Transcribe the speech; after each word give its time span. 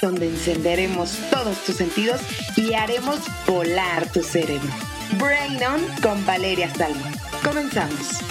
Donde 0.00 0.28
encenderemos 0.28 1.18
todos 1.30 1.56
tus 1.64 1.76
sentidos 1.76 2.20
y 2.56 2.74
haremos 2.74 3.20
volar 3.46 4.10
tu 4.12 4.22
cerebro. 4.22 4.68
Brain 5.18 5.58
On 5.64 5.80
con 6.02 6.24
Valeria 6.24 6.72
Salmo. 6.74 7.04
Comenzamos. 7.42 8.27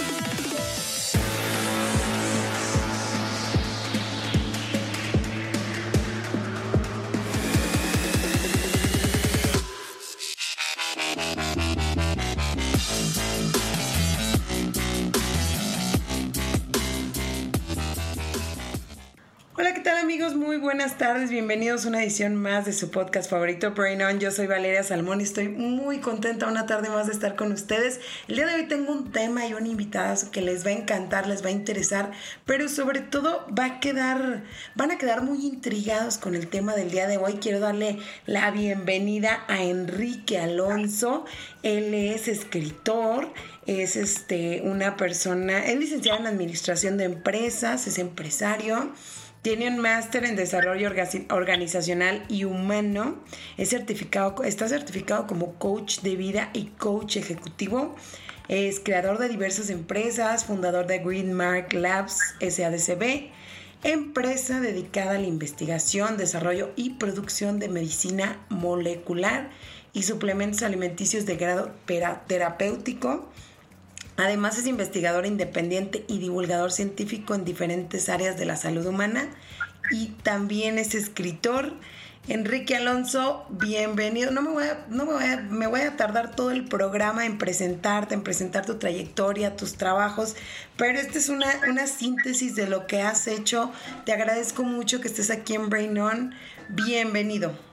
Bienvenidos 21.26 21.84
a 21.84 21.88
una 21.88 22.02
edición 22.02 22.36
más 22.36 22.64
de 22.64 22.72
su 22.72 22.90
podcast 22.90 23.28
favorito, 23.28 23.72
Brain. 23.72 24.20
Yo 24.20 24.30
soy 24.30 24.46
Valeria 24.46 24.84
Salmón 24.84 25.20
y 25.20 25.24
estoy 25.24 25.48
muy 25.48 25.98
contenta 25.98 26.46
una 26.46 26.64
tarde 26.64 26.88
más 26.90 27.08
de 27.08 27.12
estar 27.12 27.34
con 27.34 27.50
ustedes. 27.50 27.98
El 28.28 28.36
día 28.36 28.46
de 28.46 28.54
hoy 28.54 28.68
tengo 28.68 28.92
un 28.92 29.10
tema 29.10 29.44
y 29.44 29.52
un 29.52 29.66
invitado 29.66 30.14
que 30.30 30.40
les 30.40 30.64
va 30.64 30.70
a 30.70 30.74
encantar, 30.74 31.26
les 31.26 31.44
va 31.44 31.48
a 31.48 31.50
interesar, 31.50 32.12
pero 32.46 32.68
sobre 32.68 33.00
todo 33.00 33.44
va 33.46 33.64
a 33.64 33.80
quedar, 33.80 34.44
van 34.76 34.92
a 34.92 34.96
quedar 34.96 35.22
muy 35.22 35.44
intrigados 35.44 36.18
con 36.18 36.36
el 36.36 36.46
tema 36.46 36.76
del 36.76 36.92
día 36.92 37.08
de 37.08 37.18
hoy. 37.18 37.34
Quiero 37.34 37.58
darle 37.58 37.98
la 38.24 38.52
bienvenida 38.52 39.44
a 39.48 39.62
Enrique 39.64 40.38
Alonso. 40.38 41.26
Él 41.64 41.92
es 41.94 42.28
escritor, 42.28 43.28
es 43.66 43.96
este, 43.96 44.62
una 44.64 44.96
persona, 44.96 45.66
es 45.66 45.78
licenciado 45.78 46.20
en 46.20 46.28
Administración 46.28 46.96
de 46.96 47.04
Empresas, 47.04 47.88
es 47.88 47.98
empresario. 47.98 48.92
Tiene 49.48 49.68
un 49.68 49.78
máster 49.78 50.26
en 50.26 50.36
desarrollo 50.36 50.90
organizacional 51.30 52.22
y 52.28 52.44
humano. 52.44 53.16
Es 53.56 53.70
certificado, 53.70 54.44
está 54.44 54.68
certificado 54.68 55.26
como 55.26 55.54
coach 55.54 56.00
de 56.00 56.16
vida 56.16 56.50
y 56.52 56.64
coach 56.76 57.16
ejecutivo. 57.16 57.96
Es 58.48 58.78
creador 58.78 59.16
de 59.16 59.30
diversas 59.30 59.70
empresas, 59.70 60.44
fundador 60.44 60.86
de 60.86 60.98
Greenmark 60.98 61.72
Labs 61.72 62.18
SADCB, 62.42 63.30
empresa 63.84 64.60
dedicada 64.60 65.12
a 65.12 65.18
la 65.18 65.26
investigación, 65.26 66.18
desarrollo 66.18 66.72
y 66.76 66.90
producción 66.98 67.58
de 67.58 67.70
medicina 67.70 68.44
molecular 68.50 69.48
y 69.94 70.02
suplementos 70.02 70.62
alimenticios 70.62 71.24
de 71.24 71.36
grado 71.36 71.70
terapéutico 72.26 73.30
Además 74.18 74.58
es 74.58 74.66
investigador 74.66 75.26
independiente 75.26 76.04
y 76.08 76.18
divulgador 76.18 76.72
científico 76.72 77.36
en 77.36 77.44
diferentes 77.44 78.08
áreas 78.08 78.36
de 78.36 78.46
la 78.46 78.56
salud 78.56 78.84
humana 78.84 79.28
y 79.92 80.08
también 80.24 80.76
es 80.76 80.96
escritor. 80.96 81.72
Enrique 82.26 82.74
Alonso, 82.74 83.46
bienvenido. 83.48 84.32
No 84.32 84.42
me 84.42 84.50
voy 84.50 84.64
a, 84.64 84.84
no 84.90 85.06
me 85.06 85.12
voy 85.12 85.24
a, 85.24 85.36
me 85.36 85.68
voy 85.68 85.82
a 85.82 85.96
tardar 85.96 86.34
todo 86.34 86.50
el 86.50 86.64
programa 86.64 87.26
en 87.26 87.38
presentarte, 87.38 88.14
en 88.14 88.24
presentar 88.24 88.66
tu 88.66 88.74
trayectoria, 88.74 89.54
tus 89.54 89.74
trabajos, 89.76 90.34
pero 90.76 90.98
esta 90.98 91.16
es 91.16 91.28
una, 91.28 91.46
una 91.70 91.86
síntesis 91.86 92.56
de 92.56 92.66
lo 92.66 92.88
que 92.88 93.02
has 93.02 93.28
hecho. 93.28 93.70
Te 94.04 94.12
agradezco 94.12 94.64
mucho 94.64 95.00
que 95.00 95.06
estés 95.06 95.30
aquí 95.30 95.54
en 95.54 95.70
Brain 95.70 95.96
On. 95.96 96.34
Bienvenido. 96.70 97.67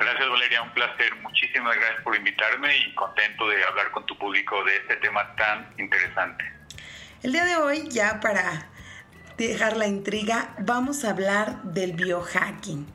Gracias 0.00 0.30
Valeria, 0.30 0.62
un 0.62 0.70
placer. 0.70 1.14
Muchísimas 1.16 1.76
gracias 1.76 2.02
por 2.02 2.16
invitarme 2.16 2.74
y 2.74 2.94
contento 2.94 3.46
de 3.46 3.62
hablar 3.64 3.90
con 3.90 4.06
tu 4.06 4.16
público 4.16 4.64
de 4.64 4.76
este 4.76 4.96
tema 4.96 5.36
tan 5.36 5.74
interesante. 5.76 6.42
El 7.22 7.32
día 7.32 7.44
de 7.44 7.56
hoy, 7.56 7.86
ya 7.90 8.18
para 8.18 8.70
dejar 9.36 9.76
la 9.76 9.86
intriga, 9.86 10.54
vamos 10.58 11.04
a 11.04 11.10
hablar 11.10 11.62
del 11.64 11.92
biohacking. 11.92 12.86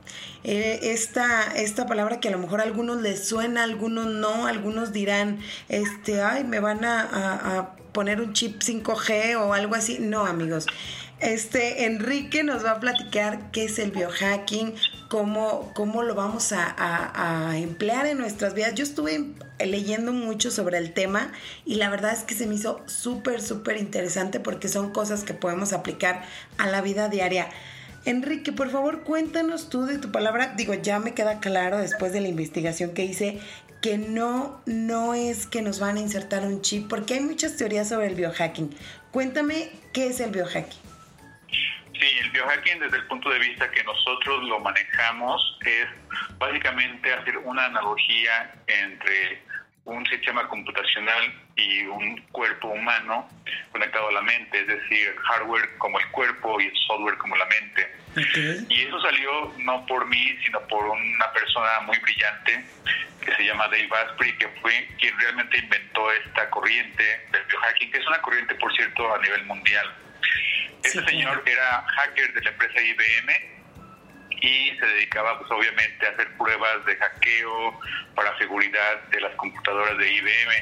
Eh, 0.42 0.80
esta, 0.82 1.54
esta 1.54 1.86
palabra 1.86 2.18
que 2.18 2.26
a 2.26 2.32
lo 2.32 2.38
mejor 2.38 2.60
a 2.60 2.64
algunos 2.64 3.00
les 3.00 3.28
suena, 3.28 3.60
a 3.60 3.64
algunos 3.64 4.06
no, 4.06 4.48
algunos 4.48 4.92
dirán, 4.92 5.38
este, 5.68 6.22
ay, 6.22 6.42
me 6.42 6.58
van 6.58 6.84
a, 6.84 7.02
a 7.58 7.76
poner 7.92 8.20
un 8.20 8.32
chip 8.32 8.60
5G 8.62 9.36
o 9.36 9.54
algo 9.54 9.76
así. 9.76 9.98
No, 10.00 10.26
amigos. 10.26 10.66
Este, 11.20 11.86
Enrique 11.86 12.44
nos 12.44 12.62
va 12.62 12.72
a 12.72 12.80
platicar 12.80 13.50
qué 13.50 13.64
es 13.64 13.78
el 13.78 13.90
biohacking, 13.90 14.74
cómo, 15.08 15.72
cómo 15.74 16.02
lo 16.02 16.14
vamos 16.14 16.52
a, 16.52 17.56
emplear 17.56 18.06
en 18.06 18.18
nuestras 18.18 18.52
vidas. 18.52 18.74
Yo 18.74 18.84
estuve 18.84 19.30
leyendo 19.58 20.12
mucho 20.12 20.50
sobre 20.50 20.76
el 20.76 20.92
tema 20.92 21.32
y 21.64 21.76
la 21.76 21.88
verdad 21.88 22.12
es 22.12 22.24
que 22.24 22.34
se 22.34 22.46
me 22.46 22.54
hizo 22.54 22.82
súper, 22.86 23.40
súper 23.40 23.78
interesante 23.78 24.40
porque 24.40 24.68
son 24.68 24.90
cosas 24.90 25.24
que 25.24 25.32
podemos 25.32 25.72
aplicar 25.72 26.22
a 26.58 26.66
la 26.66 26.82
vida 26.82 27.08
diaria. 27.08 27.48
Enrique, 28.04 28.52
por 28.52 28.70
favor, 28.70 29.02
cuéntanos 29.02 29.70
tú 29.70 29.86
de 29.86 29.98
tu 29.98 30.12
palabra. 30.12 30.52
Digo, 30.56 30.74
ya 30.74 30.98
me 30.98 31.14
queda 31.14 31.40
claro 31.40 31.78
después 31.78 32.12
de 32.12 32.20
la 32.20 32.28
investigación 32.28 32.90
que 32.90 33.04
hice 33.04 33.40
que 33.80 33.98
no, 33.98 34.60
no 34.66 35.14
es 35.14 35.46
que 35.46 35.62
nos 35.62 35.80
van 35.80 35.96
a 35.96 36.00
insertar 36.00 36.44
un 36.44 36.60
chip, 36.60 36.88
porque 36.88 37.14
hay 37.14 37.20
muchas 37.20 37.56
teorías 37.56 37.88
sobre 37.88 38.08
el 38.08 38.14
biohacking. 38.14 38.70
Cuéntame 39.12 39.70
qué 39.92 40.08
es 40.08 40.20
el 40.20 40.30
biohacking. 40.30 40.85
Sí, 42.00 42.18
el 42.20 42.30
biohacking 42.30 42.78
desde 42.80 42.98
el 42.98 43.06
punto 43.06 43.30
de 43.30 43.38
vista 43.38 43.70
que 43.70 43.82
nosotros 43.84 44.44
lo 44.44 44.60
manejamos 44.60 45.58
es 45.64 45.86
básicamente 46.38 47.12
hacer 47.12 47.38
una 47.38 47.66
analogía 47.66 48.54
entre 48.66 49.40
un 49.84 50.04
sistema 50.06 50.46
computacional 50.48 51.32
y 51.54 51.84
un 51.84 52.20
cuerpo 52.32 52.68
humano 52.68 53.28
conectado 53.70 54.08
a 54.08 54.12
la 54.12 54.20
mente, 54.20 54.60
es 54.60 54.66
decir, 54.66 55.14
hardware 55.16 55.78
como 55.78 55.98
el 55.98 56.06
cuerpo 56.10 56.60
y 56.60 56.70
software 56.86 57.16
como 57.18 57.36
la 57.36 57.46
mente. 57.46 58.66
Y 58.68 58.82
eso 58.82 59.00
salió 59.00 59.54
no 59.58 59.86
por 59.86 60.06
mí, 60.06 60.36
sino 60.44 60.60
por 60.68 60.84
una 60.84 61.32
persona 61.32 61.80
muy 61.86 61.98
brillante 61.98 62.64
que 63.24 63.34
se 63.36 63.44
llama 63.44 63.68
Dave 63.68 63.88
Asprey, 64.04 64.36
que 64.38 64.48
fue 64.60 64.88
quien 64.98 65.18
realmente 65.18 65.58
inventó 65.58 66.12
esta 66.12 66.50
corriente 66.50 67.26
del 67.32 67.44
biohacking, 67.44 67.90
que 67.92 67.98
es 67.98 68.06
una 68.06 68.20
corriente, 68.20 68.54
por 68.56 68.74
cierto, 68.74 69.14
a 69.14 69.18
nivel 69.18 69.44
mundial 69.44 69.94
este 70.82 71.04
señor 71.04 71.42
era 71.46 71.82
hacker 71.82 72.32
de 72.32 72.40
la 72.42 72.50
empresa 72.50 72.80
IBM 72.80 73.56
y 74.40 74.70
se 74.78 74.86
dedicaba 74.86 75.38
pues 75.38 75.50
obviamente 75.50 76.06
a 76.06 76.10
hacer 76.10 76.36
pruebas 76.36 76.84
de 76.84 76.96
hackeo 76.96 77.80
para 78.14 78.36
seguridad 78.38 79.02
de 79.10 79.20
las 79.20 79.34
computadoras 79.36 79.96
de 79.98 80.12
IBM. 80.12 80.52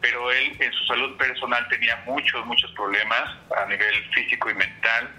Pero 0.00 0.30
él 0.30 0.56
en 0.60 0.72
su 0.72 0.84
salud 0.84 1.16
personal 1.16 1.66
tenía 1.68 1.96
muchos, 2.06 2.44
muchos 2.46 2.70
problemas 2.72 3.36
a 3.56 3.66
nivel 3.66 4.10
físico 4.12 4.50
y 4.50 4.54
mental. 4.54 5.10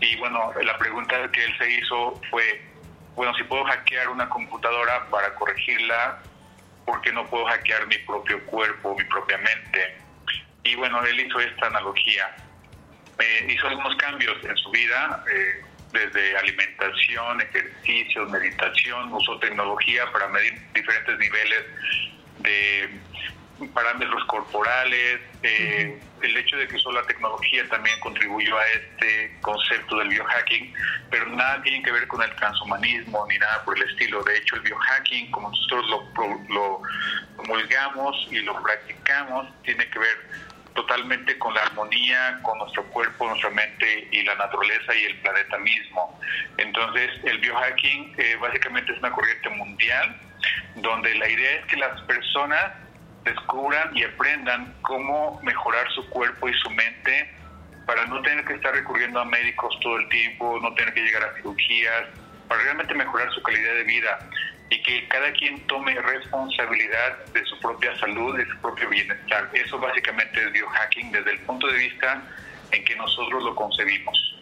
Y 0.00 0.16
bueno, 0.16 0.52
la 0.62 0.78
pregunta 0.78 1.30
que 1.32 1.44
él 1.44 1.58
se 1.58 1.70
hizo 1.70 2.20
fue, 2.30 2.62
bueno, 3.14 3.34
si 3.34 3.44
puedo 3.44 3.64
hackear 3.64 4.08
una 4.08 4.28
computadora 4.28 5.06
para 5.10 5.34
corregirla, 5.34 6.22
¿por 6.86 7.00
qué 7.00 7.12
no 7.12 7.26
puedo 7.26 7.44
hackear 7.46 7.86
mi 7.86 7.98
propio 7.98 8.44
cuerpo, 8.46 8.96
mi 8.96 9.04
propia 9.04 9.38
mente? 9.38 9.98
Y 10.64 10.74
bueno, 10.76 11.04
él 11.04 11.20
hizo 11.20 11.40
esta 11.40 11.66
analogía 11.66 12.34
hizo 13.48 13.66
algunos 13.66 13.96
cambios 13.96 14.36
en 14.44 14.56
su 14.56 14.70
vida, 14.70 15.24
eh, 15.32 15.62
desde 15.92 16.36
alimentación, 16.36 17.40
ejercicios, 17.40 18.30
meditación, 18.30 19.12
usó 19.12 19.38
tecnología 19.38 20.10
para 20.12 20.28
medir 20.28 20.60
diferentes 20.74 21.18
niveles 21.18 21.64
de 22.40 23.00
parámetros 23.74 24.24
corporales. 24.26 25.20
Eh, 25.42 25.98
el 26.22 26.36
hecho 26.36 26.56
de 26.56 26.68
que 26.68 26.76
usó 26.76 26.92
la 26.92 27.02
tecnología 27.02 27.68
también 27.68 27.98
contribuyó 28.00 28.56
a 28.58 28.66
este 28.66 29.36
concepto 29.40 29.98
del 29.98 30.08
biohacking, 30.08 30.72
pero 31.10 31.26
nada 31.30 31.62
tiene 31.62 31.82
que 31.82 31.92
ver 31.92 32.06
con 32.06 32.22
el 32.22 32.34
transhumanismo 32.36 33.26
ni 33.28 33.38
nada 33.38 33.64
por 33.64 33.76
el 33.76 33.88
estilo. 33.88 34.22
De 34.24 34.36
hecho, 34.36 34.56
el 34.56 34.62
biohacking, 34.62 35.30
como 35.30 35.50
nosotros 35.50 35.86
lo, 35.88 36.44
lo 36.48 36.82
promulgamos 37.36 38.28
y 38.30 38.40
lo 38.40 38.60
practicamos, 38.62 39.48
tiene 39.62 39.88
que 39.88 39.98
ver 39.98 40.47
totalmente 40.78 41.36
con 41.38 41.52
la 41.54 41.62
armonía, 41.62 42.38
con 42.42 42.56
nuestro 42.58 42.84
cuerpo, 42.84 43.26
nuestra 43.26 43.50
mente 43.50 44.06
y 44.12 44.22
la 44.22 44.36
naturaleza 44.36 44.94
y 44.94 45.06
el 45.06 45.16
planeta 45.18 45.58
mismo. 45.58 46.20
Entonces, 46.56 47.10
el 47.24 47.38
biohacking 47.38 48.14
eh, 48.16 48.36
básicamente 48.40 48.92
es 48.92 48.98
una 49.00 49.10
corriente 49.10 49.48
mundial 49.48 50.16
donde 50.76 51.16
la 51.16 51.28
idea 51.28 51.50
es 51.56 51.66
que 51.66 51.76
las 51.78 52.00
personas 52.02 52.74
descubran 53.24 53.90
y 53.96 54.04
aprendan 54.04 54.72
cómo 54.82 55.40
mejorar 55.42 55.90
su 55.96 56.08
cuerpo 56.10 56.48
y 56.48 56.54
su 56.54 56.70
mente 56.70 57.28
para 57.84 58.06
no 58.06 58.22
tener 58.22 58.44
que 58.44 58.54
estar 58.54 58.72
recurriendo 58.72 59.18
a 59.18 59.24
médicos 59.24 59.76
todo 59.82 59.96
el 59.96 60.08
tiempo, 60.10 60.60
no 60.62 60.72
tener 60.74 60.94
que 60.94 61.00
llegar 61.00 61.24
a 61.24 61.34
cirugías, 61.34 62.04
para 62.46 62.62
realmente 62.62 62.94
mejorar 62.94 63.28
su 63.32 63.42
calidad 63.42 63.74
de 63.74 63.82
vida 63.82 64.18
y 64.70 64.82
que 64.82 65.08
cada 65.08 65.32
quien 65.32 65.60
tome 65.66 65.94
responsabilidad 65.94 67.24
de 67.32 67.44
su 67.44 67.58
propia 67.60 67.96
salud, 67.98 68.36
de 68.36 68.46
su 68.46 68.56
propio 68.58 68.88
bienestar. 68.88 69.48
Eso 69.52 69.78
básicamente 69.78 70.42
es 70.44 70.52
biohacking 70.52 71.12
desde 71.12 71.32
el 71.32 71.38
punto 71.40 71.66
de 71.68 71.78
vista 71.78 72.22
en 72.72 72.84
que 72.84 72.96
nosotros 72.96 73.42
lo 73.42 73.54
concebimos. 73.54 74.37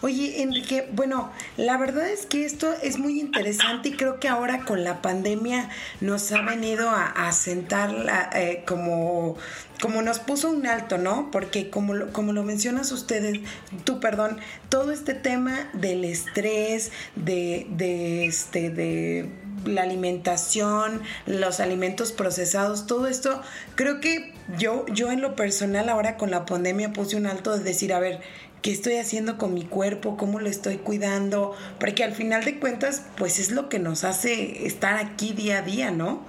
Oye, 0.00 0.42
Enrique, 0.42 0.88
bueno, 0.92 1.30
la 1.56 1.76
verdad 1.76 2.08
es 2.08 2.26
que 2.26 2.44
esto 2.44 2.72
es 2.82 2.98
muy 2.98 3.20
interesante 3.20 3.90
y 3.90 3.92
creo 3.92 4.20
que 4.20 4.28
ahora 4.28 4.64
con 4.64 4.84
la 4.84 5.02
pandemia 5.02 5.68
nos 6.00 6.30
ha 6.32 6.42
venido 6.42 6.90
a, 6.90 7.30
sentar 7.32 7.94
eh, 8.34 8.64
como, 8.66 9.36
como 9.80 10.02
nos 10.02 10.18
puso 10.18 10.50
un 10.50 10.66
alto, 10.66 10.98
¿no? 10.98 11.30
Porque 11.30 11.70
como 11.70 11.94
lo, 11.94 12.12
como 12.12 12.32
lo 12.32 12.42
mencionas 12.42 12.92
ustedes, 12.92 13.40
tú, 13.84 14.00
perdón, 14.00 14.38
todo 14.68 14.92
este 14.92 15.14
tema 15.14 15.68
del 15.72 16.04
estrés, 16.04 16.90
de, 17.16 17.66
de 17.70 18.26
este, 18.26 18.70
de 18.70 19.28
la 19.64 19.82
alimentación, 19.82 21.02
los 21.26 21.60
alimentos 21.60 22.12
procesados, 22.12 22.86
todo 22.86 23.06
esto, 23.06 23.42
creo 23.74 24.00
que 24.00 24.32
yo, 24.56 24.86
yo 24.86 25.10
en 25.10 25.20
lo 25.20 25.34
personal 25.34 25.88
ahora 25.88 26.16
con 26.16 26.30
la 26.30 26.46
pandemia 26.46 26.92
puse 26.92 27.16
un 27.16 27.26
alto 27.26 27.56
de 27.56 27.64
decir, 27.64 27.92
a 27.92 28.00
ver, 28.00 28.20
qué 28.62 28.72
estoy 28.72 28.96
haciendo 28.96 29.38
con 29.38 29.54
mi 29.54 29.64
cuerpo, 29.64 30.16
cómo 30.16 30.40
lo 30.40 30.48
estoy 30.48 30.78
cuidando, 30.78 31.56
porque 31.78 32.04
al 32.04 32.12
final 32.12 32.44
de 32.44 32.58
cuentas, 32.58 33.10
pues 33.16 33.38
es 33.38 33.50
lo 33.50 33.68
que 33.68 33.78
nos 33.78 34.04
hace 34.04 34.66
estar 34.66 34.96
aquí 34.96 35.32
día 35.32 35.58
a 35.58 35.62
día, 35.62 35.90
¿no? 35.90 36.26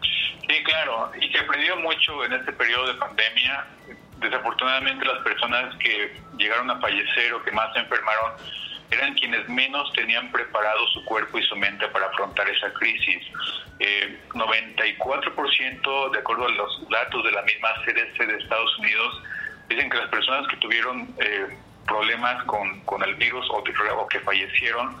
Sí, 0.00 0.62
claro, 0.64 1.12
y 1.20 1.28
se 1.32 1.38
aprendió 1.38 1.76
mucho 1.76 2.24
en 2.24 2.32
este 2.34 2.52
periodo 2.52 2.92
de 2.92 2.94
pandemia. 2.94 3.66
Desafortunadamente 4.18 5.04
las 5.04 5.22
personas 5.22 5.74
que 5.76 6.14
llegaron 6.36 6.70
a 6.70 6.80
fallecer 6.80 7.32
o 7.34 7.42
que 7.42 7.50
más 7.52 7.72
se 7.72 7.80
enfermaron 7.80 8.32
eran 8.90 9.14
quienes 9.14 9.48
menos 9.48 9.90
tenían 9.94 10.30
preparado 10.30 10.86
su 10.88 11.04
cuerpo 11.04 11.38
y 11.38 11.42
su 11.44 11.56
mente 11.56 11.88
para 11.88 12.06
afrontar 12.06 12.48
esa 12.48 12.72
crisis. 12.74 13.24
Eh, 13.78 14.18
94%, 14.34 16.10
de 16.10 16.18
acuerdo 16.18 16.46
a 16.46 16.50
los 16.50 16.88
datos 16.90 17.24
de 17.24 17.32
la 17.32 17.42
misma 17.42 17.68
CDC 17.84 18.26
de 18.26 18.36
Estados 18.36 18.78
Unidos, 18.78 19.22
Dicen 19.72 19.88
que 19.88 19.96
las 19.96 20.10
personas 20.10 20.46
que 20.48 20.56
tuvieron 20.58 21.08
eh, 21.18 21.48
problemas 21.86 22.44
con, 22.44 22.80
con, 22.80 23.02
el 23.02 23.14
virus 23.14 23.46
o, 23.50 23.64
que 23.64 24.20
fallecieron 24.20 25.00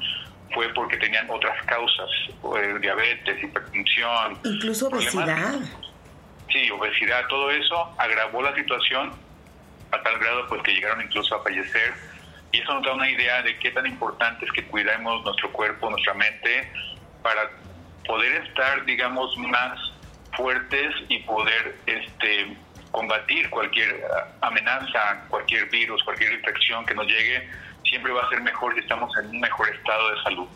fue 0.54 0.66
porque 0.70 0.96
tenían 0.96 1.28
otras 1.28 1.62
causas, 1.66 2.08
eh, 2.56 2.78
diabetes, 2.80 3.42
hipertensión. 3.42 4.38
Incluso 4.44 4.88
obesidad. 4.88 5.60
Sí, 6.50 6.70
obesidad, 6.70 7.26
todo 7.28 7.50
eso 7.50 7.94
agravó 7.98 8.40
la 8.40 8.54
situación 8.54 9.12
a 9.90 10.02
tal 10.02 10.18
grado 10.18 10.48
pues 10.48 10.62
que 10.62 10.72
llegaron 10.72 11.02
incluso 11.02 11.34
a 11.34 11.42
fallecer. 11.42 11.92
Y 12.52 12.60
eso 12.60 12.72
nos 12.72 12.82
da 12.82 12.94
una 12.94 13.10
idea 13.10 13.42
de 13.42 13.58
qué 13.58 13.72
tan 13.72 13.86
importante 13.86 14.46
es 14.46 14.52
que 14.52 14.64
cuidemos 14.64 15.22
nuestro 15.22 15.52
cuerpo, 15.52 15.90
nuestra 15.90 16.14
mente, 16.14 16.72
para 17.22 17.50
poder 18.06 18.46
estar, 18.46 18.86
digamos, 18.86 19.36
más 19.36 19.78
fuertes 20.34 20.94
y 21.10 21.18
poder 21.20 21.76
este, 21.84 22.56
combatir 22.92 23.50
cualquier 23.50 24.04
amenaza, 24.40 25.24
cualquier 25.28 25.68
virus, 25.68 26.02
cualquier 26.04 26.32
infección 26.34 26.86
que 26.86 26.94
nos 26.94 27.06
llegue, 27.06 27.48
siempre 27.84 28.12
va 28.12 28.22
a 28.22 28.28
ser 28.28 28.40
mejor 28.42 28.74
si 28.74 28.80
estamos 28.80 29.10
en 29.18 29.30
un 29.30 29.40
mejor 29.40 29.68
estado 29.68 30.14
de 30.14 30.22
salud. 30.22 30.48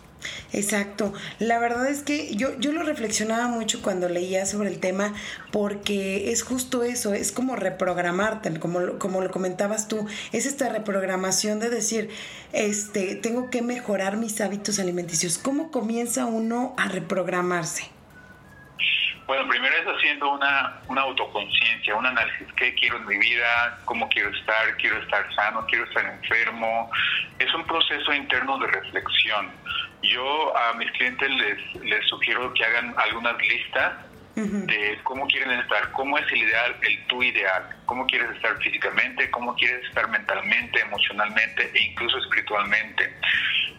Exacto. 0.53 1.13
La 1.39 1.59
verdad 1.59 1.87
es 1.87 2.03
que 2.03 2.35
yo, 2.35 2.59
yo 2.59 2.73
lo 2.73 2.83
reflexionaba 2.83 3.49
mucho 3.49 3.83
cuando 3.83 4.09
leía 4.09 4.47
sobre 4.47 4.71
el 4.71 4.81
tema 4.81 5.13
porque 5.53 6.31
es 6.31 6.43
justo 6.43 6.83
eso, 6.83 7.15
es 7.15 7.33
como 7.33 7.57
reprogramarte, 7.57 8.59
como, 8.59 8.99
como 8.99 9.21
lo 9.21 9.31
comentabas 9.31 9.89
tú, 9.89 10.07
es 10.33 10.47
esta 10.47 10.69
reprogramación 10.69 11.61
de 11.61 11.71
decir, 11.71 12.11
este, 12.53 13.17
tengo 13.17 13.51
que 13.51 13.63
mejorar 13.63 14.17
mis 14.17 14.41
hábitos 14.41 14.79
alimenticios. 14.79 15.39
¿Cómo 15.39 15.71
comienza 15.71 16.27
uno 16.27 16.75
a 16.79 16.89
reprogramarse? 16.89 17.96
Bueno, 19.27 19.49
primero 19.49 19.75
es 19.77 19.87
haciendo 19.87 20.31
una, 20.31 20.81
una 20.87 21.01
autoconciencia, 21.01 21.97
un 21.97 22.07
análisis, 22.07 22.47
qué 22.57 22.73
quiero 22.75 22.99
en 22.99 23.07
mi 23.07 23.19
vida, 23.19 23.79
cómo 23.85 24.09
quiero 24.09 24.31
estar, 24.31 24.77
quiero 24.77 24.99
estar 24.99 25.35
sano, 25.35 25.67
quiero 25.67 25.85
estar 25.85 26.05
enfermo. 26.07 26.91
Es 27.41 27.53
un 27.53 27.67
proceso 27.67 28.13
interno 28.13 28.57
de 28.59 28.69
reflexión. 28.69 29.51
Yo 30.03 30.57
a 30.57 30.75
mis 30.75 30.91
clientes 30.93 31.29
les, 31.29 31.75
les 31.83 32.07
sugiero 32.09 32.55
que 32.55 32.65
hagan 32.65 32.95
algunas 32.99 33.37
listas 33.39 33.95
de 34.37 34.99
cómo 35.03 35.27
quieren 35.29 35.51
estar, 35.59 35.91
cómo 35.93 36.19
es 36.19 36.31
el 36.31 36.43
ideal, 36.43 36.77
el 36.83 37.07
tú 37.07 37.23
ideal, 37.23 37.75
cómo 37.87 38.07
quieres 38.07 38.31
estar 38.37 38.57
físicamente, 38.59 39.31
cómo 39.31 39.55
quieres 39.57 39.83
estar 39.87 40.09
mentalmente, 40.11 40.79
emocionalmente 40.81 41.71
e 41.75 41.85
incluso 41.85 42.19
espiritualmente. 42.19 43.17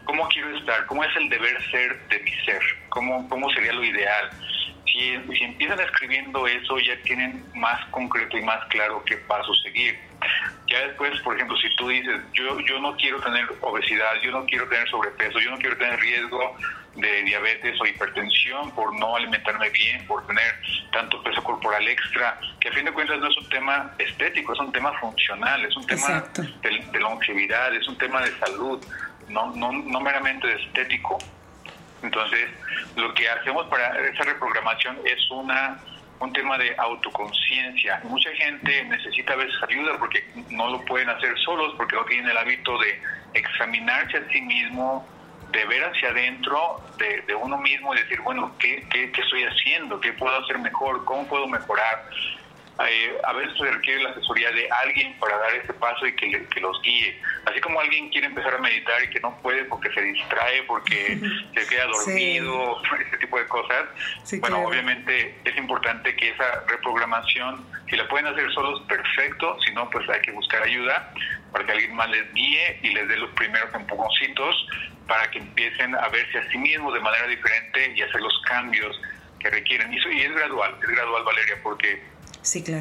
¿Cómo 0.06 0.28
quiero 0.30 0.58
estar? 0.58 0.86
¿Cómo 0.88 1.04
es 1.04 1.16
el 1.16 1.30
deber 1.30 1.72
ser 1.72 2.08
de 2.08 2.20
mi 2.20 2.32
ser? 2.44 2.62
¿Cómo, 2.90 3.30
cómo 3.30 3.50
sería 3.52 3.72
lo 3.72 3.84
ideal? 3.84 4.32
Si, 4.98 5.44
empiezan 5.44 5.80
escribiendo 5.80 6.48
eso, 6.48 6.80
ya 6.80 6.96
tienen 7.04 7.44
más 7.56 7.86
concreto 7.88 8.38
y 8.38 8.42
más 8.42 8.66
claro 8.68 9.04
qué 9.06 9.18
paso 9.18 9.54
seguir. 9.56 9.98
Ya 10.68 10.80
después, 10.88 11.20
por 11.22 11.36
ejemplo, 11.36 11.56
si 11.58 11.74
tú 11.76 11.88
dices, 11.88 12.20
yo, 12.34 12.60
yo 12.62 12.80
no 12.80 12.96
quiero 12.98 13.22
tener 13.22 13.46
obesidad, 13.62 14.14
yo 14.24 14.32
no 14.32 14.46
quiero 14.46 14.68
tener 14.68 14.90
sobrepeso, 14.90 15.40
yo 15.40 15.52
no 15.52 15.58
quiero 15.58 15.78
tener 15.78 16.00
riesgo 16.00 16.58
de 16.96 17.24
diabetes 17.24 17.80
o 17.80 17.86
hipertensión 17.86 18.72
por 18.72 18.98
no 19.00 19.16
alimentarme 19.16 19.70
bien, 19.70 20.06
por 20.08 20.26
tener 20.26 20.60
tanto 20.92 21.22
peso 21.24 21.44
corporal 21.44 21.88
extra, 21.88 22.40
que 22.60 22.70
a 22.70 22.72
fin 22.72 22.86
de 22.86 22.92
cuentas 22.92 23.20
no 23.20 23.30
es 23.30 23.38
un 23.38 23.50
tema 23.50 23.94
estético, 24.00 24.54
es 24.54 24.60
un 24.60 24.72
tema 24.72 24.92
funcional, 25.00 25.64
es 25.64 25.76
un 25.78 25.86
tema 25.86 26.26
de, 26.34 26.86
de, 26.92 27.00
longevidad, 27.00 27.74
es 27.76 27.88
un 27.88 27.98
tema 27.98 28.22
de 28.22 28.32
salud, 28.40 28.84
no, 29.30 29.54
no, 29.56 29.72
no 29.72 30.02
meramente 30.02 30.48
de 30.48 30.56
estético. 30.56 31.20
Entonces, 32.02 32.50
lo 32.96 33.14
que 33.14 33.30
hacemos 33.30 33.68
para 33.68 33.98
esa 34.08 34.24
reprogramación 34.24 34.98
es 35.06 35.32
una 35.32 35.80
un 36.20 36.34
tema 36.34 36.58
de 36.58 36.74
autoconciencia. 36.78 38.02
Mucha 38.04 38.32
gente 38.32 38.84
necesita 38.86 39.34
a 39.34 39.36
veces 39.36 39.56
ayuda 39.68 39.98
porque 40.00 40.24
no 40.50 40.70
lo 40.70 40.84
pueden 40.86 41.10
hacer 41.10 41.38
solos, 41.40 41.74
porque 41.78 41.96
no 41.96 42.06
tienen 42.06 42.30
el 42.30 42.38
hábito 42.38 42.78
de 42.80 43.00
examinarse 43.34 44.18
a 44.18 44.28
sí 44.32 44.42
mismo, 44.42 45.08
de 45.52 45.66
ver 45.66 45.84
hacia 45.84 46.10
adentro 46.10 46.82
de, 46.98 47.36
uno 47.36 47.58
mismo 47.58 47.94
y 47.94 48.00
decir, 48.00 48.20
bueno, 48.22 48.54
¿qué, 48.60 48.86
¿qué, 48.90 49.12
qué, 49.12 49.22
estoy 49.22 49.44
haciendo? 49.44 50.00
¿Qué 50.00 50.14
puedo 50.14 50.36
hacer 50.44 50.58
mejor? 50.60 51.06
¿Cómo 51.06 51.28
puedo 51.28 51.48
mejorar? 51.48 52.10
Eh, 52.86 53.18
a 53.24 53.34
veces 53.34 53.58
se 53.58 53.72
requiere 53.72 54.04
la 54.04 54.12
asesoría 54.12 54.52
de 54.52 54.70
alguien 54.70 55.18
para 55.20 55.38
dar 55.40 55.56
ese 55.56 55.74
paso 55.74 56.06
y 56.06 56.16
que, 56.16 56.46
que, 56.46 56.60
los 56.60 56.80
guíe. 56.84 57.20
Así 57.46 57.60
como 57.60 57.80
alguien 57.80 58.10
quiere 58.10 58.28
empezar 58.28 58.54
a 58.54 58.60
meditar 58.60 59.04
y 59.04 59.10
que 59.10 59.20
no 59.20 59.36
puede 59.42 59.66
porque 59.66 59.92
se 59.94 60.02
distrae, 60.02 60.62
porque 60.64 61.20
se 61.56 61.68
queda 61.68 61.86
dormido, 61.86 62.80
ese 63.08 63.18
tipo 63.18 63.40
de 63.40 63.48
cosas. 63.48 63.86
bueno, 64.40 64.60
obviamente 64.60 65.36
es 65.44 65.58
importante 65.58 66.16
que 66.16 66.30
esa 66.30 66.66
reprogramación, 66.68 67.66
si 67.90 67.96
la 67.96 68.08
pueden 68.08 68.28
hacer 68.28 68.52
solos, 68.54 68.82
perfecto, 68.88 69.58
si 69.66 69.74
no, 69.74 69.90
pues 69.90 70.08
hay 70.10 70.22
que 70.22 70.32
buscar 70.32 70.62
ayuda 70.62 71.12
para 71.52 71.66
que 71.66 71.72
alguien 71.72 71.96
más 71.96 72.10
les 72.10 72.31
guíe 72.34 72.80
y 72.84 72.90
les 72.90 73.07
dé 73.07 73.18
los 73.18 73.31
primeros 73.31 73.74
empujoncitos 73.74 74.68
para 75.07 75.31
que 75.31 75.40
empiecen 75.40 75.96
a 75.96 76.10
verse 76.10 76.38
a 76.38 76.52
sí 76.52 76.57
mismos 76.60 76.94
de 76.94 77.00
manera 77.00 77.26
diferente 77.26 77.94
y 77.96 78.02
hacer 78.04 78.22
los 78.22 78.40
cambios 78.48 79.00
que 79.40 79.50
requieren. 79.50 79.92
Y, 79.92 79.98
y 79.98 80.22
es 80.22 80.34
gradual, 80.34 80.76
es 80.81 80.90
gradual, 80.90 81.24
Valeria, 81.24 81.56
porque 81.64 82.04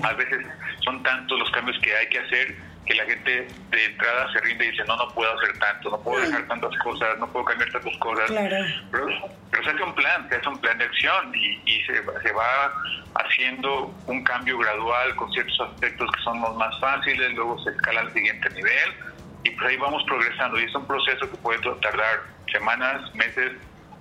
a 0.02 0.12
veces 0.14 0.46
son 0.84 1.02
tantos 1.02 1.38
los 1.38 1.50
cambios 1.50 1.78
que 1.82 1.94
hay 1.94 2.08
que 2.08 2.18
hacer 2.18 2.56
que 2.86 2.94
la 2.94 3.04
gente 3.04 3.48
de 3.70 3.84
entrada 3.84 4.32
se 4.32 4.40
rinde 4.40 4.64
y 4.64 4.70
dice, 4.70 4.84
no, 4.86 4.96
no 4.96 5.08
puedo 5.08 5.36
hacer 5.36 5.58
tanto, 5.58 5.90
no 5.90 6.00
puedo 6.00 6.20
dejar 6.20 6.46
tantas 6.46 6.76
cosas, 6.78 7.18
no 7.18 7.26
puedo 7.32 7.44
cambiar 7.44 7.70
tantas 7.72 7.96
cosas. 7.98 8.30
Pero, 8.30 9.08
se 9.50 9.70
hace 9.70 9.82
un 9.82 9.94
plan, 9.94 10.28
se 10.28 10.36
hace 10.36 10.48
un 10.48 10.58
plan 10.58 10.78
de 10.78 10.84
acción 10.84 11.34
y, 11.34 11.82
se, 11.82 11.94
se, 11.94 12.32
va 12.32 12.72
haciendo 13.14 13.92
un 14.06 14.22
cambio 14.22 14.58
gradual 14.58 15.16
con 15.16 15.32
ciertos 15.32 15.60
aspectos 15.60 16.08
que 16.12 16.22
son 16.22 16.40
los 16.40 16.56
más 16.56 16.78
fáciles, 16.78 17.34
luego 17.34 17.58
se 17.64 17.70
escala 17.70 18.02
al 18.02 18.12
siguiente 18.12 18.48
nivel 18.50 18.94
y 19.42 19.50
pues 19.50 19.68
ahí 19.68 19.76
vamos 19.76 20.04
progresando. 20.04 20.60
Y 20.60 20.64
es 20.64 20.74
un 20.74 20.86
proceso 20.86 21.28
que 21.28 21.36
puede 21.38 21.58
tardar 21.82 22.22
semanas, 22.52 23.12
meses 23.14 23.52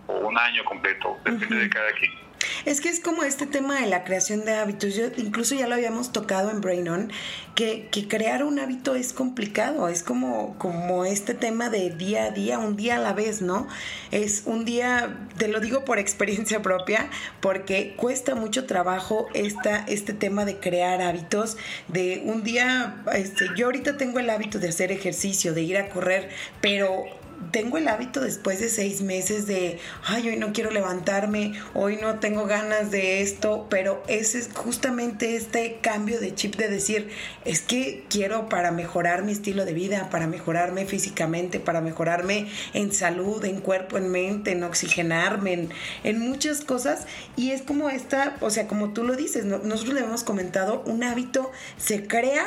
o 0.08 0.14
un 0.14 0.38
año 0.38 0.64
completo, 0.66 1.18
depende 1.24 1.56
de 1.56 1.70
cada 1.70 1.92
quien. 1.94 2.25
Es 2.66 2.82
que 2.82 2.90
es 2.90 3.00
como 3.00 3.24
este 3.24 3.46
tema 3.46 3.80
de 3.82 3.88
la 3.88 4.04
creación 4.04 4.46
de 4.46 4.54
hábitos. 4.54 4.96
Yo 4.96 5.06
incluso 5.18 5.56
ya 5.56 5.68
lo 5.68 5.76
habíamos 5.76 6.12
tocado 6.12 6.52
en 6.52 6.62
Brain 6.62 6.88
On, 6.88 7.12
que, 7.56 7.88
que, 7.92 8.08
crear 8.08 8.44
un 8.44 8.60
hábito 8.60 8.96
es 8.96 9.14
complicado. 9.14 9.88
Es 9.88 10.04
como, 10.04 10.58
como 10.58 11.06
este 11.06 11.34
tema 11.34 11.70
de 11.70 11.90
día 11.90 12.26
a 12.26 12.32
día, 12.32 12.60
un 12.60 12.76
día 12.76 12.98
a 12.98 13.00
la 13.00 13.14
vez, 13.14 13.42
¿no? 13.42 13.68
Es 14.12 14.44
un 14.46 14.66
día, 14.66 15.28
te 15.38 15.48
lo 15.48 15.60
digo 15.60 15.86
por 15.86 16.00
experiencia 16.06 16.62
propia, 16.62 17.10
porque 17.40 17.96
cuesta 17.98 18.36
mucho 18.36 18.66
trabajo 18.66 19.28
esta, 19.34 19.86
este 19.88 20.14
tema 20.14 20.46
de 20.46 20.58
crear 20.58 21.02
hábitos. 21.02 21.58
De 21.88 22.24
un 22.26 22.44
día, 22.44 23.04
este, 23.14 23.50
yo 23.56 23.68
ahorita 23.68 23.98
tengo 23.98 24.20
el 24.20 24.30
hábito 24.30 24.60
de 24.60 24.70
hacer 24.70 24.92
ejercicio, 24.92 25.54
de 25.54 25.62
ir 25.62 25.78
a 25.78 25.90
correr, 25.90 26.30
pero 26.62 27.06
tengo 27.52 27.78
el 27.78 27.88
hábito 27.88 28.22
después 28.22 28.60
de 28.60 28.70
seis 28.70 29.02
meses 29.02 29.48
de, 29.48 29.80
ay, 30.06 30.30
hoy 30.30 30.38
no 30.38 30.54
quiero 30.54 30.72
levantarme, 30.72 31.54
hoy 31.74 31.98
no 32.02 32.20
tengo 32.20 32.46
ganas 32.46 32.92
de 32.92 33.22
esto, 33.22 33.68
pero 33.70 34.04
ese 34.08 34.40
es 34.40 34.50
justamente 34.54 35.36
este 35.36 35.80
cambio 35.82 36.20
de 36.20 36.36
chip 36.36 36.56
de 36.56 36.68
decir, 36.68 37.10
es 37.46 37.62
que 37.62 38.06
quiero 38.10 38.50
para 38.50 38.72
mejorar 38.72 39.24
mi 39.24 39.32
estilo 39.32 39.66
de 39.66 39.74
vida, 39.74 40.10
para 40.10 40.28
mejorarme 40.28 40.86
físicamente, 40.86 41.60
para 41.60 41.82
mejorarme 41.82 42.48
en 42.74 42.92
salud, 42.92 43.44
en 43.46 43.62
cuerpo, 43.62 43.98
en 43.98 44.10
mente, 44.10 44.52
en 44.52 44.64
oxigenarme, 44.64 45.54
en, 45.54 45.70
en 46.04 46.20
muchas 46.20 46.62
cosas. 46.62 47.06
Y 47.36 47.52
es 47.52 47.62
como 47.62 47.90
esta, 47.90 48.36
o 48.42 48.50
sea, 48.50 48.68
como 48.68 48.94
tú 48.94 49.04
lo 49.04 49.16
dices, 49.16 49.46
nosotros 49.46 49.94
le 49.94 50.02
hemos 50.02 50.24
comentado, 50.24 50.84
un 50.86 51.04
hábito 51.04 51.52
se 51.78 52.08
crea 52.08 52.46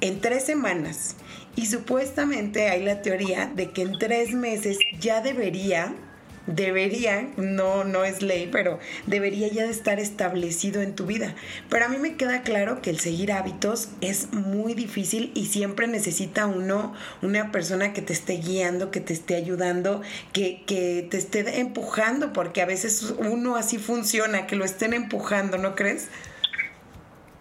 en 0.00 0.20
tres 0.20 0.44
semanas 0.44 1.16
Y 1.58 1.66
supuestamente 1.66 2.68
hay 2.68 2.84
la 2.84 3.02
teoría 3.02 3.50
de 3.52 3.70
que 3.72 3.82
en 3.82 3.98
tres 3.98 4.30
meses 4.32 4.78
ya 5.00 5.20
debería 5.20 5.92
debería, 6.46 7.28
no, 7.36 7.82
no 7.82 8.04
es 8.04 8.22
ley, 8.22 8.48
pero 8.50 8.78
debería 9.06 9.48
ya 9.48 9.64
de 9.64 9.70
estar 9.70 9.98
establecido 9.98 10.82
en 10.82 10.94
tu 10.94 11.04
vida. 11.04 11.34
Pero 11.68 11.84
a 11.84 11.88
mí 11.88 11.98
me 11.98 12.14
queda 12.14 12.42
claro 12.42 12.80
que 12.80 12.90
el 12.90 13.00
seguir 13.00 13.32
hábitos 13.32 13.88
es 14.00 14.32
muy 14.32 14.74
difícil 14.74 15.32
y 15.34 15.46
siempre 15.46 15.88
necesita 15.88 16.46
uno, 16.46 16.94
una 17.22 17.50
persona 17.50 17.92
que 17.92 18.02
te 18.02 18.12
esté 18.12 18.34
guiando, 18.34 18.92
que 18.92 19.00
te 19.00 19.12
esté 19.12 19.34
ayudando, 19.34 20.00
que, 20.32 20.62
que 20.64 21.08
te 21.10 21.18
esté 21.18 21.58
empujando, 21.58 22.32
porque 22.32 22.62
a 22.62 22.66
veces 22.66 23.14
uno 23.18 23.56
así 23.56 23.78
funciona, 23.78 24.46
que 24.46 24.54
lo 24.54 24.64
estén 24.64 24.94
empujando, 24.94 25.58
¿no 25.58 25.74
crees? 25.74 26.06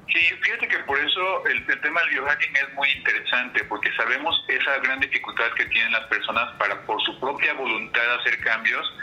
Sí, 0.10 0.20
fíjate 0.42 0.68
que 0.68 0.80
por 0.80 0.98
eso 1.00 1.46
el, 1.48 1.66
tema 1.82 2.02
del 2.02 2.10
biohacking 2.12 2.56
es 2.56 2.74
muy 2.76 2.90
interesante, 2.92 3.64
porque 3.66 3.92
sabemos 3.94 4.46
esa 4.48 4.78
gran 4.80 5.00
dificultad 5.02 5.52
que 5.56 5.66
tienen 5.66 5.92
las 5.92 6.06
personas 6.08 6.54
para 6.58 6.80
por 6.84 7.02
su 7.04 7.20
propia 7.20 7.54
voluntad 7.54 8.16
hacer 8.20 8.40
cambios, 8.40 8.94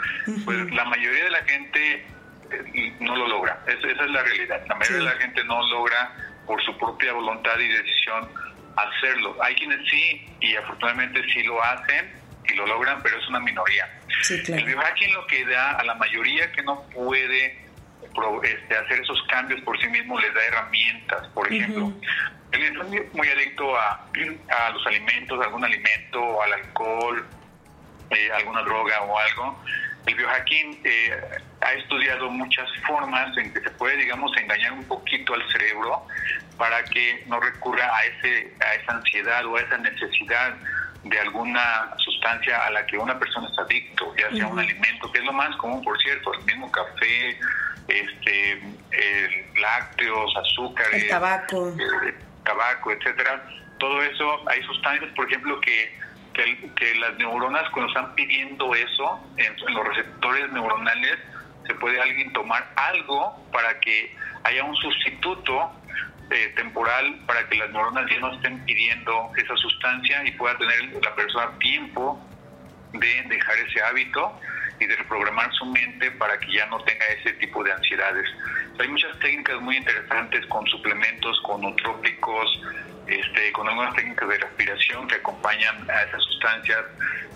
pues 0.44 0.58
la 0.72 0.84
mayoría 0.86 1.24
de 1.24 1.30
la 1.30 1.44
gente 1.44 2.06
eh, 2.50 2.96
no 3.00 3.16
lo 3.16 3.28
logra, 3.28 3.62
esa 3.66 3.86
es 3.86 4.10
la 4.10 4.22
realidad, 4.22 4.62
la 4.66 4.74
mayoría 4.76 4.98
de 4.98 5.14
la 5.14 5.20
gente 5.20 5.44
no 5.44 5.66
logra 5.68 6.10
por 6.46 6.62
su 6.64 6.76
propia 6.78 7.12
voluntad 7.12 7.58
y 7.58 7.68
decisión 7.68 8.28
hacerlo. 8.76 9.36
Hay 9.42 9.54
quienes 9.56 9.80
sí, 9.88 10.26
y 10.40 10.56
afortunadamente 10.56 11.22
sí 11.32 11.42
lo 11.42 11.62
hacen 11.62 12.12
y 12.48 12.54
lo 12.54 12.66
logran, 12.66 13.02
pero 13.02 13.18
es 13.18 13.28
una 13.28 13.40
minoría. 13.40 13.90
El 14.30 14.64
biohacking 14.64 15.12
lo 15.12 15.26
que 15.26 15.44
da 15.44 15.72
a 15.72 15.84
la 15.84 15.94
mayoría 15.94 16.50
que 16.52 16.62
no 16.62 16.82
puede 16.90 17.63
este, 18.42 18.76
hacer 18.76 19.00
esos 19.00 19.22
cambios 19.28 19.60
por 19.62 19.78
sí 19.80 19.88
mismo 19.88 20.18
les 20.18 20.32
da 20.34 20.44
herramientas. 20.44 21.28
Por 21.28 21.52
ejemplo, 21.52 21.92
alguien 22.52 22.94
es 22.94 23.14
muy 23.14 23.28
adicto 23.28 23.76
a, 23.76 24.06
a, 24.50 24.70
los 24.70 24.86
alimentos, 24.86 25.40
algún 25.44 25.64
alimento, 25.64 26.42
al 26.42 26.52
alcohol, 26.52 27.26
eh, 28.10 28.30
alguna 28.32 28.62
droga 28.62 29.02
o 29.02 29.18
algo. 29.18 29.64
El 30.06 30.14
biohacking 30.16 30.80
eh, 30.84 31.40
ha 31.62 31.72
estudiado 31.72 32.30
muchas 32.30 32.68
formas 32.86 33.36
en 33.38 33.52
que 33.52 33.60
se 33.60 33.70
puede, 33.70 33.96
digamos, 33.96 34.36
engañar 34.36 34.72
un 34.72 34.84
poquito 34.84 35.32
al 35.34 35.42
cerebro 35.50 36.06
para 36.58 36.84
que 36.84 37.24
no 37.26 37.40
recurra 37.40 37.86
a, 37.86 38.04
ese, 38.04 38.54
a 38.60 38.74
esa 38.74 38.92
ansiedad 38.92 39.44
o 39.46 39.56
a 39.56 39.60
esa 39.60 39.78
necesidad 39.78 40.54
de 41.04 41.20
alguna 41.20 41.94
sustancia 41.98 42.64
a 42.64 42.70
la 42.70 42.86
que 42.86 42.96
una 42.96 43.18
persona 43.18 43.48
es 43.50 43.58
adicto, 43.58 44.14
ya 44.16 44.30
sea 44.30 44.46
un 44.46 44.58
alimento, 44.58 45.10
que 45.12 45.18
es 45.18 45.24
lo 45.24 45.32
más 45.32 45.54
común, 45.56 45.82
por 45.84 46.00
cierto, 46.00 46.32
el 46.34 46.44
mismo 46.44 46.70
café, 46.70 47.38
este, 47.94 48.60
lácteos, 49.60 50.36
azúcares, 50.36 51.02
el 51.02 51.08
tabaco, 51.08 51.74
tabaco, 52.44 52.92
etcétera. 52.92 53.44
Todo 53.78 54.02
eso, 54.02 54.48
hay 54.48 54.62
sustancias, 54.64 55.10
por 55.14 55.26
ejemplo, 55.26 55.60
que, 55.60 55.96
que, 56.34 56.94
las 56.96 57.16
neuronas 57.16 57.68
cuando 57.70 57.92
están 57.92 58.14
pidiendo 58.14 58.74
eso 58.74 59.20
en, 59.36 59.74
los 59.74 59.88
receptores 59.88 60.50
neuronales, 60.52 61.18
se 61.66 61.74
puede 61.74 62.00
alguien 62.00 62.32
tomar 62.32 62.70
algo 62.76 63.42
para 63.52 63.78
que 63.80 64.14
haya 64.44 64.64
un 64.64 64.76
sustituto 64.76 65.72
eh, 66.30 66.52
temporal 66.56 67.20
para 67.26 67.48
que 67.48 67.56
las 67.56 67.70
neuronas 67.70 68.10
ya 68.10 68.18
no 68.20 68.32
estén 68.34 68.64
pidiendo 68.64 69.30
esa 69.36 69.56
sustancia 69.56 70.24
y 70.26 70.32
pueda 70.32 70.56
tener 70.58 70.92
la 71.02 71.14
persona 71.14 71.58
tiempo 71.58 72.18
de 72.92 73.22
dejar 73.28 73.58
ese 73.58 73.82
hábito 73.82 74.40
y 74.84 74.86
de 74.86 74.96
reprogramar 74.96 75.52
su 75.54 75.64
mente 75.66 76.10
para 76.12 76.38
que 76.38 76.52
ya 76.52 76.66
no 76.66 76.78
tenga 76.84 77.06
ese 77.06 77.32
tipo 77.34 77.64
de 77.64 77.72
ansiedades. 77.72 78.28
Hay 78.78 78.88
muchas 78.88 79.18
técnicas 79.18 79.60
muy 79.60 79.76
interesantes 79.76 80.44
con 80.46 80.66
suplementos, 80.66 81.40
con 81.42 81.62
nootrópicos, 81.62 82.62
este, 83.06 83.52
con 83.52 83.68
algunas 83.68 83.94
técnicas 83.94 84.28
de 84.28 84.38
respiración 84.38 85.08
que 85.08 85.16
acompañan 85.16 85.90
a 85.90 86.02
esas 86.02 86.22
sustancias. 86.22 86.84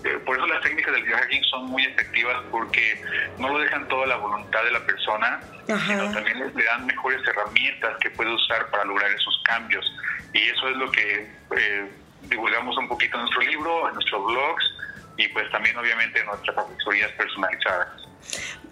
Eh, 0.03 0.17
por 0.25 0.37
eso 0.37 0.47
las 0.47 0.61
técnicas 0.61 0.93
del 0.93 1.03
biohacking 1.03 1.43
son 1.45 1.65
muy 1.65 1.83
efectivas 1.85 2.37
porque 2.51 3.01
no 3.37 3.49
lo 3.49 3.59
dejan 3.59 3.87
toda 3.87 4.05
la 4.07 4.17
voluntad 4.17 4.63
de 4.63 4.71
la 4.71 4.85
persona, 4.85 5.39
sino 5.65 6.11
también 6.11 6.51
le 6.55 6.63
dan 6.63 6.85
mejores 6.85 7.21
herramientas 7.27 7.97
que 7.99 8.09
puede 8.11 8.33
usar 8.33 8.69
para 8.69 8.85
lograr 8.85 9.09
esos 9.11 9.41
cambios. 9.43 9.85
Y 10.33 10.43
eso 10.43 10.69
es 10.69 10.77
lo 10.77 10.91
que 10.91 11.31
eh, 11.57 11.91
divulgamos 12.23 12.77
un 12.77 12.87
poquito 12.87 13.17
en 13.17 13.21
nuestro 13.21 13.41
libro, 13.41 13.87
en 13.87 13.95
nuestros 13.95 14.25
blogs 14.25 14.79
y 15.19 15.27
pues 15.29 15.49
también 15.51 15.77
obviamente 15.77 16.23
nuestras 16.23 16.57
asesorías 16.57 17.11
personalizadas. 17.11 17.87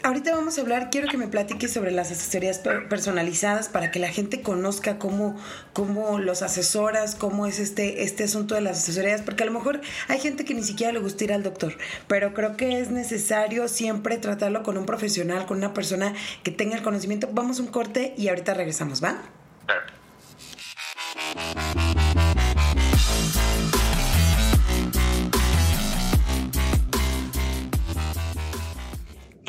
Ahorita 0.03 0.35
vamos 0.35 0.57
a 0.57 0.61
hablar, 0.61 0.89
quiero 0.91 1.07
que 1.07 1.17
me 1.17 1.27
platiques 1.27 1.73
sobre 1.73 1.91
las 1.91 2.11
asesorías 2.11 2.59
personalizadas 2.89 3.67
para 3.67 3.91
que 3.91 3.99
la 3.99 4.09
gente 4.09 4.41
conozca 4.41 4.99
cómo, 4.99 5.35
cómo 5.73 6.19
los 6.19 6.43
asesoras, 6.43 7.15
cómo 7.15 7.47
es 7.47 7.59
este, 7.59 8.03
este 8.03 8.25
asunto 8.25 8.55
de 8.55 8.61
las 8.61 8.77
asesorías, 8.77 9.23
porque 9.23 9.43
a 9.43 9.47
lo 9.47 9.51
mejor 9.51 9.81
hay 10.07 10.19
gente 10.19 10.45
que 10.45 10.53
ni 10.53 10.63
siquiera 10.63 10.93
le 10.93 10.99
gusta 10.99 11.23
ir 11.23 11.33
al 11.33 11.43
doctor, 11.43 11.75
pero 12.07 12.33
creo 12.33 12.55
que 12.55 12.79
es 12.79 12.91
necesario 12.91 13.67
siempre 13.67 14.17
tratarlo 14.17 14.63
con 14.63 14.77
un 14.77 14.85
profesional, 14.85 15.45
con 15.45 15.57
una 15.57 15.73
persona 15.73 16.13
que 16.43 16.51
tenga 16.51 16.77
el 16.77 16.83
conocimiento. 16.83 17.27
Vamos 17.31 17.59
a 17.59 17.63
un 17.63 17.69
corte 17.69 18.13
y 18.17 18.29
ahorita 18.29 18.53
regresamos, 18.53 19.03
¿va? 19.03 19.17
Claro. 19.65 19.81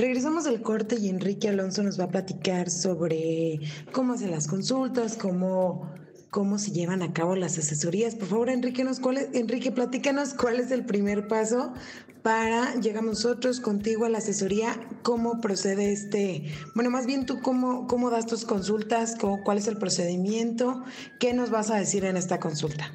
Regresamos 0.09 0.45
del 0.45 0.63
corte 0.63 0.97
y 0.99 1.11
Enrique 1.11 1.51
Alonso 1.51 1.83
nos 1.83 2.01
va 2.01 2.05
a 2.05 2.09
platicar 2.09 2.71
sobre 2.71 3.61
cómo 3.93 4.15
hacen 4.15 4.31
las 4.31 4.49
consultas, 4.49 5.19
cómo, 5.19 5.93
cómo 6.31 6.59
se 6.59 6.71
llevan 6.71 7.03
a 7.03 7.13
cabo 7.13 7.37
las 7.37 7.59
asesorías. 7.59 8.15
Por 8.15 8.27
favor, 8.27 8.49
Enrique, 8.49 8.85
nos, 8.85 9.01
cuál 9.01 9.19
Enrique, 9.35 9.71
platícanos 9.71 10.33
cuál 10.33 10.61
es 10.61 10.71
el 10.71 10.87
primer 10.87 11.29
paso 11.29 11.75
para 12.23 12.75
llegar 12.77 13.05
nosotros 13.05 13.61
contigo 13.61 14.07
a 14.07 14.09
la 14.09 14.17
asesoría, 14.17 14.81
cómo 15.03 15.43
procede 15.43 15.93
este, 15.93 16.55
bueno, 16.75 16.89
más 16.89 17.05
bien 17.05 17.27
tú 17.27 17.43
cómo, 17.43 17.87
cómo 17.87 18.09
das 18.09 18.25
tus 18.25 18.47
consultas, 18.47 19.15
cuál 19.45 19.59
es 19.59 19.69
el 19.69 19.77
procedimiento, 19.77 20.85
qué 21.21 21.35
nos 21.35 21.51
vas 21.51 21.71
a 21.71 21.77
decir 21.77 22.07
en 22.07 22.17
esta 22.17 22.41
consulta. 22.41 22.91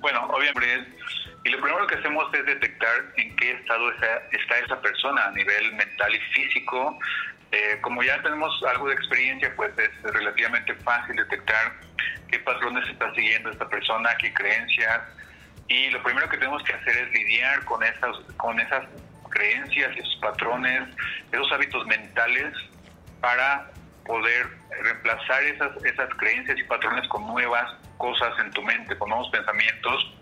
Bueno, 0.00 0.18
obviamente 0.26 0.92
y 1.44 1.50
lo 1.50 1.60
primero 1.60 1.86
que 1.86 1.96
hacemos 1.96 2.32
es 2.32 2.46
detectar 2.46 3.12
en 3.16 3.36
qué 3.36 3.52
estado 3.52 3.92
está, 3.92 4.58
esa 4.64 4.80
persona 4.80 5.26
a 5.26 5.30
nivel 5.32 5.74
mental 5.74 6.14
y 6.14 6.20
físico. 6.32 6.98
Eh, 7.52 7.78
como 7.82 8.02
ya 8.02 8.20
tenemos 8.22 8.50
algo 8.64 8.88
de 8.88 8.94
experiencia, 8.94 9.52
pues 9.54 9.70
es 9.78 10.02
relativamente 10.02 10.74
fácil 10.76 11.16
detectar 11.16 11.74
qué 12.28 12.38
patrones 12.38 12.88
está 12.88 13.14
siguiendo 13.14 13.50
esta 13.50 13.68
persona, 13.68 14.16
qué 14.18 14.32
creencias. 14.32 15.02
Y 15.68 15.90
lo 15.90 16.02
primero 16.02 16.28
que 16.30 16.38
tenemos 16.38 16.62
que 16.62 16.72
hacer 16.72 16.96
es 16.96 17.12
lidiar 17.12 17.62
con 17.66 17.82
esas, 17.82 18.16
con 18.38 18.58
esas 18.58 18.84
creencias, 19.28 19.94
esos 19.98 20.16
patrones, 20.22 20.82
esos 21.30 21.52
hábitos 21.52 21.86
mentales 21.86 22.54
para 23.20 23.70
poder 24.06 24.48
reemplazar 24.82 25.42
esas, 25.42 25.84
esas 25.84 26.08
creencias 26.14 26.58
y 26.58 26.62
patrones 26.64 27.06
con 27.08 27.26
nuevas 27.26 27.70
cosas 27.98 28.32
en 28.38 28.50
tu 28.52 28.62
mente, 28.62 28.96
con 28.96 29.10
nuevos 29.10 29.28
pensamientos 29.30 30.14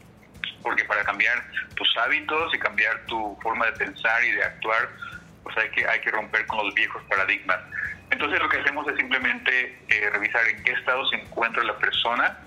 porque 0.62 0.84
para 0.84 1.04
cambiar 1.04 1.42
tus 1.74 1.96
hábitos 1.98 2.54
y 2.54 2.58
cambiar 2.58 3.04
tu 3.06 3.38
forma 3.42 3.66
de 3.66 3.72
pensar 3.72 4.24
y 4.24 4.32
de 4.32 4.44
actuar, 4.44 4.88
pues 5.42 5.56
hay 5.56 5.70
que, 5.70 5.86
hay 5.86 6.00
que 6.00 6.10
romper 6.10 6.46
con 6.46 6.64
los 6.64 6.74
viejos 6.74 7.02
paradigmas. 7.08 7.58
Entonces 8.10 8.40
lo 8.40 8.48
que 8.48 8.58
hacemos 8.58 8.86
es 8.88 8.96
simplemente 8.96 9.78
eh, 9.88 10.10
revisar 10.10 10.46
en 10.48 10.62
qué 10.64 10.72
estado 10.72 11.06
se 11.08 11.16
encuentra 11.16 11.64
la 11.64 11.76
persona 11.78 12.38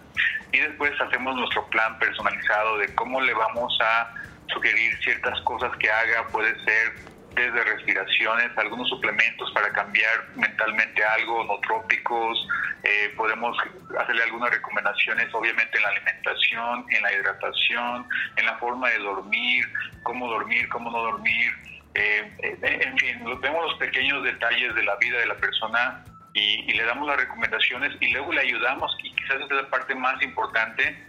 y 0.52 0.60
después 0.60 0.94
hacemos 1.02 1.36
nuestro 1.36 1.68
plan 1.70 1.98
personalizado 2.00 2.78
de 2.78 2.94
cómo 2.96 3.20
le 3.22 3.34
vamos 3.34 3.78
a 3.82 4.14
sugerir 4.48 4.98
ciertas 5.04 5.40
cosas 5.42 5.76
que 5.78 5.90
haga, 5.90 6.28
puede 6.28 6.54
ser 6.64 7.15
desde 7.36 7.64
respiraciones, 7.64 8.58
algunos 8.58 8.88
suplementos 8.90 9.52
para 9.52 9.72
cambiar 9.72 10.26
mentalmente 10.36 11.04
algo, 11.04 11.44
no 11.44 11.60
trópicos, 11.60 12.48
eh, 12.84 13.14
podemos 13.18 13.58
hacerle 14.00 14.24
algunas 14.24 14.52
recomendaciones, 14.52 15.28
obviamente 15.34 15.78
en 15.78 15.84
la 15.84 15.90
alimentación, 15.90 16.86
en 16.90 17.02
la 17.02 17.14
hidratación, 17.14 18.08
en 18.38 18.46
la 18.46 18.58
forma 18.58 18.90
de 18.90 19.00
dormir, 19.00 19.66
cómo 20.04 20.30
dormir, 20.30 20.70
cómo 20.70 20.90
no 20.90 21.00
dormir, 21.00 21.52
eh, 21.96 22.32
eh, 22.40 22.58
en 22.62 22.98
fin, 22.98 23.20
vemos 23.42 23.64
los 23.64 23.80
pequeños 23.80 24.24
detalles 24.24 24.74
de 24.76 24.84
la 24.84 24.96
vida 24.98 25.20
de 25.20 25.28
la 25.28 25.36
persona 25.36 26.04
y, 26.34 26.70
y, 26.70 26.74
le 26.74 26.84
damos 26.84 27.08
las 27.08 27.18
recomendaciones 27.18 27.96
y 28.02 28.12
luego 28.12 28.34
le 28.34 28.42
ayudamos, 28.42 28.96
y 29.04 29.12
quizás 29.16 29.36
esa 29.36 29.46
es 29.46 29.52
la 29.64 29.70
parte 29.70 29.96
más 29.96 30.22
importante, 30.22 31.06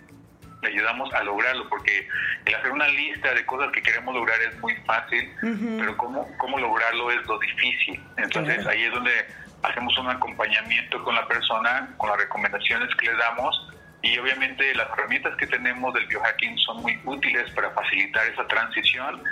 ayudamos 0.67 1.13
a 1.15 1.23
lograrlo, 1.25 1.69
porque 1.69 2.09
el 2.45 2.55
hacer 2.55 2.71
una 2.71 2.89
lista 2.89 3.35
de 3.35 3.45
cosas 3.47 3.73
que 3.73 3.83
queremos 3.83 4.15
lograr 4.15 4.41
es 4.41 4.59
muy 4.59 4.75
fácil, 4.87 5.33
pero 5.79 5.97
cómo, 5.97 6.29
cómo 6.39 6.59
lograrlo 6.59 7.11
es 7.11 7.25
lo 7.27 7.39
difícil. 7.39 8.03
Entonces 8.17 8.67
ahí 8.67 8.83
es 8.85 8.93
donde 8.93 9.13
hacemos 9.63 9.97
un 9.99 10.09
acompañamiento 10.09 11.03
con 11.03 11.15
la 11.15 11.27
persona, 11.27 11.95
con 11.97 12.11
las 12.11 12.19
recomendaciones 12.19 12.95
que 12.97 13.07
le 13.07 13.17
damos 13.17 13.69
y 14.03 14.19
obviamente 14.19 14.75
las 14.75 14.89
herramientas 14.91 15.35
que 15.37 15.47
tenemos 15.47 15.93
del 15.95 16.07
biohacking 16.07 16.57
son 16.59 16.83
muy 16.83 17.01
útiles 17.05 17.51
para 17.53 17.71
facilitar 17.71 18.27
esa 18.27 18.47
transición 18.47 19.23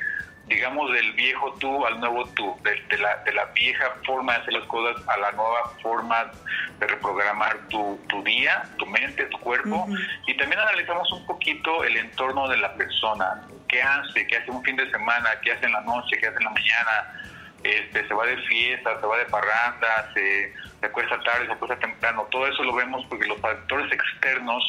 digamos, 0.46 0.92
del 0.92 1.12
viejo 1.12 1.54
tú 1.54 1.86
al 1.86 1.98
nuevo 2.00 2.26
tú, 2.30 2.54
de, 2.62 2.98
la, 2.98 3.16
de 3.24 3.32
la 3.32 3.46
vieja 3.46 3.96
forma 4.04 4.34
de 4.34 4.38
hacer 4.40 4.54
las 4.54 4.64
cosas 4.64 5.02
a 5.08 5.16
la 5.16 5.32
nueva 5.32 5.70
forma 5.82 6.30
de 6.78 6.86
reprogramar 6.86 7.56
tu, 7.68 7.98
tu 8.08 8.22
día, 8.22 8.64
tu 8.76 8.86
mente, 8.86 9.24
tu 9.26 9.38
cuerpo. 9.38 9.86
Y 10.26 10.36
también 10.36 10.60
analizamos 10.60 11.10
un 11.12 11.26
poquito 11.26 11.82
el 11.84 11.96
entorno 11.96 12.48
de 12.48 12.58
la 12.58 12.74
persona, 12.74 13.42
qué 13.68 13.82
hace, 13.82 14.26
qué 14.26 14.36
hace 14.36 14.50
un 14.50 14.62
fin 14.62 14.76
de 14.76 14.90
semana, 14.90 15.30
qué 15.42 15.52
hace 15.52 15.66
en 15.66 15.72
la 15.72 15.80
noche, 15.80 16.16
qué 16.20 16.26
hace 16.26 16.38
en 16.38 16.44
la 16.44 16.50
mañana. 16.50 17.20
Este, 17.62 18.06
se 18.06 18.12
va 18.12 18.26
de 18.26 18.36
fiesta, 18.42 19.00
se 19.00 19.06
va 19.06 19.16
de 19.16 19.24
parranda, 19.24 20.12
se, 20.12 20.52
se 20.80 20.86
acuesta 20.86 21.18
tarde, 21.22 21.46
se 21.46 21.52
acuesta 21.52 21.78
temprano. 21.78 22.26
Todo 22.30 22.46
eso 22.46 22.62
lo 22.62 22.74
vemos 22.74 23.06
porque 23.08 23.26
los 23.26 23.40
factores 23.40 23.90
externos 23.90 24.62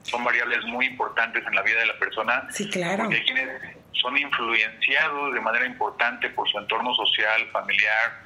son 0.00 0.24
variables 0.24 0.64
muy 0.64 0.86
importantes 0.86 1.44
en 1.46 1.54
la 1.54 1.60
vida 1.60 1.80
de 1.80 1.86
la 1.86 1.98
persona. 1.98 2.46
Sí, 2.50 2.70
claro. 2.70 3.04
Porque 3.04 3.22
quienes 3.24 3.83
son 4.00 4.16
influenciados 4.16 5.34
de 5.34 5.40
manera 5.40 5.66
importante 5.66 6.30
por 6.30 6.48
su 6.50 6.58
entorno 6.58 6.94
social, 6.94 7.48
familiar, 7.52 8.24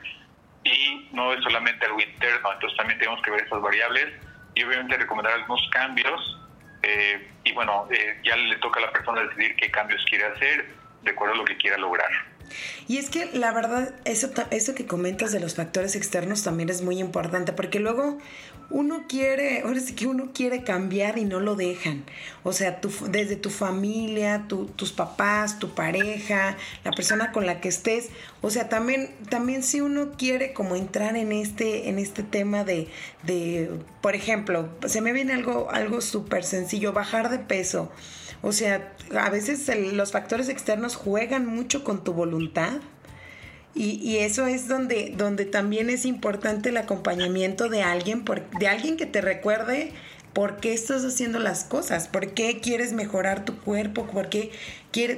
y 0.65 1.09
no 1.13 1.33
es 1.33 1.43
solamente 1.43 1.87
algo 1.87 2.01
interno, 2.01 2.53
entonces 2.53 2.77
también 2.77 2.99
tenemos 2.99 3.23
que 3.23 3.31
ver 3.31 3.43
esas 3.43 3.61
variables 3.61 4.07
y 4.55 4.65
obviamente 4.65 4.97
recomendar 4.97 5.35
algunos 5.35 5.69
cambios. 5.71 6.39
Eh, 6.83 7.31
y 7.45 7.53
bueno, 7.53 7.87
eh, 7.91 8.21
ya 8.25 8.37
le 8.37 8.57
toca 8.57 8.81
a 8.81 8.85
la 8.85 8.93
persona 8.93 9.23
decidir 9.23 9.57
qué 9.57 9.71
cambios 9.71 10.05
quiere 10.09 10.27
hacer 10.27 10.69
de 11.03 11.11
acuerdo 11.11 11.35
a 11.35 11.39
lo 11.39 11.45
que 11.45 11.57
quiera 11.57 11.77
lograr. 11.79 12.11
Y 12.87 12.99
es 12.99 13.11
que 13.11 13.26
la 13.33 13.52
verdad, 13.52 13.95
eso, 14.05 14.31
eso 14.50 14.75
que 14.75 14.87
comentas 14.87 15.33
de 15.33 15.40
los 15.40 15.55
factores 15.55 15.97
externos 15.97 16.43
también 16.43 16.69
es 16.69 16.83
muy 16.83 16.99
importante, 16.99 17.52
porque 17.52 17.81
luego 17.81 18.19
uno 18.71 19.07
quiere, 19.09 19.62
ahora 19.62 19.81
sí 19.81 19.95
que 19.95 20.07
uno 20.07 20.31
quiere 20.35 20.62
cambiar 20.62 21.17
y 21.17 21.25
no 21.25 21.40
lo 21.40 21.57
dejan. 21.57 22.05
O 22.43 22.52
sea, 22.52 22.81
desde 23.09 23.37
tu 23.37 23.49
familia, 23.49 24.47
tus 24.49 24.93
papás, 24.93 25.59
tu 25.59 25.71
pareja, 25.71 26.57
la 26.85 26.90
persona 26.93 27.33
con 27.33 27.47
la 27.47 27.61
que 27.61 27.69
estés. 27.69 28.09
O 28.43 28.50
sea, 28.50 28.69
también, 28.69 29.11
también 29.31 29.62
si 29.62 29.81
uno 29.81 30.12
quiere 30.19 30.52
como 30.52 30.76
entrar 30.76 31.17
en 31.17 31.33
este, 31.33 31.88
en 31.88 31.99
este 31.99 32.23
tema 32.23 32.64
de, 32.64 32.88
de, 33.23 33.71
por 34.02 34.14
ejemplo, 34.14 34.69
se 34.87 35.00
me 35.00 35.12
viene 35.12 35.33
algo, 35.33 35.71
algo 35.71 36.02
súper 36.02 36.45
sencillo, 36.45 36.93
bajar 36.93 37.31
de 37.31 37.38
peso. 37.38 37.90
O 38.42 38.52
sea, 38.52 38.95
a 39.16 39.30
veces 39.30 39.68
los 39.92 40.12
factores 40.12 40.49
externos 40.49 40.97
juegan 40.97 41.47
mucho 41.47 41.85
con 41.85 42.04
tu 42.04 42.12
voluntad. 42.12 42.75
Y, 43.75 44.16
eso 44.16 44.47
es 44.47 44.66
donde, 44.66 45.14
donde 45.16 45.45
también 45.45 45.88
es 45.88 46.04
importante 46.04 46.71
el 46.71 46.78
acompañamiento 46.78 47.68
de 47.68 47.83
alguien, 47.83 48.25
de 48.59 48.66
alguien 48.66 48.97
que 48.97 49.07
te 49.07 49.21
recuerde 49.21 49.92
por 50.33 50.57
qué 50.57 50.73
estás 50.73 51.04
haciendo 51.04 51.38
las 51.38 51.64
cosas, 51.64 52.09
por 52.09 52.33
qué 52.33 52.61
quieres 52.61 52.92
mejorar 52.92 53.45
tu 53.45 53.59
cuerpo, 53.61 54.07
por 54.07 54.28
qué 54.28 54.50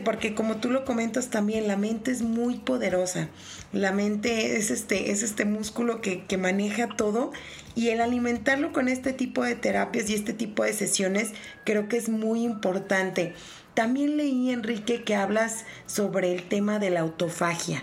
porque 0.04 0.34
como 0.34 0.56
tú 0.56 0.70
lo 0.70 0.84
comentas 0.84 1.30
también, 1.30 1.66
la 1.66 1.76
mente 1.76 2.10
es 2.10 2.22
muy 2.22 2.58
poderosa. 2.58 3.28
La 3.72 3.92
mente 3.92 4.56
es 4.56 4.70
este, 4.70 5.10
es 5.10 5.22
este 5.22 5.44
músculo 5.44 6.00
que, 6.00 6.24
que 6.26 6.36
maneja 6.36 6.88
todo 6.96 7.32
y 7.74 7.88
el 7.88 8.00
alimentarlo 8.00 8.72
con 8.72 8.88
este 8.88 9.12
tipo 9.12 9.42
de 9.42 9.54
terapias 9.54 10.10
y 10.10 10.14
este 10.14 10.32
tipo 10.32 10.64
de 10.64 10.72
sesiones 10.72 11.32
creo 11.64 11.88
que 11.88 11.96
es 11.96 12.08
muy 12.08 12.42
importante. 12.44 13.34
También 13.74 14.16
leí, 14.16 14.50
Enrique, 14.50 15.02
que 15.04 15.14
hablas 15.14 15.64
sobre 15.86 16.32
el 16.32 16.42
tema 16.42 16.78
de 16.78 16.90
la 16.90 17.00
autofagia. 17.00 17.82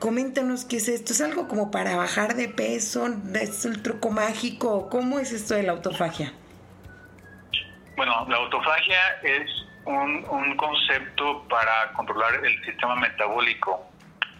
Coméntanos 0.00 0.64
qué 0.64 0.76
es 0.76 0.88
esto. 0.88 1.12
¿Es 1.12 1.20
algo 1.22 1.48
como 1.48 1.70
para 1.70 1.96
bajar 1.96 2.34
de 2.34 2.48
peso? 2.48 3.08
¿Es 3.34 3.64
el 3.64 3.80
truco 3.82 4.10
mágico? 4.10 4.90
¿Cómo 4.90 5.18
es 5.18 5.32
esto 5.32 5.54
de 5.54 5.62
la 5.62 5.72
autofagia? 5.72 6.34
Bueno, 7.96 8.12
la 8.28 8.36
autofagia 8.36 8.98
es 9.22 9.63
un, 9.84 10.24
un 10.28 10.56
concepto 10.56 11.46
para 11.48 11.92
controlar 11.92 12.44
el 12.44 12.64
sistema 12.64 12.96
metabólico. 12.96 13.90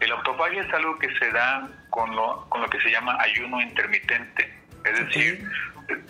El 0.01 0.13
autofagia 0.13 0.63
es 0.63 0.75
algo 0.75 0.99
que 0.99 1.09
se 1.19 1.31
da 1.31 1.69
con 1.91 2.15
lo, 2.15 2.47
con 2.49 2.63
lo 2.63 2.69
que 2.69 2.81
se 2.81 2.91
llama 2.91 3.17
ayuno 3.21 3.61
intermitente. 3.61 4.53
Es 4.85 5.07
decir, 5.07 5.49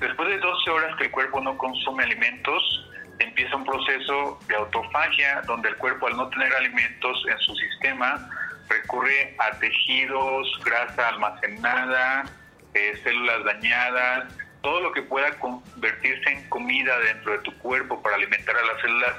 después 0.00 0.28
de 0.28 0.38
12 0.38 0.70
horas 0.70 0.96
que 0.96 1.04
el 1.04 1.10
cuerpo 1.10 1.40
no 1.40 1.56
consume 1.56 2.04
alimentos, 2.04 2.90
empieza 3.18 3.56
un 3.56 3.64
proceso 3.64 4.38
de 4.48 4.56
autofagia 4.56 5.42
donde 5.42 5.68
el 5.68 5.76
cuerpo 5.76 6.08
al 6.08 6.16
no 6.16 6.28
tener 6.30 6.52
alimentos 6.54 7.24
en 7.30 7.38
su 7.38 7.54
sistema 7.54 8.28
recurre 8.68 9.36
a 9.38 9.50
tejidos, 9.58 10.48
grasa 10.64 11.08
almacenada, 11.08 12.24
eh, 12.72 13.00
células 13.04 13.44
dañadas, 13.44 14.34
todo 14.62 14.80
lo 14.80 14.92
que 14.92 15.02
pueda 15.02 15.30
convertirse 15.38 16.30
en 16.30 16.48
comida 16.48 16.98
dentro 17.00 17.32
de 17.32 17.38
tu 17.40 17.56
cuerpo 17.58 18.02
para 18.02 18.16
alimentar 18.16 18.56
a 18.56 18.66
las 18.66 18.80
células 18.80 19.14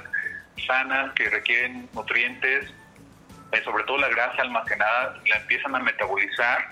sanas 0.66 1.12
que 1.14 1.28
requieren 1.28 1.88
nutrientes, 1.92 2.72
eh, 3.52 3.62
sobre 3.64 3.84
todo 3.84 3.98
la 3.98 4.08
grasa 4.08 4.42
almacenada, 4.42 5.20
la 5.28 5.36
empiezan 5.36 5.74
a 5.74 5.78
metabolizar 5.78 6.68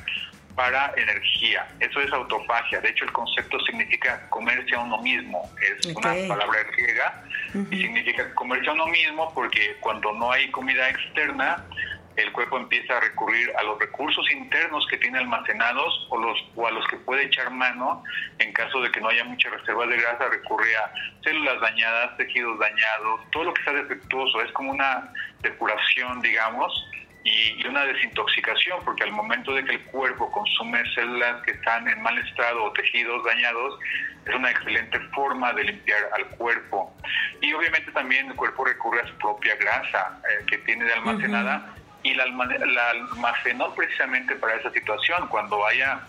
para 0.55 0.92
energía. 0.97 1.66
Eso 1.81 2.01
es 2.01 2.12
autofagia. 2.12 2.81
De 2.81 2.90
hecho, 2.90 3.05
el 3.05 3.12
concepto 3.12 3.59
significa 3.61 4.29
comerse 4.31 4.75
a 4.75 4.81
uno 4.81 4.99
mismo. 5.03 5.51
Es 5.61 5.87
una 5.87 6.14
palabra 6.29 6.62
griega 6.73 7.25
y 7.70 7.83
significa 7.83 8.33
comerse 8.35 8.68
a 8.68 8.73
uno 8.73 8.87
mismo 8.87 9.33
porque 9.35 9.77
cuando 9.81 10.12
no 10.12 10.31
hay 10.31 10.51
comida 10.51 10.88
externa, 10.88 11.64
el 12.16 12.33
cuerpo 12.33 12.59
empieza 12.59 12.96
a 12.96 13.00
recurrir 13.00 13.50
a 13.57 13.62
los 13.64 13.79
recursos 13.79 14.31
internos 14.31 14.87
que 14.88 14.98
tiene 14.98 15.18
almacenados 15.18 16.07
o, 16.11 16.18
los, 16.18 16.38
o 16.55 16.66
a 16.66 16.70
los 16.70 16.87
que 16.88 16.96
puede 16.98 17.24
echar 17.24 17.50
mano 17.50 18.03
en 18.38 18.53
caso 18.53 18.81
de 18.81 18.90
que 18.90 19.00
no 19.00 19.09
haya 19.09 19.24
muchas 19.24 19.53
reservas 19.53 19.88
de 19.88 19.96
grasa, 19.96 20.29
recurre 20.29 20.77
a 20.77 20.92
células 21.22 21.61
dañadas, 21.61 22.16
tejidos 22.16 22.59
dañados, 22.59 23.20
todo 23.33 23.44
lo 23.44 23.55
que 23.55 23.61
está 23.61 23.72
defectuoso. 23.72 24.40
Es 24.42 24.53
como 24.53 24.70
una 24.70 25.12
depuración, 25.42 26.20
digamos, 26.20 26.72
y, 27.24 27.66
una 27.66 27.85
desintoxicación, 27.87 28.85
porque 28.85 29.05
al 29.05 29.12
momento 29.12 29.53
de 29.55 29.64
que 29.64 29.72
el 29.72 29.85
cuerpo 29.87 30.31
consume 30.31 30.83
células 30.94 31.42
que 31.42 31.53
están 31.53 31.88
en 31.88 32.00
mal 32.03 32.16
estado 32.18 32.64
o 32.64 32.72
tejidos 32.72 33.24
dañados, 33.24 33.81
es 34.27 34.35
una 34.35 34.50
excelente 34.50 35.00
forma 35.14 35.53
de 35.55 35.64
limpiar 35.64 36.11
al 36.14 36.27
cuerpo. 36.37 36.94
Y 37.40 37.53
obviamente 37.55 37.90
también 37.92 38.31
el 38.31 38.37
cuerpo 38.37 38.64
recurre 38.64 39.00
a 39.00 39.07
su 39.07 39.14
propia 39.18 39.57
grasa 39.57 40.20
eh, 40.31 40.44
que 40.46 40.59
tiene 40.59 40.85
de 40.85 40.92
almacenada 40.92 41.74
y 42.05 42.14
la, 42.14 42.27
la, 42.27 42.90
almacenó 42.90 43.75
precisamente 43.75 44.37
para 44.37 44.55
esa 44.55 44.71
situación, 44.71 45.27
cuando 45.29 45.67
haya 45.67 46.01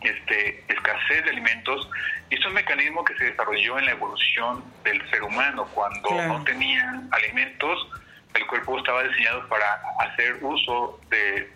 este, 0.00 0.64
escasez 0.68 1.24
de 1.24 1.30
alimentos. 1.30 1.88
Y 2.30 2.34
es 2.34 2.44
un 2.44 2.54
mecanismo 2.54 3.04
que 3.04 3.16
se 3.16 3.24
desarrolló 3.24 3.78
en 3.78 3.86
la 3.86 3.92
evolución 3.92 4.64
del 4.84 5.08
ser 5.10 5.22
humano, 5.22 5.66
cuando 5.72 6.10
no 6.10 6.42
tenían 6.44 7.08
alimentos 7.12 7.88
el 8.34 8.46
cuerpo 8.46 8.78
estaba 8.78 9.02
diseñado 9.04 9.46
para 9.48 9.80
hacer 10.00 10.38
uso 10.42 11.00
de, 11.10 11.50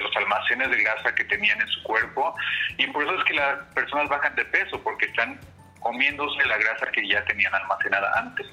los 0.00 0.16
almacenes 0.16 0.70
de 0.70 0.82
grasa 0.82 1.14
que 1.14 1.24
tenían 1.24 1.60
en 1.60 1.68
su 1.68 1.82
cuerpo 1.82 2.34
y 2.76 2.86
por 2.88 3.02
eso 3.02 3.18
es 3.18 3.24
que 3.24 3.34
las 3.34 3.58
personas 3.74 4.08
bajan 4.08 4.34
de 4.36 4.44
peso 4.46 4.80
porque 4.82 5.06
están 5.06 5.38
comiéndose 5.80 6.44
la 6.46 6.58
grasa 6.58 6.86
que 6.92 7.06
ya 7.08 7.24
tenían 7.24 7.54
almacenada 7.54 8.12
antes. 8.18 8.46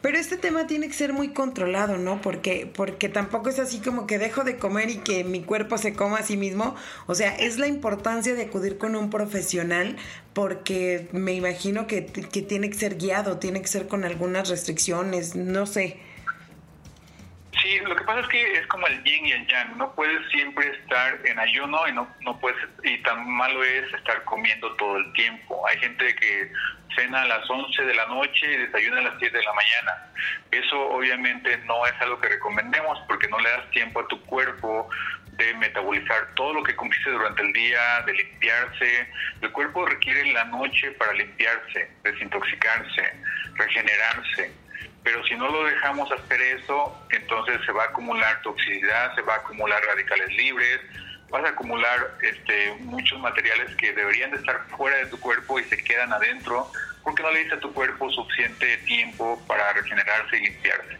Pero 0.00 0.18
este 0.18 0.36
tema 0.36 0.66
tiene 0.66 0.88
que 0.88 0.94
ser 0.94 1.12
muy 1.12 1.32
controlado, 1.32 1.98
¿no? 1.98 2.20
Porque, 2.20 2.70
porque 2.72 3.08
tampoco 3.08 3.48
es 3.48 3.58
así 3.58 3.80
como 3.80 4.06
que 4.06 4.18
dejo 4.18 4.44
de 4.44 4.56
comer 4.56 4.90
y 4.90 4.98
que 4.98 5.24
mi 5.24 5.42
cuerpo 5.42 5.78
se 5.78 5.94
coma 5.94 6.18
a 6.18 6.22
sí 6.22 6.36
mismo. 6.36 6.74
O 7.06 7.14
sea, 7.14 7.34
es 7.36 7.58
la 7.58 7.66
importancia 7.66 8.34
de 8.34 8.44
acudir 8.44 8.78
con 8.78 8.96
un 8.96 9.10
profesional 9.10 9.96
porque 10.32 11.08
me 11.12 11.32
imagino 11.32 11.86
que, 11.86 12.06
que 12.06 12.42
tiene 12.42 12.70
que 12.70 12.78
ser 12.78 12.96
guiado, 12.96 13.38
tiene 13.38 13.60
que 13.60 13.68
ser 13.68 13.88
con 13.88 14.04
algunas 14.04 14.48
restricciones, 14.48 15.36
no 15.36 15.66
sé. 15.66 15.98
Sí, 17.62 17.80
lo 17.80 17.96
que 17.96 18.04
pasa 18.04 18.20
es 18.20 18.28
que 18.28 18.52
es 18.58 18.66
como 18.68 18.86
el 18.86 19.02
yin 19.02 19.26
y 19.26 19.32
el 19.32 19.46
yang. 19.46 19.76
No 19.76 19.92
puedes 19.94 20.28
siempre 20.30 20.68
estar 20.68 21.18
en 21.24 21.38
ayuno 21.38 21.88
y 21.88 21.92
no, 21.92 22.08
no 22.20 22.38
puedes 22.38 22.58
y 22.84 22.98
tan 23.02 23.28
malo 23.28 23.64
es 23.64 23.92
estar 23.94 24.22
comiendo 24.24 24.74
todo 24.76 24.96
el 24.98 25.12
tiempo. 25.14 25.66
Hay 25.66 25.78
gente 25.78 26.14
que 26.14 26.52
cena 26.94 27.22
a 27.22 27.26
las 27.26 27.50
11 27.50 27.82
de 27.82 27.94
la 27.94 28.06
noche 28.06 28.52
y 28.52 28.56
desayuna 28.58 28.98
a 28.98 29.02
las 29.02 29.14
7 29.18 29.36
de 29.36 29.42
la 29.42 29.52
mañana. 29.54 30.06
Eso 30.52 30.88
obviamente 30.88 31.56
no 31.66 31.84
es 31.86 31.94
algo 32.00 32.20
que 32.20 32.28
recomendemos 32.28 32.98
porque 33.08 33.28
no 33.28 33.38
le 33.40 33.50
das 33.50 33.70
tiempo 33.70 34.00
a 34.00 34.08
tu 34.08 34.20
cuerpo 34.26 34.88
de 35.32 35.54
metabolizar 35.54 36.34
todo 36.34 36.54
lo 36.54 36.62
que 36.62 36.76
comiste 36.76 37.10
durante 37.10 37.42
el 37.42 37.52
día, 37.52 38.02
de 38.06 38.12
limpiarse. 38.12 39.08
El 39.40 39.50
cuerpo 39.50 39.84
requiere 39.84 40.32
la 40.32 40.44
noche 40.44 40.92
para 40.92 41.12
limpiarse, 41.12 41.90
desintoxicarse, 42.04 43.14
regenerarse 43.54 44.52
pero 45.08 45.24
si 45.24 45.34
no 45.36 45.50
lo 45.50 45.64
dejamos 45.64 46.12
hacer 46.12 46.38
eso, 46.42 46.94
entonces 47.08 47.58
se 47.64 47.72
va 47.72 47.84
a 47.84 47.86
acumular 47.86 48.42
toxicidad, 48.42 49.14
se 49.14 49.22
va 49.22 49.36
a 49.36 49.38
acumular 49.38 49.82
radicales 49.82 50.28
libres, 50.36 50.80
vas 51.30 51.46
a 51.46 51.48
acumular 51.48 52.18
este, 52.20 52.74
muchos 52.80 53.18
materiales 53.18 53.74
que 53.76 53.94
deberían 53.94 54.32
de 54.32 54.36
estar 54.36 54.66
fuera 54.76 54.98
de 54.98 55.06
tu 55.06 55.18
cuerpo 55.18 55.58
y 55.58 55.64
se 55.64 55.78
quedan 55.78 56.12
adentro 56.12 56.70
porque 57.02 57.22
no 57.22 57.30
le 57.30 57.38
diste 57.38 57.54
a 57.54 57.60
tu 57.60 57.72
cuerpo 57.72 58.10
suficiente 58.10 58.76
tiempo 58.84 59.42
para 59.46 59.72
regenerarse 59.72 60.36
y 60.36 60.40
limpiarse. 60.40 60.98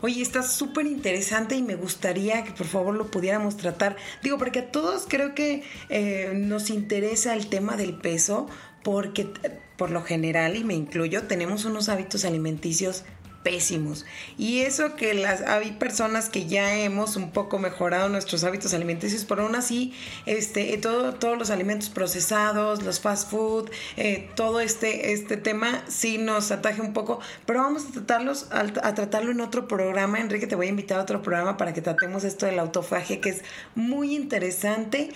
Oye, 0.00 0.22
está 0.22 0.42
súper 0.42 0.86
interesante 0.86 1.54
y 1.54 1.62
me 1.62 1.74
gustaría 1.74 2.44
que 2.44 2.52
por 2.52 2.66
favor 2.66 2.94
lo 2.94 3.10
pudiéramos 3.10 3.58
tratar. 3.58 3.96
Digo, 4.22 4.38
porque 4.38 4.60
a 4.60 4.72
todos 4.72 5.04
creo 5.06 5.34
que 5.34 5.62
eh, 5.90 6.32
nos 6.34 6.70
interesa 6.70 7.34
el 7.34 7.50
tema 7.50 7.76
del 7.76 7.98
peso, 7.98 8.48
porque 8.82 9.28
por 9.76 9.90
lo 9.90 10.02
general, 10.02 10.56
y 10.56 10.64
me 10.64 10.72
incluyo, 10.72 11.24
tenemos 11.24 11.66
unos 11.66 11.90
hábitos 11.90 12.24
alimenticios 12.24 13.04
pésimos. 13.42 14.04
Y 14.38 14.60
eso 14.60 14.94
que 14.96 15.14
las 15.14 15.42
hay 15.42 15.72
personas 15.72 16.28
que 16.28 16.46
ya 16.46 16.78
hemos 16.78 17.16
un 17.16 17.30
poco 17.30 17.58
mejorado 17.58 18.08
nuestros 18.08 18.44
hábitos 18.44 18.74
alimenticios, 18.74 19.24
pero 19.24 19.42
aún 19.42 19.54
así, 19.54 19.94
este, 20.26 20.74
eh, 20.74 20.78
todo, 20.78 21.14
todos 21.14 21.38
los 21.38 21.50
alimentos 21.50 21.90
procesados, 21.90 22.82
los 22.82 23.00
fast 23.00 23.30
food, 23.30 23.70
eh, 23.96 24.30
todo 24.34 24.60
este, 24.60 25.12
este 25.12 25.36
tema 25.36 25.82
sí 25.88 26.18
nos 26.18 26.50
ataje 26.50 26.80
un 26.80 26.92
poco, 26.92 27.20
pero 27.46 27.60
vamos 27.60 27.86
a 27.86 27.92
tratarlos, 27.92 28.48
a, 28.50 28.94
tratarlo 28.94 29.30
en 29.32 29.40
otro 29.40 29.68
programa. 29.68 30.20
Enrique, 30.20 30.46
te 30.46 30.54
voy 30.54 30.66
a 30.66 30.70
invitar 30.70 30.98
a 30.98 31.02
otro 31.02 31.22
programa 31.22 31.56
para 31.56 31.72
que 31.72 31.82
tratemos 31.82 32.24
esto 32.24 32.46
del 32.46 32.58
autofaje, 32.58 33.20
que 33.20 33.30
es 33.30 33.42
muy 33.74 34.14
interesante. 34.14 35.10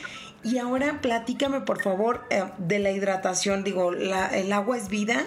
Y 0.45 0.59
ahora 0.59 1.01
platícame, 1.01 1.61
por 1.62 1.83
favor, 1.83 2.25
eh, 2.31 2.45
de 2.59 2.79
la 2.79 2.93
hidratación. 2.93 3.65
Digo, 3.65 3.91
la, 3.91 4.27
el 4.29 4.53
agua 4.53 4.77
es 4.77 4.89
vida. 4.89 5.27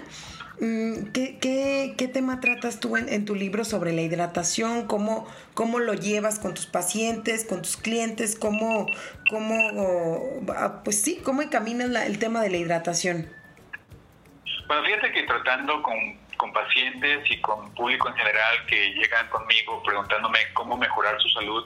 Mm, 0.61 1.13
¿Qué, 1.13 1.39
qué, 1.39 1.95
qué 1.97 2.07
tema 2.09 2.41
tratas 2.41 2.81
tú 2.81 2.97
en, 2.97 3.25
tu 3.25 3.33
libro 3.33 3.63
sobre 3.63 3.93
la 3.93 4.01
hidratación? 4.01 4.87
¿Cómo, 4.87 5.25
¿Cómo 5.53 5.79
lo 5.79 5.93
llevas 5.93 6.37
con 6.37 6.53
tus 6.53 6.65
pacientes, 6.65 7.45
con 7.45 7.61
tus 7.61 7.77
clientes? 7.77 8.37
¿Cómo, 8.37 8.85
cómo 9.29 9.55
ah, 10.57 10.81
pues 10.83 11.01
sí, 11.01 11.21
cómo 11.23 11.41
encaminas 11.41 11.89
el 12.05 12.19
tema 12.19 12.41
de 12.41 12.49
la 12.49 12.57
hidratación? 12.57 13.31
Bueno, 14.67 14.83
fíjate 14.83 15.13
que 15.13 15.23
tratando 15.23 15.81
con, 15.81 15.95
con 16.35 16.51
pacientes 16.51 17.31
y 17.31 17.39
con 17.39 17.73
público 17.73 18.09
en 18.09 18.15
general 18.15 18.65
que 18.67 18.93
llegan 18.95 19.29
conmigo 19.29 19.81
preguntándome 19.83 20.39
cómo 20.53 20.75
mejorar 20.75 21.15
su 21.21 21.29
salud, 21.29 21.63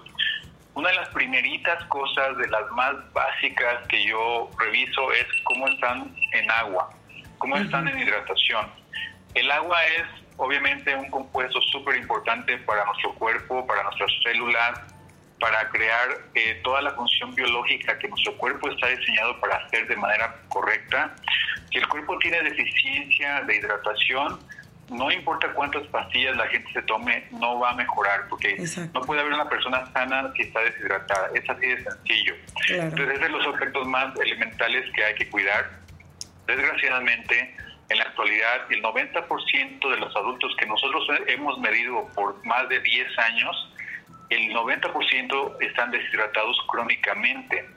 una 0.75 0.89
de 0.89 0.95
las 0.95 1.09
primeritas 1.09 1.83
cosas 1.85 2.37
de 2.37 2.47
las 2.47 2.69
más 2.71 2.93
básicas 3.11 3.87
que 3.87 4.05
yo 4.05 4.51
reviso 4.59 5.11
es 5.13 5.25
cómo 5.45 5.67
están 5.67 6.15
en 6.31 6.51
agua, 6.51 6.91
cómo 7.39 7.57
están 7.57 7.87
en 7.87 7.99
hidratación. 7.99 8.82
El 9.35 9.51
agua 9.51 9.77
es 9.85 10.03
obviamente 10.37 10.95
un 10.95 11.09
compuesto 11.09 11.59
súper 11.61 11.97
importante 11.97 12.57
para 12.59 12.85
nuestro 12.85 13.13
cuerpo, 13.15 13.65
para 13.65 13.83
nuestras 13.83 14.11
células, 14.23 14.79
para 15.39 15.67
crear 15.69 16.09
eh, 16.35 16.61
toda 16.63 16.81
la 16.81 16.91
función 16.91 17.35
biológica 17.35 17.97
que 17.99 18.07
nuestro 18.07 18.37
cuerpo 18.37 18.69
está 18.69 18.87
diseñado 18.87 19.39
para 19.39 19.57
hacer 19.57 19.87
de 19.87 19.95
manera 19.95 20.35
correcta. 20.49 21.15
Si 21.71 21.79
el 21.79 21.87
cuerpo 21.87 22.17
tiene 22.19 22.41
deficiencia 22.43 23.41
de 23.41 23.57
hidratación, 23.57 24.39
no 24.89 25.11
importa 25.11 25.51
cuántas 25.53 25.85
pastillas 25.87 26.37
la 26.37 26.47
gente 26.47 26.71
se 26.71 26.81
tome, 26.83 27.27
no 27.31 27.59
va 27.59 27.71
a 27.71 27.75
mejorar, 27.75 28.27
porque 28.29 28.57
no 28.93 29.01
puede 29.01 29.21
haber 29.21 29.33
una 29.33 29.49
persona 29.49 29.91
sana 29.91 30.31
que 30.35 30.43
está 30.43 30.59
deshidratada. 30.61 31.31
Es 31.33 31.49
así 31.49 31.67
de 31.67 31.83
sencillo. 31.83 32.35
Entonces, 32.69 33.15
es 33.15 33.21
de 33.21 33.29
los 33.29 33.47
aspectos 33.47 33.87
más 33.87 34.17
elementales 34.19 34.89
que 34.93 35.03
hay 35.03 35.15
que 35.15 35.29
cuidar. 35.29 35.71
Desgraciadamente, 36.45 37.55
en 37.89 37.97
la 37.97 38.05
actualidad, 38.05 38.71
el 38.71 38.81
90% 38.81 39.89
de 39.89 39.97
los 39.97 40.15
adultos 40.15 40.55
que 40.57 40.65
nosotros 40.65 41.07
hemos 41.27 41.57
medido 41.59 42.07
por 42.15 42.43
más 42.45 42.67
de 42.69 42.79
10 42.79 43.19
años, 43.19 43.69
el 44.29 44.53
90% 44.53 45.57
están 45.61 45.91
deshidratados 45.91 46.57
crónicamente. 46.67 47.69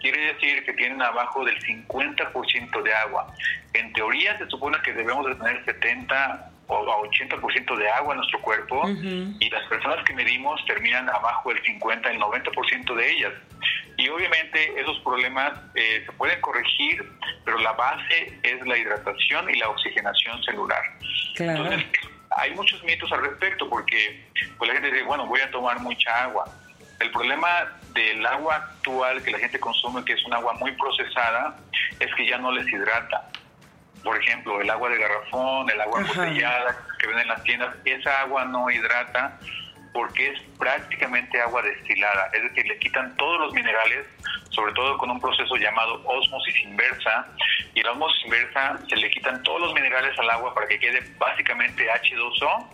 Quiere 0.00 0.34
decir 0.34 0.64
que 0.64 0.72
tienen 0.74 1.00
abajo 1.00 1.44
del 1.44 1.58
50% 1.60 2.82
de 2.82 2.94
agua. 2.94 3.32
En 3.72 3.92
teoría 3.94 4.36
se 4.36 4.46
supone 4.48 4.76
que 4.84 4.92
debemos 4.92 5.26
de 5.26 5.34
tener 5.36 5.64
70 5.64 6.50
o 6.66 7.06
80% 7.06 7.76
de 7.76 7.90
agua 7.90 8.14
en 8.14 8.18
nuestro 8.18 8.40
cuerpo 8.40 8.82
y 8.88 9.50
las 9.50 9.66
personas 9.68 10.04
que 10.04 10.14
medimos 10.14 10.64
terminan 10.66 11.08
abajo 11.08 11.50
del 11.50 11.62
50, 11.62 12.10
el 12.10 12.20
90% 12.20 12.94
de 12.94 13.12
ellas. 13.12 13.32
Y 13.96 14.08
obviamente 14.08 14.80
esos 14.80 14.98
problemas 15.00 15.52
eh, 15.74 16.02
se 16.04 16.12
pueden 16.12 16.40
corregir, 16.40 17.12
pero 17.44 17.58
la 17.58 17.72
base 17.72 18.38
es 18.42 18.66
la 18.66 18.76
hidratación 18.76 19.48
y 19.50 19.58
la 19.58 19.68
oxigenación 19.68 20.42
celular. 20.42 20.82
Entonces, 21.36 21.84
hay 22.36 22.54
muchos 22.54 22.82
mitos 22.82 23.10
al 23.12 23.22
respecto 23.22 23.68
porque 23.68 24.24
pues, 24.58 24.68
la 24.68 24.74
gente 24.74 24.90
dice, 24.90 25.04
bueno, 25.04 25.26
voy 25.26 25.40
a 25.40 25.50
tomar 25.50 25.78
mucha 25.80 26.24
agua. 26.24 26.44
El 27.00 27.10
problema 27.10 27.48
del 27.92 28.24
agua 28.26 28.56
actual 28.56 29.22
que 29.22 29.30
la 29.30 29.38
gente 29.38 29.60
consume, 29.60 30.04
que 30.04 30.14
es 30.14 30.24
un 30.24 30.34
agua 30.34 30.54
muy 30.54 30.72
procesada, 30.72 31.56
es 32.00 32.12
que 32.14 32.26
ya 32.26 32.38
no 32.38 32.50
les 32.50 32.66
hidrata. 32.68 33.30
Por 34.02 34.20
ejemplo, 34.20 34.60
el 34.60 34.68
agua 34.68 34.90
de 34.90 34.98
garrafón, 34.98 35.70
el 35.70 35.80
agua 35.80 36.00
embotellada 36.00 36.76
que 36.98 37.06
venden 37.06 37.22
en 37.22 37.28
las 37.28 37.42
tiendas, 37.44 37.74
esa 37.84 38.20
agua 38.20 38.44
no 38.44 38.70
hidrata 38.70 39.38
porque 39.94 40.30
es 40.30 40.40
prácticamente 40.58 41.40
agua 41.40 41.62
destilada, 41.62 42.28
es 42.32 42.42
decir, 42.42 42.66
le 42.66 42.76
quitan 42.80 43.16
todos 43.16 43.40
los 43.40 43.52
minerales, 43.54 44.04
sobre 44.50 44.72
todo 44.74 44.98
con 44.98 45.08
un 45.08 45.20
proceso 45.20 45.54
llamado 45.54 46.02
osmosis 46.04 46.60
inversa, 46.64 47.28
y 47.74 47.82
la 47.82 47.92
osmosis 47.92 48.24
inversa 48.24 48.76
se 48.88 48.96
le 48.96 49.08
quitan 49.10 49.40
todos 49.44 49.60
los 49.60 49.72
minerales 49.72 50.18
al 50.18 50.28
agua 50.30 50.52
para 50.52 50.66
que 50.66 50.80
quede 50.80 51.00
básicamente 51.16 51.88
H2O 51.88 52.66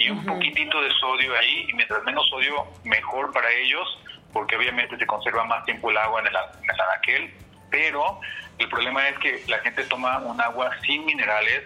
y 0.00 0.10
un 0.10 0.26
poquitito 0.26 0.82
de 0.82 0.90
sodio 1.00 1.38
ahí, 1.38 1.64
y 1.68 1.74
mientras 1.74 2.02
menos 2.02 2.28
sodio, 2.28 2.66
mejor 2.82 3.32
para 3.32 3.48
ellos, 3.52 3.86
porque 4.32 4.56
obviamente 4.56 4.98
se 4.98 5.06
conserva 5.06 5.44
más 5.44 5.64
tiempo 5.64 5.92
el 5.92 5.96
agua 5.96 6.22
en 6.22 6.26
el, 6.26 6.34
en 6.34 6.70
el 6.74 6.80
anaquel, 6.80 7.34
pero 7.70 8.20
el 8.58 8.68
problema 8.68 9.08
es 9.08 9.18
que 9.20 9.44
la 9.46 9.58
gente 9.60 9.84
toma 9.84 10.18
un 10.18 10.40
agua 10.40 10.72
sin 10.84 11.06
minerales, 11.06 11.62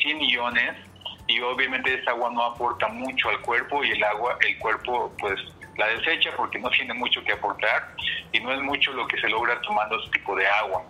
sin 0.00 0.18
iones, 0.22 0.76
y 1.30 1.40
obviamente 1.40 1.94
esa 1.94 2.10
agua 2.10 2.30
no 2.32 2.44
aporta 2.44 2.88
mucho 2.88 3.28
al 3.28 3.40
cuerpo 3.40 3.84
y 3.84 3.92
el 3.92 4.02
agua, 4.02 4.36
el 4.40 4.58
cuerpo 4.58 5.14
pues 5.18 5.38
la 5.76 5.86
desecha 5.86 6.30
porque 6.36 6.58
no 6.58 6.68
tiene 6.70 6.92
mucho 6.94 7.22
que 7.22 7.32
aportar 7.32 7.94
y 8.32 8.40
no 8.40 8.52
es 8.52 8.60
mucho 8.62 8.92
lo 8.92 9.06
que 9.06 9.16
se 9.20 9.28
logra 9.28 9.60
tomando 9.62 10.00
ese 10.00 10.10
tipo 10.10 10.34
de 10.34 10.46
agua. 10.46 10.82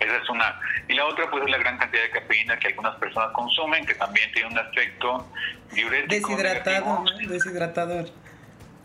Esa 0.00 0.16
es 0.16 0.28
una. 0.28 0.60
Y 0.88 0.94
la 0.94 1.06
otra 1.06 1.30
pues 1.30 1.44
es 1.44 1.50
la 1.50 1.58
gran 1.58 1.78
cantidad 1.78 2.02
de 2.02 2.10
cafeína 2.10 2.58
que 2.58 2.68
algunas 2.68 2.96
personas 2.96 3.30
consumen, 3.32 3.86
que 3.86 3.94
también 3.94 4.32
tiene 4.32 4.48
un 4.48 4.58
aspecto 4.58 5.28
diurético. 5.70 6.30
Deshidratado, 6.30 7.04
deshidratador. 7.28 8.06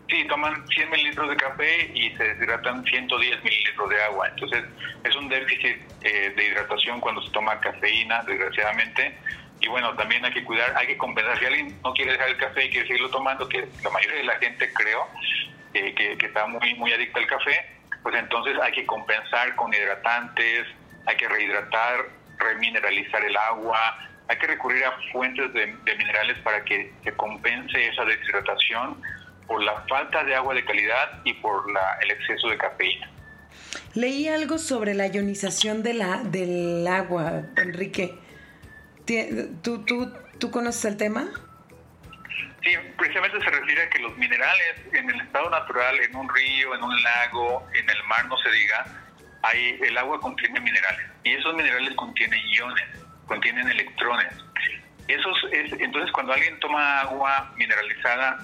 Sí, 0.08 0.24
toman 0.28 0.66
100 0.68 0.90
mililitros 0.90 1.28
de 1.28 1.36
café 1.36 1.90
y 1.92 2.16
se 2.16 2.22
deshidratan 2.22 2.84
110 2.84 3.42
mililitros 3.42 3.90
de 3.90 4.02
agua. 4.04 4.28
Entonces 4.28 4.64
es 5.02 5.16
un 5.16 5.28
déficit 5.28 5.76
eh, 6.02 6.32
de 6.36 6.46
hidratación 6.46 7.00
cuando 7.00 7.20
se 7.20 7.32
toma 7.32 7.58
cafeína, 7.58 8.22
desgraciadamente 8.22 9.18
y 9.60 9.68
bueno, 9.68 9.94
también 9.94 10.24
hay 10.24 10.32
que 10.32 10.44
cuidar, 10.44 10.72
hay 10.76 10.86
que 10.86 10.96
compensar. 10.96 11.38
Si 11.38 11.44
alguien 11.44 11.78
no 11.82 11.92
quiere 11.92 12.12
dejar 12.12 12.28
el 12.28 12.36
café 12.36 12.66
y 12.66 12.70
quiere 12.70 12.86
seguirlo 12.86 13.10
tomando, 13.10 13.48
que 13.48 13.68
la 13.82 13.90
mayoría 13.90 14.18
de 14.18 14.24
la 14.24 14.36
gente 14.38 14.72
creo 14.72 15.08
que, 15.72 16.18
está 16.20 16.46
muy, 16.46 16.74
muy 16.74 16.92
adicta 16.92 17.18
al 17.18 17.26
café, 17.26 17.66
pues 18.02 18.14
entonces 18.14 18.56
hay 18.62 18.72
que 18.72 18.86
compensar 18.86 19.54
con 19.56 19.72
hidratantes, 19.74 20.66
hay 21.06 21.16
que 21.16 21.28
rehidratar, 21.28 22.06
remineralizar 22.38 23.24
el 23.24 23.36
agua, 23.36 23.98
hay 24.28 24.36
que 24.38 24.46
recurrir 24.46 24.84
a 24.84 24.92
fuentes 25.12 25.52
de, 25.52 25.66
minerales 25.96 26.38
para 26.38 26.64
que 26.64 26.92
se 27.02 27.12
compense 27.12 27.88
esa 27.88 28.04
deshidratación 28.04 29.00
por 29.46 29.62
la 29.62 29.82
falta 29.88 30.22
de 30.24 30.34
agua 30.34 30.54
de 30.54 30.64
calidad 30.64 31.20
y 31.24 31.32
por 31.34 31.70
la, 31.72 31.98
el 32.02 32.10
exceso 32.10 32.48
de 32.48 32.58
cafeína. 32.58 33.10
Leí 33.94 34.28
algo 34.28 34.58
sobre 34.58 34.94
la 34.94 35.06
ionización 35.08 35.82
de 35.82 35.94
la, 35.94 36.18
del 36.18 36.86
agua, 36.86 37.42
Enrique. 37.56 38.14
¿Tú, 39.62 39.84
tú, 39.84 40.12
¿Tú 40.38 40.50
conoces 40.50 40.84
el 40.84 40.96
tema? 40.98 41.28
Sí, 42.62 42.76
precisamente 42.98 43.40
se 43.40 43.50
refiere 43.50 43.82
a 43.82 43.90
que 43.90 44.00
los 44.00 44.16
minerales 44.18 44.74
en 44.92 45.08
el 45.08 45.20
estado 45.22 45.48
natural, 45.48 45.98
en 46.00 46.14
un 46.14 46.28
río, 46.28 46.74
en 46.74 46.82
un 46.82 47.02
lago, 47.02 47.66
en 47.72 47.88
el 47.88 48.04
mar, 48.04 48.26
no 48.26 48.36
se 48.36 48.50
diga, 48.50 48.84
hay, 49.42 49.78
el 49.80 49.96
agua 49.96 50.20
contiene 50.20 50.60
minerales 50.60 51.06
y 51.24 51.32
esos 51.32 51.54
minerales 51.54 51.94
contienen 51.94 52.38
iones, 52.48 52.84
contienen 53.26 53.66
electrones. 53.70 54.32
Esos 55.06 55.36
es, 55.52 55.72
entonces, 55.80 56.12
cuando 56.12 56.34
alguien 56.34 56.60
toma 56.60 57.00
agua 57.00 57.50
mineralizada, 57.56 58.38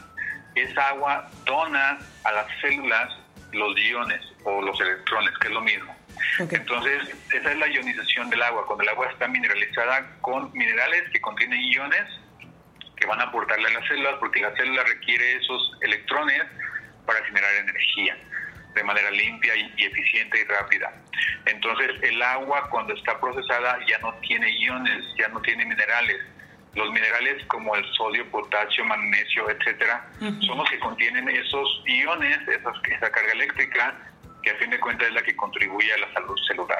esa 0.55 0.89
agua 0.89 1.31
dona 1.45 1.99
a 2.25 2.33
las 2.33 2.47
células 2.63 3.13
los 3.53 3.79
iones 3.79 4.21
o 4.45 4.63
los 4.63 4.81
electrones, 4.81 5.37
que 5.39 5.49
es 5.49 5.55
lo 5.55 5.61
mismo. 5.61 5.94
Entonces, 6.39 7.15
esa 7.33 7.53
es 7.53 7.59
la 7.59 7.69
ionización 7.69 8.31
del 8.31 8.43
agua, 8.43 8.67
cuando 8.67 8.83
el 8.83 8.91
agua 8.91 9.09
está 9.11 9.29
mineralizada 9.29 10.17
con 10.21 10.53
minerales 10.53 11.05
que 11.13 11.21
contienen 11.21 11.61
iones 11.61 12.05
que 12.97 13.07
van 13.07 13.21
a 13.21 13.25
aportarle 13.25 13.69
a 13.69 13.73
las 13.73 13.89
células, 13.89 14.15
porque 14.21 14.41
la 14.41 14.55
célula 14.57 14.85
requiere 14.85 15.37
esos 15.37 15.73
electrones 15.83 16.43
para 17.07 17.25
generar 17.25 17.55
energía 17.57 18.17
de 18.75 18.83
manera 18.83 19.11
limpia 19.11 19.55
y, 19.55 19.85
eficiente 19.85 20.41
y 20.41 20.45
rápida. 20.45 20.93
Entonces, 21.47 21.91
el 22.03 22.21
agua 22.23 22.69
cuando 22.71 22.95
está 22.95 23.19
procesada 23.21 23.79
ya 23.87 23.99
no 23.99 24.15
tiene 24.15 24.51
iones, 24.59 25.05
ya 25.19 25.29
no 25.29 25.41
tiene 25.43 25.65
minerales. 25.65 26.19
Los 26.75 26.91
minerales 26.91 27.45
como 27.47 27.77
el 27.77 27.85
sodio, 27.93 28.29
potasio, 28.31 28.85
magnesio, 28.85 29.49
etcétera, 29.49 30.09
son 30.19 30.59
los 30.59 30.69
que 30.69 30.79
contienen 30.81 31.29
esos 31.29 31.83
iones, 31.87 32.39
esa 32.49 33.11
carga 33.13 33.33
eléctrica 33.33 33.95
que 34.45 34.51
a 34.51 34.57
fin 34.57 34.71
de 34.71 34.79
cuentas 34.79 35.09
es 35.09 35.15
la 35.15 35.23
que 35.23 35.35
contribuye 35.35 35.93
a 35.93 35.99
la 35.99 36.13
salud 36.13 36.37
celular. 36.47 36.79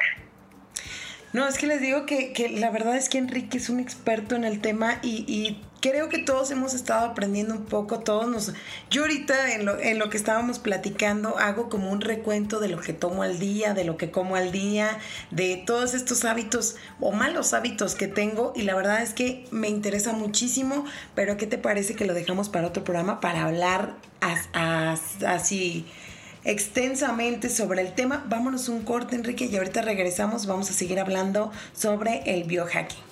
No, 1.33 1.45
es 1.47 1.57
que 1.57 1.67
les 1.67 1.81
digo 1.81 2.05
que, 2.05 2.31
que 2.31 2.47
la 2.47 2.71
verdad 2.71 2.95
es 2.95 3.09
que 3.09 3.17
Enrique 3.17 3.57
es 3.57 3.69
un 3.69 3.81
experto 3.81 4.35
en 4.35 4.45
el 4.45 4.61
tema 4.61 4.99
y, 5.01 5.25
y 5.27 5.61
creo 5.81 6.07
que 6.07 6.17
todos 6.17 6.49
hemos 6.51 6.73
estado 6.73 7.05
aprendiendo 7.05 7.53
un 7.53 7.65
poco, 7.65 7.99
todos 7.99 8.27
nos... 8.27 8.53
Yo 8.89 9.01
ahorita 9.01 9.53
en 9.53 9.65
lo, 9.65 9.77
en 9.77 9.99
lo 9.99 10.09
que 10.09 10.15
estábamos 10.15 10.59
platicando 10.59 11.37
hago 11.37 11.69
como 11.69 11.91
un 11.91 11.99
recuento 11.99 12.61
de 12.61 12.69
lo 12.69 12.79
que 12.79 12.93
tomo 12.93 13.21
al 13.21 13.37
día, 13.37 13.73
de 13.73 13.83
lo 13.83 13.97
que 13.97 14.11
como 14.11 14.37
al 14.37 14.53
día, 14.53 14.97
de 15.29 15.61
todos 15.65 15.93
estos 15.93 16.23
hábitos 16.23 16.77
o 17.01 17.11
malos 17.11 17.53
hábitos 17.53 17.95
que 17.95 18.07
tengo 18.07 18.53
y 18.55 18.61
la 18.61 18.73
verdad 18.73 19.03
es 19.03 19.13
que 19.13 19.45
me 19.51 19.67
interesa 19.67 20.13
muchísimo, 20.13 20.85
pero 21.15 21.35
¿qué 21.35 21.47
te 21.47 21.57
parece 21.57 21.95
que 21.95 22.05
lo 22.05 22.13
dejamos 22.13 22.47
para 22.47 22.65
otro 22.65 22.85
programa 22.85 23.19
para 23.19 23.43
hablar 23.43 23.95
así 24.21 25.85
extensamente 26.45 27.49
sobre 27.49 27.81
el 27.81 27.93
tema? 27.93 28.23
Vámonos 28.29 28.69
un 28.69 28.83
corte, 28.83 29.15
Enrique, 29.15 29.45
y 29.45 29.57
ahorita 29.57 29.81
regresamos, 29.81 30.45
vamos 30.45 30.69
a 30.69 30.73
seguir 30.73 30.99
hablando 30.99 31.51
sobre 31.73 32.21
el 32.25 32.45
biohacking. 32.45 33.03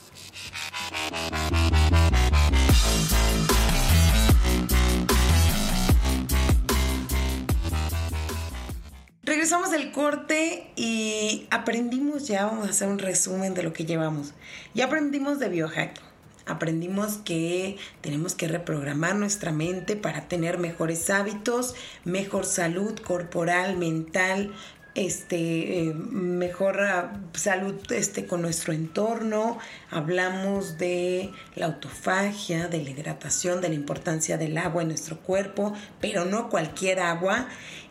Regresamos 9.23 9.71
del 9.71 9.91
corte 9.91 10.71
y 10.75 11.47
aprendimos 11.49 12.27
ya, 12.27 12.45
vamos 12.45 12.67
a 12.67 12.69
hacer 12.71 12.87
un 12.87 12.99
resumen 12.99 13.53
de 13.53 13.63
lo 13.63 13.73
que 13.73 13.85
llevamos. 13.85 14.33
Ya 14.73 14.85
aprendimos 14.85 15.39
de 15.39 15.49
biohacking. 15.49 16.12
Aprendimos 16.45 17.17
que 17.17 17.77
tenemos 18.01 18.35
que 18.35 18.47
reprogramar 18.47 19.15
nuestra 19.15 19.51
mente 19.51 19.95
para 19.95 20.27
tener 20.27 20.57
mejores 20.57 21.09
hábitos, 21.09 21.75
mejor 22.03 22.45
salud 22.45 22.99
corporal, 22.99 23.77
mental, 23.77 24.51
este, 24.95 25.87
eh, 25.87 25.93
mejor 25.93 26.81
ah, 26.81 27.13
salud 27.33 27.75
este, 27.91 28.27
con 28.27 28.41
nuestro 28.41 28.73
entorno, 28.73 29.57
hablamos 29.89 30.77
de 30.77 31.31
la 31.55 31.67
autofagia, 31.67 32.67
de 32.67 32.83
la 32.83 32.91
hidratación, 32.91 33.61
de 33.61 33.69
la 33.69 33.75
importancia 33.75 34.37
del 34.37 34.57
agua 34.57 34.83
en 34.83 34.89
nuestro 34.89 35.17
cuerpo, 35.19 35.73
pero 35.99 36.25
no 36.25 36.49
cualquier 36.49 36.99
agua. 36.99 37.47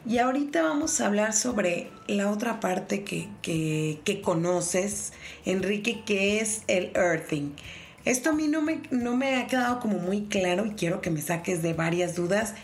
Y 0.06 0.18
ahorita 0.18 0.62
vamos 0.62 1.00
a 1.00 1.06
hablar 1.06 1.32
sobre 1.32 1.90
la 2.06 2.30
otra 2.30 2.60
parte 2.60 3.02
que, 3.02 3.28
que, 3.40 4.00
que 4.04 4.20
conoces, 4.20 5.12
Enrique, 5.44 6.02
que 6.04 6.40
es 6.40 6.62
el 6.66 6.92
earthing. 6.94 7.52
Esto 8.04 8.30
a 8.30 8.32
mí 8.32 8.48
no 8.48 8.62
me, 8.62 8.82
no 8.90 9.16
me 9.16 9.36
ha 9.36 9.46
quedado 9.46 9.80
como 9.80 9.98
muy 9.98 10.26
claro 10.26 10.66
y 10.66 10.72
quiero 10.72 11.00
que 11.00 11.10
me 11.10 11.20
saques 11.20 11.62
de 11.62 11.72
varias 11.72 12.16
dudas 12.16 12.54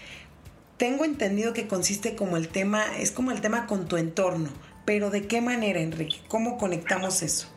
tengo 0.79 1.05
entendido 1.05 1.53
que 1.53 1.66
consiste 1.66 2.14
como 2.14 2.37
el 2.37 2.48
tema, 2.48 2.85
es 2.96 3.11
como 3.11 3.33
el 3.33 3.40
tema 3.40 3.66
con 3.66 3.88
tu 3.88 3.96
entorno, 3.96 4.48
pero 4.87 5.11
¿de 5.11 5.27
qué 5.27 5.40
manera, 5.40 5.81
Enrique? 5.81 6.18
¿Cómo 6.29 6.57
conectamos 6.57 7.20
eso? 7.22 7.53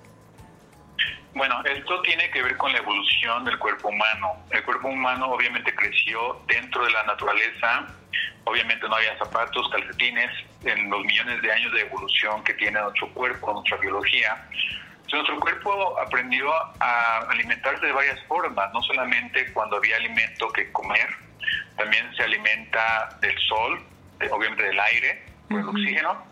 Bueno, 1.36 1.64
esto 1.64 2.02
tiene 2.02 2.30
que 2.32 2.42
ver 2.42 2.58
con 2.58 2.74
la 2.74 2.80
evolución 2.80 3.46
del 3.46 3.58
cuerpo 3.58 3.90
humano. 3.90 4.44
El 4.50 4.64
cuerpo 4.64 4.90
humano 4.90 5.28
obviamente 5.28 5.74
creció 5.74 6.42
dentro 6.48 6.84
de 6.84 6.92
la 6.92 7.04
naturaleza, 7.04 7.88
obviamente 8.44 8.90
no 8.90 8.96
había 8.96 9.18
zapatos, 9.18 9.70
calcetines, 9.70 10.32
en 10.66 10.90
los 10.90 11.06
millones 11.06 11.42
de 11.42 11.52
años 11.52 11.72
de 11.74 11.82
evolución 11.82 12.44
que 12.44 12.56
tiene 12.56 12.82
nuestro 12.82 13.08
cuerpo, 13.14 13.54
nuestra 13.54 13.78
biología. 13.78 14.50
Nuestro 15.18 15.40
cuerpo 15.40 16.00
aprendió 16.00 16.52
a 16.80 17.20
alimentarse 17.30 17.86
de 17.86 17.92
varias 17.92 18.24
formas, 18.28 18.72
no 18.74 18.82
solamente 18.84 19.52
cuando 19.54 19.78
había 19.78 19.98
alimento 19.98 20.52
que 20.52 20.72
comer, 20.72 21.10
también 21.78 22.14
se 22.16 22.24
alimenta 22.24 23.18
del 23.22 23.38
sol, 23.48 23.84
obviamente 24.32 24.64
del 24.64 24.80
aire, 24.80 25.24
del 25.50 25.68
oxígeno 25.68 26.24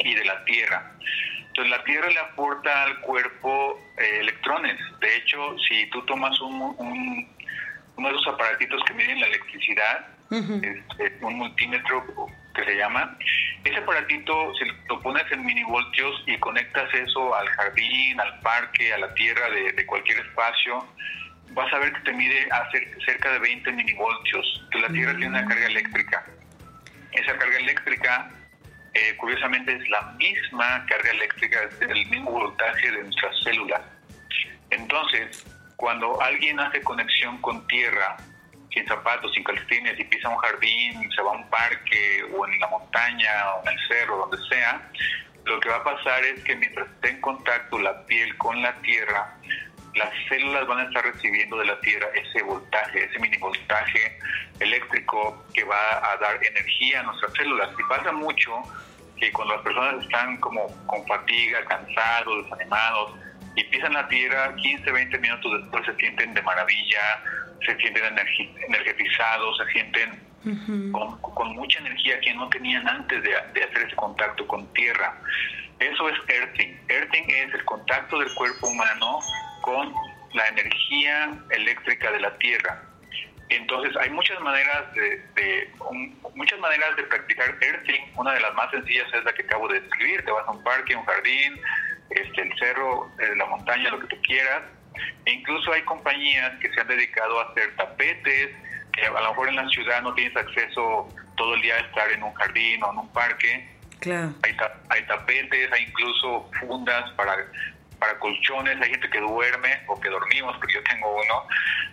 y 0.00 0.14
de 0.14 0.24
la 0.24 0.44
tierra. 0.44 0.92
Entonces 1.38 1.70
la 1.70 1.84
tierra 1.84 2.08
le 2.08 2.18
aporta 2.18 2.84
al 2.84 3.00
cuerpo 3.00 3.80
eh, 3.96 4.18
electrones. 4.20 4.76
De 5.00 5.16
hecho, 5.16 5.56
si 5.68 5.88
tú 5.90 6.04
tomas 6.04 6.38
un, 6.40 7.28
uno 7.96 8.08
de 8.08 8.14
esos 8.14 8.34
aparatitos 8.34 8.82
que 8.86 8.94
miden 8.94 9.20
la 9.20 9.26
electricidad, 9.26 10.08
este, 10.30 11.24
un 11.24 11.34
multímetro 11.34 12.04
que 12.54 12.64
se 12.64 12.76
llama, 12.76 13.16
ese 13.64 13.76
aparatito, 13.76 14.54
si 14.54 14.64
lo 14.88 15.00
pones 15.00 15.24
en 15.32 15.44
milivoltios 15.44 16.22
y 16.26 16.38
conectas 16.38 16.92
eso 16.94 17.34
al 17.34 17.48
jardín, 17.48 18.20
al 18.20 18.40
parque, 18.40 18.92
a 18.92 18.98
la 18.98 19.12
tierra 19.14 19.50
de, 19.50 19.72
de 19.72 19.86
cualquier 19.86 20.18
espacio, 20.18 20.86
vas 21.54 21.72
a 21.72 21.78
ver 21.78 21.92
que 21.92 22.00
te 22.00 22.12
mide 22.12 22.48
a 22.50 22.68
cerca 23.04 23.32
de 23.32 23.38
20 23.38 23.72
milivoltios, 23.72 24.66
que 24.70 24.78
la 24.80 24.88
Tierra 24.88 25.12
tiene 25.12 25.28
una 25.28 25.46
carga 25.46 25.66
eléctrica. 25.66 26.24
Esa 27.12 27.36
carga 27.38 27.58
eléctrica, 27.58 28.30
eh, 28.92 29.16
curiosamente, 29.16 29.74
es 29.74 29.88
la 29.88 30.02
misma 30.18 30.84
carga 30.86 31.10
eléctrica, 31.10 31.60
el 31.80 32.06
mismo 32.06 32.32
voltaje 32.32 32.90
de 32.90 33.04
nuestras 33.04 33.40
células. 33.42 33.82
Entonces, 34.70 35.44
cuando 35.76 36.20
alguien 36.20 36.58
hace 36.58 36.80
conexión 36.82 37.40
con 37.40 37.66
tierra, 37.68 38.16
sin 38.74 38.86
zapatos, 38.86 39.32
sin 39.32 39.44
calcetines, 39.44 39.98
y 39.98 40.04
pisa 40.04 40.28
un 40.28 40.36
jardín, 40.36 41.10
se 41.12 41.22
va 41.22 41.30
a 41.30 41.34
un 41.34 41.48
parque, 41.48 42.24
o 42.36 42.46
en 42.46 42.60
la 42.60 42.66
montaña, 42.66 43.54
o 43.54 43.62
en 43.62 43.72
el 43.72 43.88
cerro, 43.88 44.16
donde 44.18 44.36
sea, 44.48 44.90
lo 45.44 45.60
que 45.60 45.68
va 45.68 45.76
a 45.76 45.84
pasar 45.84 46.24
es 46.24 46.42
que 46.42 46.56
mientras 46.56 46.88
esté 46.88 47.10
en 47.10 47.20
contacto 47.20 47.78
la 47.78 48.04
piel 48.06 48.36
con 48.36 48.60
la 48.60 48.74
tierra, 48.82 49.38
las 49.94 50.10
células 50.28 50.66
van 50.66 50.80
a 50.80 50.82
estar 50.84 51.04
recibiendo 51.04 51.56
de 51.58 51.66
la 51.66 51.78
Tierra 51.80 52.08
ese 52.14 52.42
voltaje, 52.42 53.04
ese 53.04 53.18
mini 53.20 53.36
voltaje 53.36 54.18
eléctrico 54.58 55.44
que 55.54 55.64
va 55.64 56.12
a 56.12 56.16
dar 56.16 56.44
energía 56.44 57.00
a 57.00 57.02
nuestras 57.04 57.32
células. 57.34 57.70
Y 57.78 57.82
pasa 57.84 58.10
mucho 58.10 58.62
que 59.18 59.30
cuando 59.32 59.54
las 59.54 59.62
personas 59.62 60.02
están 60.02 60.36
como 60.38 60.66
con 60.86 61.06
fatiga, 61.06 61.64
cansados, 61.66 62.44
desanimados, 62.44 63.12
y 63.56 63.62
pisan 63.64 63.92
la 63.92 64.08
Tierra, 64.08 64.54
15, 64.56 64.90
20 64.90 65.18
minutos 65.18 65.62
después 65.62 65.86
se 65.86 65.94
sienten 65.94 66.34
de 66.34 66.42
maravilla, 66.42 67.22
se 67.64 67.76
sienten 67.76 68.04
energetizados, 68.68 69.58
se 69.58 69.72
sienten 69.72 70.92
con, 70.92 71.54
mucha 71.54 71.78
energía 71.80 72.20
que 72.20 72.34
no 72.34 72.48
tenían 72.48 72.86
antes 72.86 73.22
de, 73.22 73.30
de 73.30 73.64
hacer 73.64 73.86
ese 73.86 73.96
contacto 73.96 74.46
con 74.46 74.66
Tierra. 74.74 75.18
Eso 75.78 76.08
es 76.08 76.18
earthing. 76.28 76.76
Earthing 76.88 77.24
es 77.28 77.54
el 77.54 77.64
contacto 77.64 78.18
del 78.18 78.32
cuerpo 78.34 78.68
humano 78.68 79.20
con 79.62 79.92
la 80.34 80.46
energía 80.48 81.34
eléctrica 81.50 82.10
de 82.12 82.20
la 82.20 82.36
Tierra. 82.38 82.82
Entonces 83.48 83.94
hay 83.96 84.10
muchas 84.10 84.40
maneras 84.40 84.92
de, 84.94 85.70
muchas 86.34 86.58
maneras 86.58 86.96
de 86.96 87.02
practicar 87.04 87.56
earthing. 87.60 88.02
Una 88.16 88.32
de 88.32 88.40
las 88.40 88.54
más 88.54 88.70
sencillas 88.70 89.06
es 89.12 89.24
la 89.24 89.32
que 89.32 89.42
acabo 89.42 89.68
de 89.68 89.80
describir. 89.80 90.24
Te 90.24 90.30
vas 90.30 90.46
a 90.46 90.50
un 90.50 90.62
parque, 90.62 90.96
un 90.96 91.04
jardín, 91.04 91.60
este, 92.10 92.42
el 92.42 92.58
cerro, 92.58 93.10
eh, 93.18 93.36
la 93.36 93.46
montaña, 93.46 93.90
lo 93.90 94.00
que 94.00 94.06
tú 94.08 94.16
quieras. 94.22 94.62
E 95.24 95.32
incluso 95.32 95.72
hay 95.72 95.82
compañías 95.82 96.52
que 96.60 96.72
se 96.72 96.80
han 96.80 96.88
dedicado 96.88 97.40
a 97.40 97.50
hacer 97.50 97.74
tapetes, 97.76 98.50
que 98.92 99.06
a 99.06 99.10
lo 99.10 99.28
mejor 99.30 99.48
en 99.48 99.56
la 99.56 99.68
ciudad 99.68 100.02
no 100.02 100.14
tienes 100.14 100.36
acceso 100.36 101.08
todo 101.36 101.54
el 101.54 101.62
día 101.62 101.74
a 101.74 101.78
estar 101.80 102.10
en 102.12 102.22
un 102.22 102.32
jardín 102.34 102.82
o 102.82 102.92
en 102.92 102.98
un 102.98 103.12
parque. 103.12 103.68
Claro. 104.00 104.34
Hay, 104.42 104.56
hay 104.90 105.06
tapetes, 105.06 105.72
hay 105.72 105.84
incluso 105.84 106.50
fundas 106.60 107.10
para 107.12 107.36
para 108.04 108.18
colchones, 108.18 108.80
hay 108.82 108.90
gente 108.90 109.08
que 109.08 109.20
duerme 109.20 109.80
o 109.86 109.98
que 109.98 110.10
dormimos, 110.10 110.56
porque 110.58 110.74
yo 110.74 110.82
tengo 110.84 111.16
uno, 111.16 111.46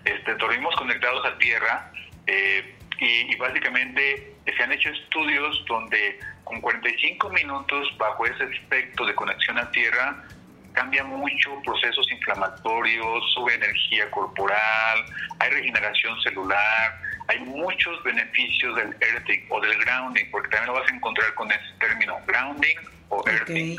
este, 0.03 0.35
dormimos 0.35 0.75
conectados 0.75 1.25
a 1.25 1.37
tierra 1.37 1.91
eh, 2.27 2.75
y, 2.99 3.35
básicamente 3.37 4.35
se 4.45 4.63
han 4.63 4.71
hecho 4.71 4.89
estudios 4.89 5.63
donde 5.67 6.19
con 6.43 6.59
45 6.61 7.29
minutos 7.29 7.87
bajo 7.97 8.25
ese 8.25 8.43
aspecto 8.43 9.05
de 9.05 9.15
conexión 9.15 9.57
a 9.57 9.71
tierra 9.71 10.23
cambia 10.73 11.03
mucho 11.03 11.61
procesos 11.63 12.09
inflamatorios, 12.11 13.33
sube 13.33 13.53
energía 13.55 14.09
corporal, 14.11 15.05
hay 15.39 15.49
regeneración 15.49 16.19
celular, 16.21 17.01
hay 17.27 17.39
muchos 17.39 18.01
beneficios 18.03 18.75
del 18.75 18.95
earthing 18.99 19.45
o 19.49 19.61
del 19.61 19.77
grounding, 19.83 20.25
porque 20.31 20.49
también 20.49 20.73
lo 20.73 20.79
vas 20.79 20.91
a 20.91 20.95
encontrar 20.95 21.33
con 21.35 21.51
ese 21.51 21.73
término, 21.79 22.17
grounding 22.27 22.75
o 23.09 23.23
earthing. 23.27 23.77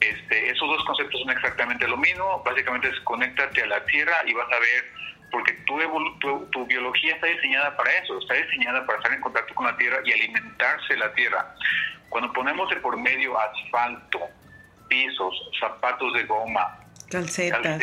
Este, 0.00 0.50
esos 0.50 0.66
dos 0.66 0.82
conceptos 0.84 1.20
son 1.20 1.30
exactamente 1.30 1.86
lo 1.86 1.96
mismo, 1.98 2.42
básicamente 2.42 2.88
es 2.88 2.98
conéctate 3.00 3.62
a 3.62 3.66
la 3.66 3.84
tierra 3.84 4.16
y 4.26 4.32
vas 4.32 4.50
a 4.50 4.58
ver, 4.58 4.92
porque 5.30 5.52
tu, 5.66 5.78
tu, 6.50 6.66
biología 6.66 7.14
está 7.14 7.26
diseñada 7.26 7.76
para 7.76 7.92
eso, 7.98 8.18
está 8.18 8.34
diseñada 8.34 8.86
para 8.86 8.98
estar 8.98 9.12
en 9.12 9.20
contacto 9.20 9.54
con 9.54 9.66
la 9.66 9.76
tierra 9.76 9.98
y 10.04 10.12
alimentarse 10.12 10.96
la 10.96 11.12
tierra. 11.12 11.54
Cuando 12.08 12.32
ponemos 12.32 12.70
de 12.70 12.76
por 12.76 12.96
medio 12.96 13.38
asfalto, 13.38 14.20
pisos, 14.90 15.34
zapatos 15.58 16.12
de 16.12 16.24
goma, 16.24 16.78
Calcetas. 17.08 17.82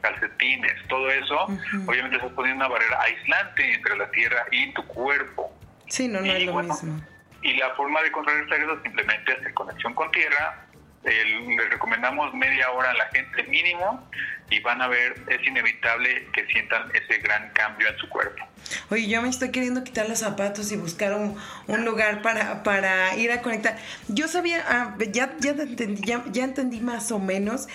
calcetines, 0.00 0.72
todo 0.88 1.10
eso, 1.10 1.46
obviamente 1.86 2.16
estás 2.16 2.32
poniendo 2.32 2.64
una 2.64 2.72
barrera 2.72 3.02
aislante 3.02 3.74
entre 3.74 3.96
la 3.96 4.10
tierra 4.10 4.46
y 4.50 4.72
tu 4.72 4.84
cuerpo. 4.86 5.52
Sí, 5.88 6.08
no, 6.08 6.20
no 6.20 6.32
es 6.32 6.46
lo 6.46 6.62
mismo. 6.62 7.00
Y 7.42 7.54
la 7.58 7.74
forma 7.74 8.00
de 8.00 8.08
eso 8.08 8.82
simplemente 8.82 9.32
es 9.32 9.38
hacer 9.38 9.52
conexión 9.52 9.92
con 9.94 10.10
tierra, 10.10 10.63
le 11.04 11.68
recomendamos 11.68 12.32
media 12.34 12.70
hora 12.70 12.90
a 12.90 12.94
la 12.94 13.06
gente 13.08 13.42
mínimo 13.44 14.08
y 14.50 14.60
van 14.60 14.80
a 14.80 14.88
ver, 14.88 15.14
es 15.28 15.46
inevitable 15.46 16.28
que 16.32 16.46
sientan 16.46 16.90
ese 16.94 17.18
gran 17.20 17.50
cambio 17.52 17.88
en 17.88 17.96
su 17.98 18.08
cuerpo. 18.08 18.44
Oye, 18.90 19.08
yo 19.08 19.20
me 19.20 19.28
estoy 19.28 19.50
queriendo 19.50 19.84
quitar 19.84 20.08
los 20.08 20.20
zapatos 20.20 20.72
y 20.72 20.76
buscar 20.76 21.14
un, 21.14 21.36
un 21.66 21.84
lugar 21.84 22.22
para, 22.22 22.62
para 22.62 23.14
ir 23.16 23.32
a 23.32 23.42
conectar. 23.42 23.76
Yo 24.08 24.28
sabía, 24.28 24.64
ah, 24.66 24.96
ya, 25.12 25.34
ya, 25.38 25.50
entendí, 25.50 26.02
ya, 26.02 26.44
entendí 26.44 26.80
más 26.80 27.12
o 27.12 27.18
menos, 27.18 27.68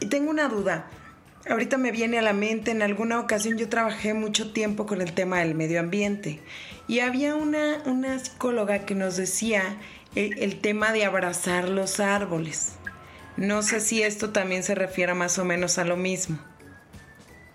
Y 0.00 0.06
tengo 0.06 0.30
una 0.30 0.48
duda. 0.48 0.86
Ahorita 1.48 1.76
me 1.76 1.90
viene 1.90 2.18
a 2.18 2.22
la 2.22 2.32
mente, 2.32 2.70
en 2.70 2.82
alguna 2.82 3.18
ocasión 3.18 3.58
yo 3.58 3.68
trabajé 3.68 4.14
mucho 4.14 4.52
tiempo 4.52 4.86
con 4.86 5.00
el 5.00 5.12
tema 5.12 5.40
del 5.40 5.56
medio 5.56 5.80
ambiente 5.80 6.40
y 6.86 7.00
había 7.00 7.34
una, 7.34 7.78
una 7.84 8.18
psicóloga 8.18 8.84
que 8.86 8.94
nos 8.94 9.16
decía 9.16 9.76
el, 10.14 10.38
el 10.38 10.60
tema 10.60 10.92
de 10.92 11.04
abrazar 11.04 11.68
los 11.68 12.00
árboles. 12.00 12.78
No 13.36 13.62
sé 13.62 13.80
si 13.80 14.02
esto 14.02 14.30
también 14.32 14.62
se 14.62 14.74
refiere 14.74 15.14
más 15.14 15.38
o 15.38 15.44
menos 15.44 15.78
a 15.78 15.84
lo 15.84 15.96
mismo. 15.96 16.38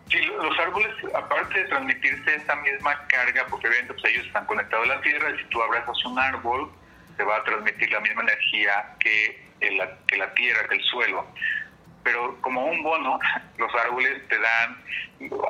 Sí, 0.09 0.19
los 0.21 0.57
árboles, 0.59 0.89
aparte 1.13 1.59
de 1.59 1.65
transmitirse 1.65 2.35
esa 2.35 2.55
misma 2.57 3.05
carga, 3.07 3.45
porque 3.49 3.67
obviamente 3.67 3.93
pues, 3.93 4.13
ellos 4.13 4.25
están 4.25 4.45
conectados 4.45 4.89
a 4.89 4.95
la 4.95 5.01
tierra, 5.01 5.31
y 5.31 5.37
si 5.37 5.43
tú 5.49 5.61
abrazas 5.61 6.05
un 6.05 6.17
árbol, 6.17 6.71
se 7.17 7.23
va 7.23 7.37
a 7.37 7.43
transmitir 7.43 7.91
la 7.91 7.99
misma 7.99 8.21
energía 8.21 8.95
que 8.99 9.47
la, 9.71 9.97
que 10.07 10.17
la 10.17 10.33
tierra, 10.33 10.67
que 10.69 10.75
el 10.75 10.83
suelo. 10.83 11.27
Pero 12.03 12.39
como 12.41 12.65
un 12.65 12.81
bono, 12.83 13.19
los 13.57 13.75
árboles 13.75 14.25
te 14.29 14.39
dan, 14.39 14.83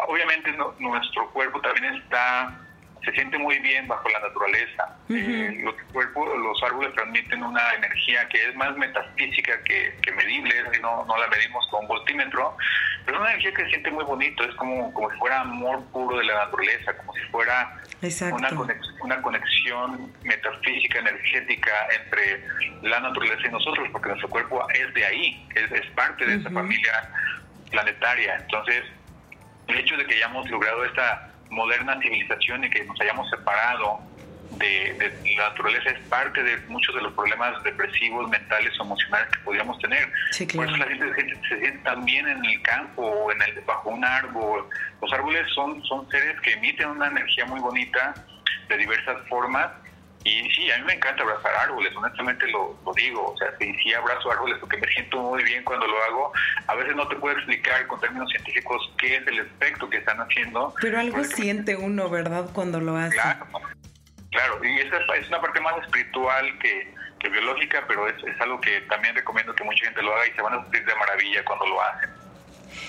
obviamente 0.07 0.51
nuestro 0.79 1.29
cuerpo 1.31 1.61
también 1.61 1.93
está 1.95 2.59
se 3.03 3.12
siente 3.12 3.38
muy 3.38 3.60
bien 3.60 3.88
bajo 3.88 4.10
la 4.10 4.19
naturaleza. 4.19 4.97
Eh, 5.10 5.62
los, 5.63 5.75
cuerpos, 5.93 6.27
los 6.38 6.63
árboles 6.63 6.93
transmiten 6.93 7.43
una 7.43 7.73
energía 7.75 8.27
que 8.29 8.49
es 8.49 8.55
más 8.55 8.75
metafísica 8.77 9.62
que, 9.63 9.93
medible, 10.15 10.53
no, 10.81 11.05
no 11.05 11.17
la 11.17 11.27
medimos 11.27 11.65
con 11.69 11.88
voltímetro, 11.88 12.57
pero 13.05 13.17
es 13.17 13.21
una 13.21 13.31
energía 13.31 13.53
que 13.53 13.63
se 13.63 13.69
siente 13.69 13.91
muy 13.91 14.03
bonito, 14.03 14.43
es 14.43 14.55
como, 14.55 14.93
como 14.93 15.10
si 15.12 15.17
fuera 15.17 15.41
amor 15.41 15.83
puro 15.91 16.17
de 16.17 16.25
la 16.25 16.45
naturaleza, 16.45 16.97
como 16.97 17.13
si 17.13 17.21
fuera 17.31 17.77
una 18.31 18.49
conexión, 18.49 18.95
una 19.01 19.21
conexión 19.21 20.13
metafísica, 20.23 20.99
energética 20.99 21.71
entre 21.99 22.43
la 22.81 22.99
naturaleza 22.99 23.47
y 23.47 23.51
nosotros, 23.51 23.88
porque 23.91 24.10
nuestro 24.10 24.29
cuerpo 24.29 24.67
es 24.71 24.93
de 24.93 25.05
ahí, 25.05 25.47
es, 25.55 25.71
es 25.71 25.86
parte 25.91 26.25
de 26.25 26.36
esa 26.36 26.49
familia 26.49 27.10
planetaria. 27.71 28.36
Entonces, 28.36 28.83
el 29.67 29.77
hecho 29.77 29.97
de 29.97 30.05
que 30.05 30.15
hayamos 30.15 30.49
logrado 30.49 30.86
esta 30.86 31.31
moderna 31.49 31.99
civilización 32.01 32.63
y 32.63 32.69
que 32.69 32.83
nos 32.86 32.99
hayamos 33.01 33.29
separado 33.29 33.99
de, 34.57 35.13
la 35.38 35.49
naturaleza 35.49 35.89
es 35.91 35.99
parte 36.07 36.41
de 36.41 36.57
muchos 36.67 36.95
de 36.95 37.01
los 37.01 37.13
problemas 37.13 37.62
depresivos, 37.63 38.29
mentales 38.29 38.73
o 38.79 38.83
emocionales 38.83 39.29
que 39.29 39.39
podríamos 39.39 39.77
tener. 39.79 40.07
Por 40.55 40.65
eso 40.65 40.77
la 40.77 40.86
gente, 40.86 41.13
se, 41.15 41.60
siente 41.60 41.79
también 41.83 42.27
en 42.27 42.43
el 42.43 42.62
campo 42.62 43.03
o 43.03 43.31
en 43.31 43.41
el, 43.41 43.62
bajo 43.62 43.89
un 43.89 44.03
árbol. 44.03 44.67
Los 45.01 45.12
árboles 45.13 45.45
son, 45.53 45.83
son 45.83 46.10
seres 46.10 46.39
que 46.41 46.53
emiten 46.53 46.89
una 46.89 47.07
energía 47.07 47.45
muy 47.45 47.60
bonita 47.60 48.13
de 48.69 48.77
diversas 48.77 49.17
formas 49.27 49.69
y 50.27 50.51
sí, 50.51 50.69
a 50.71 50.77
mí 50.79 50.83
me 50.83 50.93
encanta 50.93 51.23
abrazar 51.23 51.55
árboles, 51.55 51.95
honestamente 51.95 52.45
lo, 52.47 52.77
lo 52.85 52.93
digo. 52.93 53.31
O 53.31 53.37
sea, 53.37 53.47
sí, 53.57 53.73
sí 53.81 53.93
abrazo 53.93 54.29
árboles 54.29 54.57
porque 54.59 54.75
me 54.77 54.87
siento 54.87 55.21
muy 55.21 55.41
bien 55.43 55.63
cuando 55.63 55.87
lo 55.87 56.03
hago. 56.03 56.33
A 56.67 56.75
veces 56.75 56.97
no 56.97 57.07
te 57.07 57.15
puedo 57.15 57.37
explicar 57.37 57.87
con 57.87 58.01
términos 58.01 58.29
científicos 58.29 58.91
qué 58.97 59.15
es 59.15 59.27
el 59.27 59.39
efecto 59.39 59.89
que 59.89 59.97
están 59.97 60.19
haciendo. 60.19 60.73
Pero 60.81 60.99
algo 60.99 61.23
siente 61.23 61.77
uno, 61.77 62.09
¿verdad? 62.09 62.49
Cuando 62.51 62.81
lo 62.81 62.97
hace. 62.97 63.15
Claro, 63.15 63.47
claro. 64.31 64.65
y 64.65 64.79
esa 64.79 64.97
es 65.17 65.29
una 65.29 65.39
parte 65.39 65.61
más 65.61 65.77
espiritual 65.85 66.59
que, 66.59 66.93
que 67.19 67.29
biológica, 67.29 67.85
pero 67.87 68.09
es, 68.09 68.21
es 68.21 68.41
algo 68.41 68.59
que 68.59 68.81
también 68.81 69.15
recomiendo 69.15 69.55
que 69.55 69.63
mucha 69.63 69.85
gente 69.85 70.01
lo 70.01 70.13
haga 70.13 70.27
y 70.27 70.31
se 70.33 70.41
van 70.41 70.55
a 70.55 70.63
sentir 70.63 70.85
de 70.85 70.95
maravilla 70.95 71.45
cuando 71.45 71.67
lo 71.67 71.81
hacen. 71.81 72.09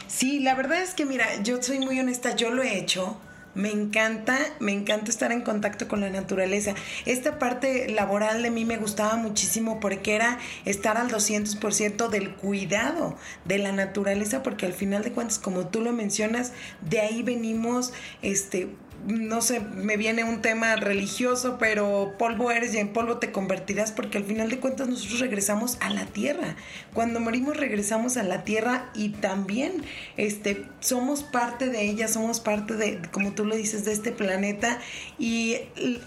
Sí, 0.09 0.41
la 0.41 0.57
verdad 0.57 0.83
es 0.83 0.93
que 0.95 1.05
mira, 1.05 1.27
yo 1.43 1.63
soy 1.63 1.79
muy 1.79 2.01
honesta, 2.01 2.35
yo 2.35 2.51
lo 2.51 2.65
he 2.65 2.79
hecho 2.79 3.21
me 3.55 3.71
encanta, 3.71 4.39
me 4.61 4.73
encanta 4.73 5.11
estar 5.11 5.33
en 5.33 5.43
contacto 5.43 5.89
con 5.89 6.01
la 6.01 6.11
naturaleza. 6.11 6.75
Esta 7.07 7.39
parte 7.39 7.89
laboral 7.89 8.43
de 8.43 8.51
mí 8.51 8.65
me 8.65 8.77
gustaba 8.77 9.17
muchísimo 9.17 9.81
porque 9.81 10.15
era 10.15 10.39
estar 10.65 10.97
al 10.97 11.11
200% 11.11 12.09
del 12.09 12.35
cuidado 12.35 13.17
de 13.45 13.59
la 13.59 13.73
naturaleza, 13.73 14.43
porque 14.43 14.67
al 14.67 14.73
final 14.73 15.03
de 15.03 15.13
cuentas, 15.13 15.39
como 15.39 15.69
tú 15.69 15.81
lo 15.81 15.93
mencionas, 15.93 16.53
de 16.83 17.01
ahí 17.01 17.23
venimos, 17.23 17.93
este, 18.23 18.69
no 19.07 19.41
sé, 19.41 19.61
me 19.61 19.97
viene 19.97 20.25
un 20.25 20.43
tema 20.43 20.77
religioso, 20.77 21.57
pero 21.59 22.15
polvo 22.19 22.51
eres 22.51 22.75
y 22.75 22.79
en 22.79 22.93
polvo 22.93 23.19
te 23.19 23.33
convertirás 23.33 23.93
porque 23.93 24.19
al 24.19 24.25
final 24.25 24.51
de 24.51 24.59
cuentas 24.59 24.89
nosotros 24.89 25.21
regresamos 25.21 25.79
a 25.81 25.91
la 25.91 26.07
tierra. 26.07 26.57
Cuando 26.95 27.21
morimos 27.21 27.57
regresamos 27.57 28.17
a 28.17 28.23
la 28.23 28.45
tierra 28.45 28.91
y 28.95 29.11
también 29.11 29.83
este, 30.17 30.65
somos 30.81 31.23
parte 31.23 31.69
de 31.69 31.83
ella, 31.89 32.09
somos 32.09 32.41
parte 32.41 32.75
de, 32.75 33.01
como 33.13 33.33
tú 33.33 33.45
lo 33.45 33.57
dices, 33.57 33.85
de 33.85 33.93
este 33.93 34.13
planeta 34.13 34.79
y 35.19 35.57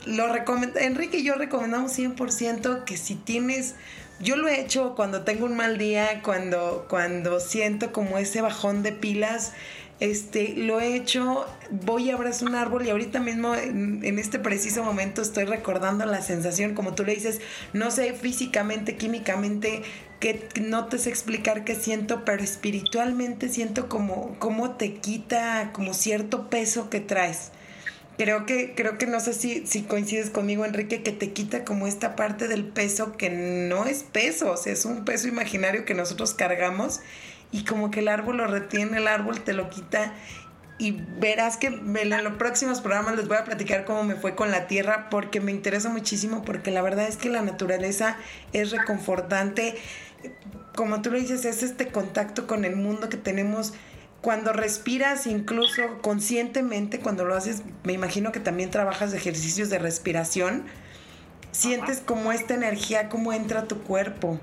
lo 0.06 0.32
Enrique 0.80 1.18
y 1.18 1.24
yo 1.24 1.36
recomendamos 1.36 1.98
100% 1.98 2.84
que 2.84 2.98
si 2.98 3.16
tienes 3.16 3.76
yo 4.22 4.36
lo 4.36 4.48
he 4.48 4.62
hecho 4.62 4.94
cuando 4.96 5.24
tengo 5.24 5.46
un 5.46 5.56
mal 5.56 5.78
día, 5.78 6.22
cuando, 6.24 6.86
cuando 6.90 7.40
siento 7.40 7.92
como 7.92 8.18
ese 8.20 8.42
bajón 8.42 8.84
de 8.84 8.92
pilas, 8.92 9.54
este, 10.02 10.56
lo 10.56 10.80
he 10.80 10.96
hecho, 10.96 11.46
voy 11.70 12.10
a 12.10 12.16
abrazar 12.16 12.50
un 12.50 12.56
árbol 12.56 12.88
y 12.88 12.90
ahorita 12.90 13.20
mismo 13.20 13.54
en, 13.54 14.18
este 14.18 14.40
preciso 14.40 14.84
momento 14.84 15.22
estoy 15.22 15.44
recordando 15.46 16.08
la 16.08 16.24
sensación, 16.24 16.74
como 16.74 16.96
tú 16.96 17.06
le 17.06 17.14
dices, 17.14 17.40
no 17.72 17.92
sé 17.92 18.14
físicamente, 18.14 18.98
químicamente, 18.98 19.84
que 20.20 20.50
no 20.60 20.88
te 20.88 20.98
sé 20.98 21.12
explicar 21.12 21.64
qué 21.66 21.76
siento, 21.76 22.26
pero 22.26 22.44
espiritualmente 22.44 23.48
siento 23.48 23.90
como, 23.90 24.72
te 24.76 24.96
quita 24.96 25.70
como 25.72 25.94
cierto 25.94 26.50
peso 26.50 26.90
que 26.90 27.00
traes. 27.00 27.52
Creo 28.18 28.48
que, 28.48 28.74
creo 28.74 28.98
que 28.98 29.06
no 29.06 29.20
sé 29.20 29.34
si, 29.34 29.68
si 29.68 29.84
coincides 29.84 30.32
conmigo, 30.32 30.66
Enrique, 30.66 31.04
que 31.04 31.12
te 31.12 31.32
quita 31.32 31.64
como 31.64 31.86
esta 31.86 32.16
parte 32.16 32.48
del 32.48 32.66
peso 32.66 33.18
que 33.18 33.30
no 33.30 33.86
es 33.86 34.02
peso, 34.02 34.52
o 34.52 34.58
sea, 34.58 34.74
es 34.74 34.84
un 34.86 35.06
peso 35.06 35.28
imaginario 35.28 35.86
que 35.86 35.94
nosotros 35.94 36.34
cargamos 36.34 37.02
y 37.52 37.66
como 37.66 37.92
que 37.92 38.00
el 38.00 38.08
árbol 38.08 38.38
lo 38.38 38.48
retiene, 38.48 38.98
el 38.98 39.08
árbol 39.08 39.42
te 39.42 39.54
lo 39.54 39.70
quita 39.70 40.14
y 40.82 41.00
verás 41.20 41.58
que 41.58 41.68
en 41.68 42.24
los 42.24 42.34
próximos 42.34 42.82
programas 42.82 43.16
les 43.16 43.28
voy 43.28 43.38
a 43.38 43.44
platicar 43.44 43.86
cómo 43.86 44.04
me 44.04 44.16
fue 44.16 44.34
con 44.34 44.50
la 44.50 44.66
tierra 44.66 45.10
porque 45.12 45.40
me 45.40 45.52
interesa 45.52 45.90
muchísimo 45.90 46.44
porque 46.44 46.72
la 46.72 46.82
verdad 46.82 47.08
es 47.08 47.18
que 47.18 47.30
la 47.30 47.44
naturaleza 47.44 48.18
es 48.52 48.72
reconfortante. 48.72 49.76
Como 50.76 51.04
tú 51.04 51.12
lo 51.12 51.20
dices, 51.20 51.46
es 51.46 51.62
este 51.62 51.90
contacto 51.90 52.48
con 52.48 52.66
el 52.66 52.78
mundo 52.78 53.10
que 53.10 53.18
tenemos 53.18 53.74
cuando 54.22 54.54
respiras, 54.54 55.28
incluso 55.28 55.84
conscientemente, 56.02 57.00
cuando 57.00 57.26
lo 57.26 57.36
haces, 57.36 57.62
me 57.84 57.94
imagino 57.94 58.32
que 58.32 58.40
también 58.40 58.72
trabajas 58.72 59.12
de 59.12 59.18
ejercicios 59.18 59.70
de 59.70 59.78
respiración, 59.78 60.64
sientes 61.52 62.00
como 62.00 62.32
esta 62.32 62.56
energía, 62.56 63.08
cómo 63.08 63.34
entra 63.34 63.62
a 63.62 63.68
tu 63.68 63.84
cuerpo. 63.84 64.40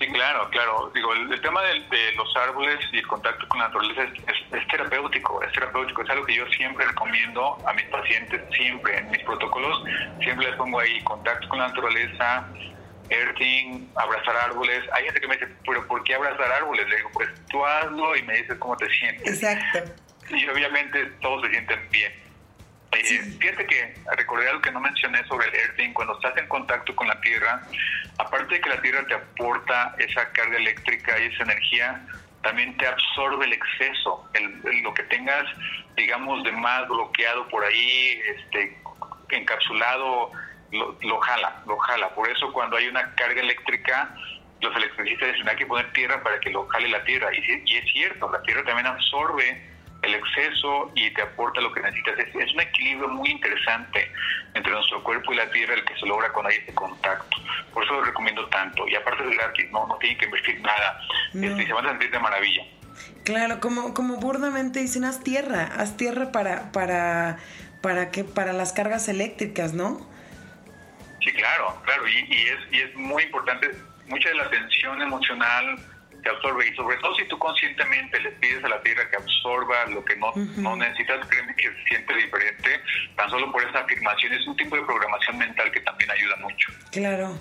Sí, 0.00 0.06
claro, 0.06 0.48
claro. 0.48 0.90
Digo, 0.94 1.12
el, 1.12 1.40
tema 1.42 1.60
de, 1.62 2.12
los 2.16 2.34
árboles 2.34 2.78
y 2.90 2.98
el 2.98 3.06
contacto 3.06 3.46
con 3.48 3.58
la 3.58 3.66
naturaleza 3.66 4.04
es, 4.04 4.68
terapéutico, 4.68 5.42
es 5.42 5.52
terapéutico, 5.52 6.02
es 6.02 6.08
algo 6.08 6.24
que 6.24 6.36
yo 6.36 6.46
siempre 6.52 6.86
recomiendo 6.86 7.58
a 7.66 7.74
mis 7.74 7.84
pacientes, 7.84 8.40
siempre 8.56 8.96
en 8.96 9.10
mis 9.10 9.22
protocolos, 9.24 9.84
siempre 10.22 10.46
les 10.46 10.56
pongo 10.56 10.80
ahí 10.80 11.02
contacto 11.02 11.46
con 11.50 11.58
la 11.58 11.68
naturaleza, 11.68 12.48
earthing, 13.10 13.90
abrazar 13.94 14.36
árboles. 14.36 14.82
Hay 14.94 15.04
gente 15.04 15.20
que 15.20 15.28
me 15.28 15.36
dice, 15.36 15.48
pero 15.66 15.86
¿por 15.86 16.02
qué 16.04 16.14
abrazar 16.14 16.50
árboles? 16.50 16.88
Le 16.88 16.96
digo, 16.96 17.10
pues 17.12 17.28
tú 17.50 17.62
hazlo 17.62 18.16
y 18.16 18.22
me 18.22 18.38
dices 18.38 18.56
cómo 18.58 18.78
te 18.78 18.88
sientes. 18.88 19.42
Exacto. 19.42 19.92
Y 20.30 20.48
obviamente 20.48 21.04
todos 21.20 21.42
se 21.42 21.50
sienten 21.50 21.78
bien. 21.90 22.12
Eh, 22.92 23.22
fíjate 23.38 23.66
que 23.66 23.94
recordé 24.16 24.48
algo 24.48 24.62
que 24.62 24.72
no 24.72 24.80
mencioné 24.80 25.24
sobre 25.28 25.48
el 25.48 25.54
earthing, 25.54 25.92
cuando 25.92 26.14
estás 26.14 26.36
en 26.36 26.48
contacto 26.48 26.94
con 26.96 27.06
la 27.06 27.20
tierra, 27.20 27.62
aparte 28.18 28.54
de 28.54 28.60
que 28.60 28.68
la 28.68 28.82
tierra 28.82 29.06
te 29.06 29.14
aporta 29.14 29.94
esa 29.98 30.30
carga 30.32 30.56
eléctrica 30.56 31.18
y 31.20 31.26
esa 31.26 31.44
energía, 31.44 32.04
también 32.42 32.76
te 32.78 32.86
absorbe 32.86 33.44
el 33.44 33.52
exceso, 33.52 34.28
el, 34.34 34.82
lo 34.82 34.92
que 34.94 35.04
tengas, 35.04 35.44
digamos, 35.96 36.42
de 36.42 36.52
más 36.52 36.88
bloqueado 36.88 37.46
por 37.48 37.64
ahí, 37.64 38.20
este, 38.36 38.76
encapsulado, 39.30 40.32
lo, 40.72 41.20
jala, 41.20 41.62
lo 41.66 41.78
jala. 41.78 42.08
Por 42.10 42.28
eso 42.28 42.52
cuando 42.52 42.76
hay 42.76 42.88
una 42.88 43.14
carga 43.14 43.40
eléctrica, 43.40 44.14
los 44.60 44.74
electricistas 44.76 45.32
dicen 45.32 45.48
hay 45.48 45.56
que 45.56 45.66
poner 45.66 45.92
tierra 45.92 46.22
para 46.22 46.40
que 46.40 46.50
lo 46.50 46.66
jale 46.66 46.88
la 46.88 47.04
tierra. 47.04 47.28
Y, 47.34 47.62
y 47.66 47.76
es 47.76 47.92
cierto, 47.92 48.30
la 48.30 48.42
tierra 48.42 48.64
también 48.64 48.86
absorbe 48.86 49.70
el 50.02 50.14
exceso 50.14 50.90
y 50.94 51.10
te 51.10 51.22
aporta 51.22 51.60
lo 51.60 51.72
que 51.72 51.80
necesitas. 51.80 52.18
Es, 52.18 52.54
un 52.54 52.60
equilibrio 52.60 53.08
muy 53.08 53.30
interesante 53.30 54.10
entre 54.54 54.72
nuestro 54.72 55.02
cuerpo 55.02 55.32
y 55.32 55.36
la 55.36 55.50
tierra 55.50 55.74
el 55.74 55.84
que 55.84 55.96
se 55.96 56.06
logra 56.06 56.32
cuando 56.32 56.50
hay 56.50 56.58
este 56.58 56.74
contacto. 56.74 57.36
Por 57.72 57.84
eso 57.84 57.94
lo 57.94 58.02
recomiendo 58.02 58.46
tanto. 58.48 58.86
Y 58.88 58.94
aparte 58.94 59.24
de 59.24 59.34
gratis, 59.34 59.70
no, 59.70 59.86
no 59.86 59.96
tienen 59.96 60.18
que 60.18 60.24
invertir 60.26 60.60
nada. 60.60 61.00
Este, 61.34 61.66
se 61.66 61.72
van 61.72 61.86
a 61.86 61.90
sentir 61.90 62.10
de 62.10 62.18
maravilla. 62.18 62.62
Claro, 63.24 63.60
como, 63.60 63.94
como 63.94 64.16
burdamente 64.16 64.80
dicen, 64.80 65.04
haz 65.04 65.22
tierra, 65.22 65.70
haz 65.76 65.96
tierra 65.96 66.32
para, 66.32 66.72
para, 66.72 67.38
para, 67.82 68.10
que, 68.10 68.24
para 68.24 68.52
las 68.52 68.72
cargas 68.72 69.08
eléctricas, 69.08 69.74
¿no? 69.74 70.08
Sí, 71.20 71.32
claro, 71.32 71.80
claro. 71.84 72.08
Y, 72.08 72.34
y, 72.34 72.46
es, 72.46 72.58
y 72.72 72.80
es 72.80 72.94
muy 72.96 73.22
importante, 73.24 73.70
mucha 74.06 74.30
de 74.30 74.34
la 74.36 74.50
tensión 74.50 75.00
emocional 75.02 75.78
que 76.22 76.28
absorbe 76.28 76.68
y 76.68 76.74
sobre 76.74 76.96
todo 76.98 77.14
si 77.16 77.26
tú 77.28 77.38
conscientemente 77.38 78.20
le 78.20 78.30
pides 78.32 78.62
a 78.64 78.68
la 78.68 78.82
tierra 78.82 79.08
que 79.10 79.16
absorba 79.16 79.86
lo 79.86 80.04
que 80.04 80.16
no, 80.16 80.32
no 80.56 80.76
necesitas, 80.76 81.26
créeme 81.26 81.54
que 81.56 81.68
se 81.68 81.84
siente 81.88 82.14
diferente, 82.16 82.80
tan 83.16 83.30
solo 83.30 83.50
por 83.52 83.62
esa 83.62 83.80
afirmación 83.80 84.32
es 84.32 84.46
un 84.46 84.56
tipo 84.56 84.76
de 84.76 84.82
programación 84.82 85.38
mental 85.38 85.70
que 85.70 85.80
también 85.80 86.10
ayuda 86.10 86.36
mucho. 86.36 86.72
Claro. 86.90 87.38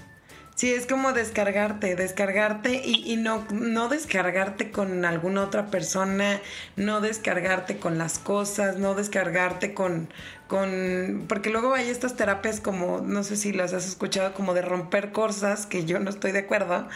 Sí, 0.60 0.74
es 0.74 0.86
como 0.88 1.14
descargarte, 1.14 1.96
descargarte 1.96 2.82
y, 2.84 3.14
y, 3.14 3.16
no, 3.16 3.48
no 3.50 3.88
descargarte 3.88 4.72
con 4.72 5.06
alguna 5.06 5.44
otra 5.44 5.68
persona, 5.68 6.42
no 6.76 7.00
descargarte 7.00 7.78
con 7.78 7.98
las 7.98 8.20
cosas, 8.20 8.76
no 8.76 8.94
descargarte 8.94 9.74
con, 9.74 10.10
con, 10.50 11.24
porque 11.30 11.50
luego 11.50 11.74
hay 11.76 11.88
estas 11.88 12.18
terapias 12.18 12.60
como, 12.60 13.00
no 13.00 13.24
sé 13.24 13.38
si 13.38 13.54
las 13.54 13.72
has 13.72 13.88
escuchado, 13.88 14.34
como 14.34 14.54
de 14.54 14.62
romper 14.62 15.14
cosas, 15.14 15.66
que 15.66 15.86
yo 15.86 16.00
no 16.00 16.10
estoy 16.10 16.34
de 16.34 16.40
acuerdo, 16.40 16.90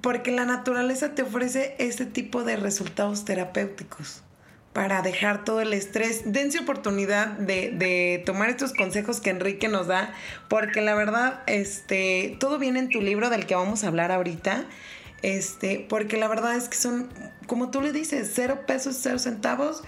porque 0.00 0.30
la 0.30 0.44
naturaleza 0.44 1.14
te 1.14 1.22
ofrece 1.22 1.74
este 1.78 2.06
tipo 2.06 2.44
de 2.44 2.56
resultados 2.56 3.24
terapéuticos 3.24 4.22
para 4.72 5.02
dejar 5.02 5.44
todo 5.44 5.60
el 5.60 5.72
estrés. 5.72 6.22
Dense 6.26 6.60
oportunidad 6.60 7.28
de, 7.28 7.70
de, 7.70 8.22
tomar 8.24 8.48
estos 8.50 8.72
consejos 8.72 9.20
que 9.20 9.30
Enrique 9.30 9.68
nos 9.68 9.86
da, 9.86 10.14
porque 10.48 10.80
la 10.80 10.94
verdad, 10.94 11.42
este, 11.46 12.36
todo 12.38 12.58
viene 12.58 12.78
en 12.78 12.88
tu 12.88 13.00
libro 13.00 13.30
del 13.30 13.46
que 13.46 13.54
vamos 13.54 13.82
a 13.82 13.88
hablar 13.88 14.12
ahorita. 14.12 14.66
Este, 15.22 15.84
porque 15.88 16.16
la 16.16 16.28
verdad 16.28 16.54
es 16.54 16.68
que 16.68 16.76
son, 16.76 17.08
como 17.46 17.70
tú 17.70 17.80
le 17.80 17.92
dices, 17.92 18.30
cero 18.32 18.60
pesos, 18.66 18.96
cero 19.00 19.18
centavos. 19.18 19.82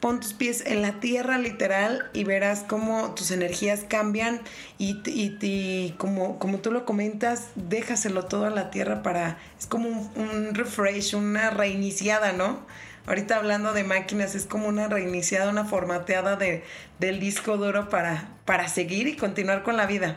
Pon 0.00 0.20
tus 0.20 0.34
pies 0.34 0.64
en 0.66 0.82
la 0.82 1.00
tierra 1.00 1.38
literal 1.38 2.10
y 2.12 2.24
verás 2.24 2.64
cómo 2.68 3.14
tus 3.14 3.30
energías 3.30 3.84
cambian 3.84 4.42
y, 4.78 5.00
y, 5.06 5.38
y 5.40 5.94
como, 5.98 6.38
como 6.38 6.58
tú 6.58 6.70
lo 6.70 6.84
comentas, 6.84 7.50
déjaselo 7.54 8.26
todo 8.26 8.46
a 8.46 8.50
la 8.50 8.70
tierra 8.70 9.02
para, 9.02 9.38
es 9.58 9.66
como 9.66 9.88
un, 9.88 10.10
un 10.16 10.54
refresh, 10.54 11.14
una 11.14 11.50
reiniciada, 11.50 12.32
¿no? 12.32 12.66
ahorita 13.06 13.36
hablando 13.36 13.72
de 13.72 13.84
máquinas, 13.84 14.34
es 14.34 14.46
como 14.46 14.68
una 14.68 14.88
reiniciada, 14.88 15.50
una 15.50 15.64
formateada 15.64 16.36
de, 16.36 16.64
del 16.98 17.20
disco 17.20 17.56
duro 17.56 17.88
para, 17.88 18.28
para 18.44 18.68
seguir 18.68 19.06
y 19.06 19.16
continuar 19.16 19.62
con 19.62 19.76
la 19.76 19.86
vida. 19.86 20.16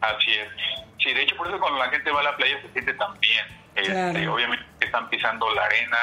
Así 0.00 0.32
es. 0.32 0.48
Sí, 0.98 1.12
de 1.12 1.22
hecho, 1.22 1.36
por 1.36 1.48
eso 1.48 1.58
cuando 1.58 1.78
la 1.78 1.90
gente 1.90 2.10
va 2.10 2.20
a 2.20 2.24
la 2.24 2.36
playa 2.36 2.60
se 2.62 2.72
siente 2.72 2.94
tan 2.94 3.18
bien. 3.20 3.44
Este, 3.74 4.28
obviamente 4.28 4.64
están 4.80 5.08
pisando 5.08 5.52
la 5.54 5.64
arena, 5.64 5.98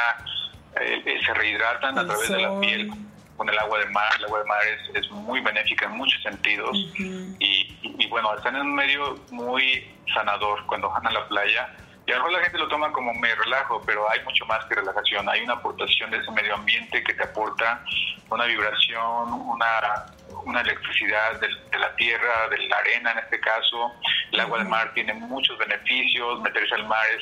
eh, 0.80 1.02
eh, 1.06 1.20
se 1.26 1.34
rehidratan 1.34 1.98
a 1.98 2.06
través 2.06 2.30
de 2.30 2.42
la 2.42 2.60
piel 2.60 2.92
con 3.38 3.50
el 3.50 3.58
agua 3.58 3.80
de 3.80 3.86
mar. 3.88 4.12
El 4.18 4.26
agua 4.26 4.40
de 4.40 4.46
mar 4.46 4.60
es, 4.66 5.04
es 5.04 5.12
muy 5.12 5.40
benéfica 5.42 5.86
en 5.86 5.94
muchos 5.94 6.22
sentidos. 6.22 6.78
y, 6.98 7.78
y, 7.82 8.08
bueno, 8.08 8.36
están 8.36 8.56
en 8.56 8.62
un 8.62 8.76
medio 8.76 9.20
muy 9.32 9.88
sanador 10.14 10.66
cuando 10.66 10.90
van 10.90 11.08
a 11.08 11.12
la 11.12 11.28
playa 11.28 11.70
y 12.10 12.12
a 12.12 12.16
lo 12.16 12.24
mejor 12.24 12.40
la 12.40 12.44
gente 12.46 12.58
lo 12.58 12.68
toma 12.68 12.92
como 12.92 13.14
me 13.14 13.36
relajo, 13.36 13.84
pero 13.86 14.10
hay 14.10 14.24
mucho 14.24 14.44
más 14.48 14.66
que 14.66 14.74
relajación. 14.74 15.30
Hay 15.30 15.42
una 15.42 15.54
aportación 15.54 16.10
de 16.10 16.18
ese 16.18 16.32
medio 16.32 16.56
ambiente 16.56 17.04
que 17.04 17.14
te 17.14 17.22
aporta 17.22 17.84
una 18.32 18.46
vibración, 18.46 19.32
una, 19.32 20.08
una 20.44 20.62
electricidad 20.62 21.40
de, 21.40 21.78
la 21.78 21.96
tierra, 21.98 22.50
de 22.50 22.68
la 22.68 22.78
arena 22.78 23.12
en 23.12 23.20
este 23.20 23.40
caso. 23.40 23.94
El 24.32 24.40
agua 24.40 24.58
del 24.58 24.68
mar 24.68 24.92
tiene 24.96 25.14
muchos 25.14 25.56
beneficios. 25.60 26.42
Meterse 26.42 26.74
al 26.74 26.88
mar 26.88 27.06
es 27.16 27.22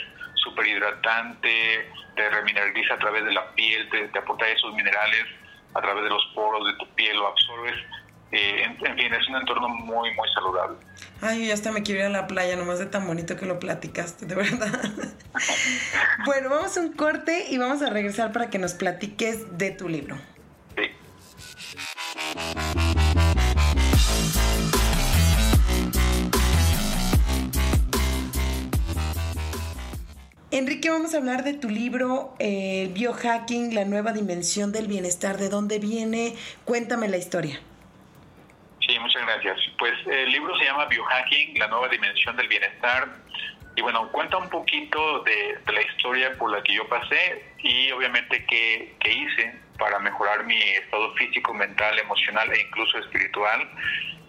súper 0.49 0.67
hidratante, 0.67 1.89
te 2.15 2.29
remineraliza 2.29 2.95
a 2.95 2.99
través 2.99 3.25
de 3.25 3.33
la 3.33 3.51
piel, 3.53 3.89
te, 3.89 4.07
te 4.07 4.19
aporta 4.19 4.47
esos 4.47 4.73
minerales 4.73 5.25
a 5.73 5.81
través 5.81 6.03
de 6.03 6.09
los 6.09 6.25
poros 6.33 6.65
de 6.65 6.73
tu 6.77 6.87
piel, 6.95 7.17
lo 7.17 7.27
absorbes 7.27 7.77
eh, 8.31 8.63
en, 8.63 8.77
fin, 8.77 9.13
es 9.13 9.29
un 9.29 9.35
entorno 9.37 9.69
muy, 9.69 10.13
muy 10.13 10.29
saludable. 10.33 10.77
Ay, 11.21 11.47
yo 11.47 11.53
hasta 11.53 11.71
me 11.71 11.81
quiero 11.81 12.01
ir 12.01 12.07
a 12.07 12.09
la 12.09 12.27
playa, 12.27 12.57
nomás 12.57 12.77
de 12.79 12.85
tan 12.85 13.07
bonito 13.07 13.37
que 13.37 13.45
lo 13.45 13.57
platicaste, 13.57 14.25
de 14.25 14.35
verdad. 14.35 14.91
bueno, 16.25 16.49
vamos 16.49 16.77
a 16.77 16.81
un 16.81 16.91
corte 16.91 17.45
y 17.49 17.57
vamos 17.57 17.81
a 17.81 17.89
regresar 17.89 18.33
para 18.33 18.49
que 18.49 18.59
nos 18.59 18.73
platiques 18.73 19.57
de 19.57 19.71
tu 19.71 19.87
libro. 19.87 20.17
Sí. 20.75 20.91
Enrique, 30.49 30.89
vamos 30.89 31.13
a 31.13 31.17
hablar 31.17 31.43
de 31.43 31.55
tu 31.55 31.67
libro, 31.67 32.33
eh, 32.39 32.89
Biohacking, 32.93 33.75
la 33.75 33.83
nueva 33.83 34.13
dimensión 34.13 34.71
del 34.71 34.87
bienestar. 34.87 35.35
¿De 35.35 35.49
dónde 35.49 35.77
viene? 35.77 36.35
Cuéntame 36.63 37.09
la 37.09 37.17
historia. 37.17 37.59
Sí, 38.79 38.97
muchas 38.97 39.23
gracias. 39.23 39.57
Pues 39.77 39.93
el 40.07 40.31
libro 40.31 40.57
se 40.57 40.63
llama 40.63 40.85
Biohacking, 40.85 41.59
la 41.59 41.67
nueva 41.67 41.89
dimensión 41.89 42.37
del 42.37 42.47
bienestar. 42.47 43.09
Y 43.75 43.81
bueno, 43.81 44.09
cuenta 44.13 44.37
un 44.37 44.49
poquito 44.49 45.21
de, 45.23 45.59
la 45.69 45.81
historia 45.81 46.37
por 46.37 46.49
la 46.49 46.63
que 46.63 46.75
yo 46.75 46.87
pasé 46.87 47.51
y 47.57 47.91
obviamente 47.91 48.45
qué, 48.45 48.95
qué 49.01 49.11
hice 49.11 49.53
para 49.77 49.99
mejorar 49.99 50.45
mi 50.45 50.57
estado 50.57 51.13
físico, 51.15 51.53
mental, 51.53 51.99
emocional 51.99 52.49
e 52.53 52.61
incluso 52.61 52.97
espiritual. 52.99 53.69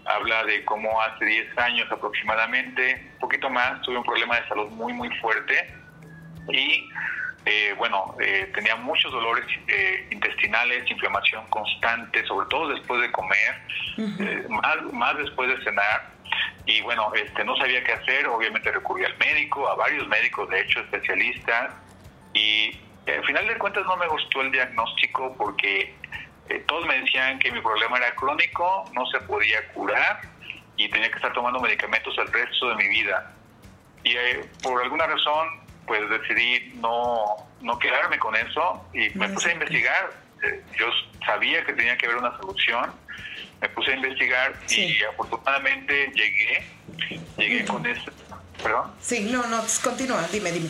Habla 0.04 0.42
de 0.46 0.64
cómo 0.64 1.00
hace 1.00 1.24
10 1.24 1.58
años 1.58 1.92
aproximadamente, 1.92 3.08
un 3.12 3.18
poquito 3.20 3.48
más, 3.48 3.80
tuve 3.82 3.98
un 3.98 4.04
problema 4.04 4.40
de 4.40 4.48
salud 4.48 4.68
muy, 4.70 4.92
muy 4.92 5.10
fuerte 5.20 5.86
y 6.48 6.88
eh, 7.44 7.74
bueno, 7.78 8.14
eh, 8.20 8.50
tenía 8.54 8.76
muchos 8.76 9.10
dolores 9.10 9.46
eh, 9.68 10.06
intestinales, 10.10 10.90
inflamación 10.90 11.46
constante, 11.46 12.22
sobre 12.26 12.46
todo 12.48 12.68
después 12.68 13.00
de 13.00 13.10
comer, 13.10 14.48
más, 14.50 14.82
más 14.92 15.16
después 15.16 15.48
de 15.48 15.64
cenar. 15.64 16.10
Y 16.66 16.82
bueno, 16.82 17.10
este, 17.14 17.44
no 17.44 17.56
sabía 17.56 17.82
qué 17.82 17.92
hacer, 17.92 18.26
obviamente 18.26 18.70
recurrí 18.70 19.04
al 19.04 19.16
médico, 19.16 19.66
a 19.66 19.76
varios 19.76 20.06
médicos, 20.08 20.50
de 20.50 20.60
hecho, 20.60 20.80
especialistas. 20.80 21.72
Y 22.34 22.78
al 23.06 23.24
final 23.24 23.46
de 23.46 23.56
cuentas 23.56 23.86
no 23.86 23.96
me 23.96 24.06
gustó 24.08 24.42
el 24.42 24.52
diagnóstico 24.52 25.34
porque 25.38 25.94
todos 26.66 26.86
me 26.86 27.00
decían 27.00 27.38
que 27.38 27.50
mi 27.50 27.62
problema 27.62 27.96
era 27.96 28.14
crónico, 28.14 28.84
no 28.92 29.06
se 29.06 29.20
podía 29.20 29.66
curar 29.68 30.20
y 30.76 30.88
tenía 30.90 31.08
que 31.08 31.16
estar 31.16 31.32
tomando 31.32 31.60
medicamentos 31.60 32.14
el 32.18 32.30
resto 32.30 32.68
de 32.68 32.74
mi 32.74 32.88
vida. 32.88 33.32
Y 34.04 34.14
por 34.62 34.82
alguna 34.82 35.06
razón 35.06 35.67
pues 35.88 36.08
decidí 36.10 36.74
no, 36.76 37.36
no 37.60 37.78
quedarme 37.78 38.18
con 38.18 38.36
eso 38.36 38.86
y 38.92 39.10
me 39.18 39.28
puse 39.30 39.50
a 39.50 39.52
investigar. 39.54 40.10
Eh, 40.44 40.62
yo 40.78 40.86
sabía 41.26 41.64
que 41.64 41.72
tenía 41.72 41.96
que 41.96 42.06
haber 42.06 42.18
una 42.18 42.36
solución, 42.36 42.92
me 43.60 43.68
puse 43.70 43.92
a 43.92 43.96
investigar 43.96 44.54
y 44.68 45.02
afortunadamente 45.02 46.12
llegué, 46.14 46.64
llegué 47.36 47.64
con 47.64 47.84
eso. 47.86 48.12
¿Perdón? 48.62 48.92
Sí, 49.00 49.28
no, 49.32 49.46
no, 49.46 49.64
continúa, 49.82 50.22
dime, 50.30 50.52
dime. 50.52 50.68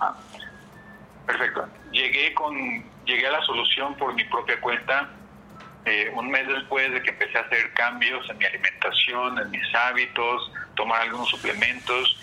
Ah, 0.00 0.16
perfecto. 1.26 1.68
Llegué, 1.92 2.32
con, 2.34 2.56
llegué 3.04 3.26
a 3.26 3.32
la 3.32 3.42
solución 3.42 3.96
por 3.96 4.14
mi 4.14 4.24
propia 4.24 4.60
cuenta. 4.60 5.10
Eh, 5.84 6.10
un 6.14 6.30
mes 6.30 6.48
después 6.48 6.92
de 6.92 7.00
que 7.00 7.10
empecé 7.10 7.38
a 7.38 7.42
hacer 7.42 7.72
cambios 7.74 8.28
en 8.28 8.38
mi 8.38 8.44
alimentación, 8.44 9.38
en 9.38 9.50
mis 9.50 9.74
hábitos, 9.74 10.50
tomar 10.74 11.02
algunos 11.02 11.28
suplementos, 11.28 12.16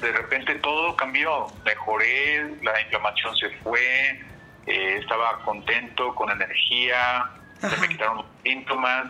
de 0.00 0.12
repente 0.12 0.54
todo 0.56 0.94
cambió, 0.96 1.46
mejoré, 1.64 2.54
la 2.62 2.80
inflamación 2.80 3.36
se 3.36 3.50
fue, 3.62 4.20
eh, 4.66 4.98
estaba 5.00 5.38
contento, 5.44 6.14
con 6.14 6.30
energía, 6.30 7.30
se 7.60 7.76
me 7.78 7.88
quitaron 7.88 8.18
los 8.18 8.26
síntomas, 8.42 9.06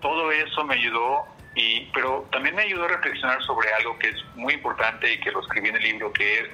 todo 0.00 0.30
eso 0.32 0.64
me 0.64 0.74
ayudó, 0.74 1.26
y, 1.54 1.80
pero 1.92 2.26
también 2.32 2.54
me 2.54 2.62
ayudó 2.62 2.84
a 2.84 2.88
reflexionar 2.88 3.42
sobre 3.42 3.72
algo 3.74 3.98
que 3.98 4.08
es 4.08 4.24
muy 4.34 4.54
importante 4.54 5.12
y 5.12 5.20
que 5.20 5.30
lo 5.30 5.40
escribí 5.40 5.68
en 5.68 5.76
el 5.76 5.82
libro, 5.82 6.12
que 6.12 6.40
es 6.40 6.48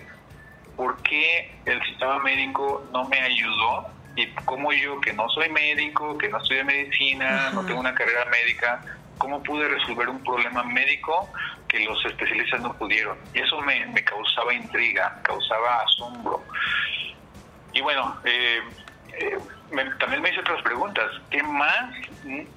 por 0.77 1.01
qué 1.03 1.53
el 1.66 1.83
sistema 1.85 2.18
médico 2.18 2.87
no 2.93 3.09
me 3.09 3.21
ayudó 3.21 3.89
y 4.16 4.27
cómo 4.45 4.73
yo, 4.73 5.01
que 5.01 5.12
no 5.12 5.29
soy 5.29 5.49
médico, 5.49 6.18
que 6.18 6.29
no 6.29 6.39
estudié 6.39 6.64
medicina, 6.64 7.51
no 7.53 7.64
tengo 7.64 7.81
una 7.81 7.95
carrera 7.95 8.25
médica, 8.27 8.83
cómo 9.18 9.43
pude 9.43 9.68
resolver 9.68 10.09
un 10.09 10.23
problema 10.25 10.62
médico 10.64 11.29
que 11.71 11.81
los 11.85 12.05
especialistas 12.05 12.61
no 12.61 12.77
pudieron. 12.77 13.16
Y 13.33 13.39
eso 13.39 13.61
me, 13.62 14.05
causaba 14.05 14.53
intriga, 14.53 15.21
causaba 15.23 15.83
asombro. 15.83 16.45
Y 17.73 17.81
bueno, 17.81 18.16
eh, 18.25 18.61
eh, 19.12 19.39
también 19.99 20.21
me 20.21 20.31
hice 20.31 20.41
otras 20.41 20.62
preguntas. 20.62 21.07
¿Qué 21.31 21.43
más 21.43 21.91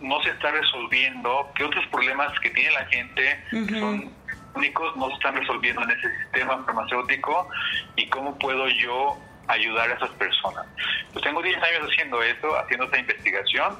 no 0.01 0.21
se 0.23 0.31
está 0.31 0.51
resolviendo? 0.51 1.51
¿Qué 1.55 1.63
otros 1.63 1.85
problemas 1.87 2.37
que 2.39 2.49
tiene 2.49 2.71
la 2.71 2.85
gente 2.87 3.43
que 3.51 3.79
son 3.79 4.11
únicos 4.55 4.95
no 4.97 5.07
se 5.09 5.13
están 5.13 5.35
resolviendo 5.35 5.83
en 5.83 5.91
ese 5.91 6.09
sistema 6.23 6.63
farmacéutico? 6.65 7.47
¿Y 7.95 8.07
cómo 8.09 8.37
puedo 8.39 8.67
yo 8.67 9.17
ayudar 9.47 9.91
a 9.91 9.93
esas 9.93 10.09
personas? 10.11 10.65
Pues 11.11 11.23
tengo 11.23 11.41
10 11.41 11.55
años 11.55 11.89
haciendo 11.91 12.23
esto, 12.23 12.57
haciendo 12.57 12.85
esta 12.85 12.97
investigación. 12.97 13.77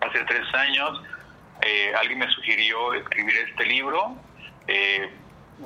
Hace 0.00 0.24
3 0.24 0.54
años 0.54 1.00
eh, 1.62 1.92
alguien 1.96 2.18
me 2.18 2.30
sugirió 2.32 2.94
escribir 2.94 3.36
este 3.48 3.66
libro. 3.66 4.16
Eh, 4.68 5.10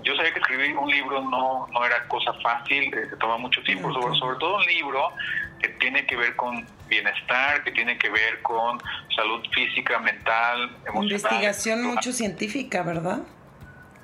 yo 0.02 0.16
sabía 0.16 0.32
que 0.32 0.40
escribir 0.40 0.76
un 0.76 0.90
libro 0.90 1.20
no, 1.22 1.66
no 1.70 1.84
era 1.84 2.06
cosa 2.08 2.32
fácil, 2.42 2.84
eh, 2.94 3.08
se 3.10 3.16
toma 3.16 3.36
mucho 3.36 3.62
tiempo, 3.62 3.92
sobre, 3.92 4.16
sobre 4.18 4.38
todo 4.38 4.56
un 4.56 4.64
libro 4.64 5.12
que 5.60 5.68
tiene 5.68 6.06
que 6.06 6.16
ver 6.16 6.34
con 6.36 6.66
bienestar, 6.88 7.62
que 7.62 7.72
tiene 7.72 7.98
que 7.98 8.08
ver 8.08 8.40
con 8.42 8.80
salud 9.14 9.44
física, 9.52 9.98
mental, 9.98 10.70
emocional. 10.86 11.04
Investigación 11.04 11.82
mucho 11.82 12.12
científica, 12.12 12.82
¿verdad? 12.82 13.20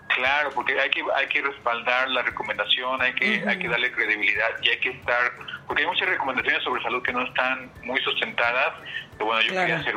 Claro, 0.09 0.51
porque 0.55 0.79
hay 0.79 0.91
que 0.91 1.03
hay 1.15 1.29
que 1.29 1.43
respaldar 1.43 2.09
la 2.11 2.23
recomendación, 2.23 3.01
hay 3.01 3.13
que 3.15 3.45
hay 3.47 3.59
que 3.59 3.69
darle 3.69 3.93
credibilidad 3.93 4.49
y 4.63 4.71
hay 4.71 4.81
que 4.81 4.91
estar, 4.91 5.33
porque 5.67 5.83
hay 5.83 5.89
muchas 5.89 6.09
recomendaciones 6.09 6.63
sobre 6.65 6.83
salud 6.83 7.03
que 7.03 7.13
no 7.13 7.25
están 7.25 7.71
muy 7.85 8.01
sustentadas. 8.01 8.75
Pero 9.13 9.27
bueno, 9.27 9.43
yo 9.43 9.53
quería 9.53 9.79
hacer 9.79 9.97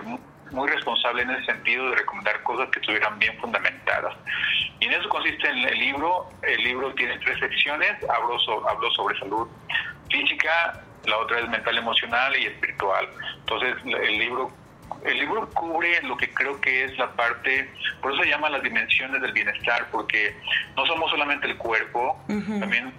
muy 0.51 0.69
responsable 0.69 1.23
en 1.23 1.31
ese 1.31 1.45
sentido 1.45 1.89
de 1.89 1.95
recomendar 1.95 2.41
cosas 2.43 2.69
que 2.69 2.79
estuvieran 2.79 3.17
bien 3.19 3.37
fundamentadas. 3.39 4.15
Y 4.79 4.85
en 4.85 4.93
eso 4.93 5.09
consiste 5.09 5.47
en 5.47 5.57
el 5.57 5.79
libro. 5.79 6.29
El 6.41 6.63
libro 6.63 6.93
tiene 6.95 7.17
tres 7.19 7.39
secciones. 7.39 7.91
Hablo, 8.09 8.37
hablo 8.67 8.91
sobre 8.91 9.17
salud 9.19 9.47
física, 10.09 10.83
la 11.05 11.17
otra 11.17 11.39
es 11.39 11.49
mental, 11.49 11.77
emocional 11.77 12.35
y 12.37 12.45
espiritual. 12.45 13.07
Entonces, 13.39 13.75
el 13.85 14.17
libro 14.17 14.51
el 15.05 15.17
libro 15.17 15.49
cubre 15.49 16.01
lo 16.03 16.15
que 16.17 16.31
creo 16.33 16.59
que 16.61 16.85
es 16.85 16.97
la 16.97 17.11
parte, 17.13 17.69
por 18.01 18.13
eso 18.13 18.23
se 18.23 18.29
llama 18.29 18.49
las 18.49 18.61
dimensiones 18.61 19.21
del 19.21 19.31
bienestar, 19.31 19.87
porque 19.91 20.35
no 20.75 20.85
somos 20.85 21.09
solamente 21.09 21.47
el 21.47 21.57
cuerpo, 21.57 22.19
también, 22.27 22.93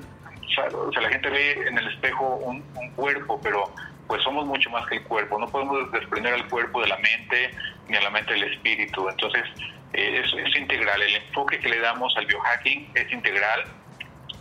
o 0.72 0.92
sea, 0.92 1.02
la 1.02 1.08
gente 1.08 1.30
ve 1.30 1.52
en 1.68 1.78
el 1.78 1.88
espejo 1.88 2.36
un, 2.36 2.62
cuerpo, 2.96 3.40
pero 3.42 3.72
pues 4.06 4.22
somos 4.22 4.46
mucho 4.46 4.70
más 4.70 4.86
que 4.86 4.96
el 4.96 5.02
cuerpo, 5.04 5.38
no 5.38 5.48
podemos 5.48 5.90
desprender 5.92 6.34
al 6.34 6.48
cuerpo 6.48 6.80
de 6.80 6.88
la 6.88 6.98
mente 6.98 7.50
ni 7.88 7.96
a 7.96 8.00
la 8.00 8.10
mente 8.10 8.32
del 8.34 8.44
espíritu, 8.44 9.08
entonces 9.08 9.44
eh, 9.92 10.22
es, 10.24 10.32
es 10.46 10.56
integral, 10.56 11.00
el 11.02 11.16
enfoque 11.16 11.58
que 11.58 11.68
le 11.68 11.80
damos 11.80 12.16
al 12.16 12.26
biohacking 12.26 12.90
es 12.94 13.12
integral, 13.12 13.64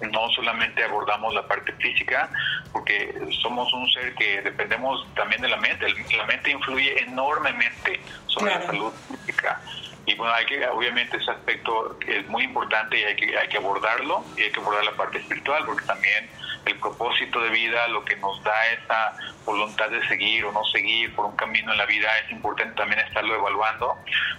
no 0.10 0.30
solamente 0.32 0.84
abordamos 0.84 1.34
la 1.34 1.48
parte 1.48 1.74
física, 1.74 2.30
porque 2.72 3.14
somos 3.42 3.72
un 3.74 3.90
ser 3.92 4.14
que 4.16 4.42
dependemos 4.42 5.06
también 5.16 5.42
de 5.42 5.50
la 5.50 5.58
mente. 5.58 5.88
La 6.18 6.26
mente 6.26 6.52
influye 6.52 7.04
enormemente 7.04 8.00
sobre 8.28 8.56
la 8.56 8.66
salud 8.66 8.92
física. 9.10 9.62
Y 10.06 10.16
bueno, 10.16 10.34
hay 10.34 10.46
que, 10.46 10.66
obviamente 10.68 11.18
ese 11.18 11.30
aspecto 11.30 11.98
es 12.08 12.28
muy 12.28 12.44
importante 12.44 13.00
y 13.00 13.04
hay 13.04 13.16
que, 13.16 13.38
hay 13.38 13.48
que 13.48 13.58
abordarlo 13.58 14.26
y 14.36 14.42
hay 14.42 14.52
que 14.52 14.60
abordar 14.60 14.84
la 14.84 14.94
parte 14.94 15.20
espiritual, 15.20 15.64
porque 15.66 15.86
también 15.86 16.28
el 16.66 16.78
propósito 16.80 17.42
de 17.42 17.50
vida, 17.50 17.88
lo 17.88 18.04
que 18.06 18.16
nos 18.18 18.44
da 18.44 18.68
esa 18.74 19.18
voluntad 19.46 19.90
de 19.90 20.06
seguir 20.08 20.46
o 20.46 20.52
no 20.52 20.64
seguir 20.66 21.16
por 21.16 21.26
un 21.26 21.36
camino 21.36 21.72
en 21.72 21.78
la 21.78 21.86
vida, 21.86 22.08
es 22.26 22.32
importante 22.32 22.76
también 22.76 23.00
estarlo 23.00 23.36
evaluando 23.36 23.98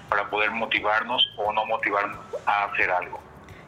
para 0.09 0.29
poder 0.31 0.51
motivarnos 0.51 1.29
o 1.37 1.53
no 1.53 1.65
motivarnos 1.67 2.19
a 2.47 2.65
hacer 2.65 2.91
algo. 2.91 3.21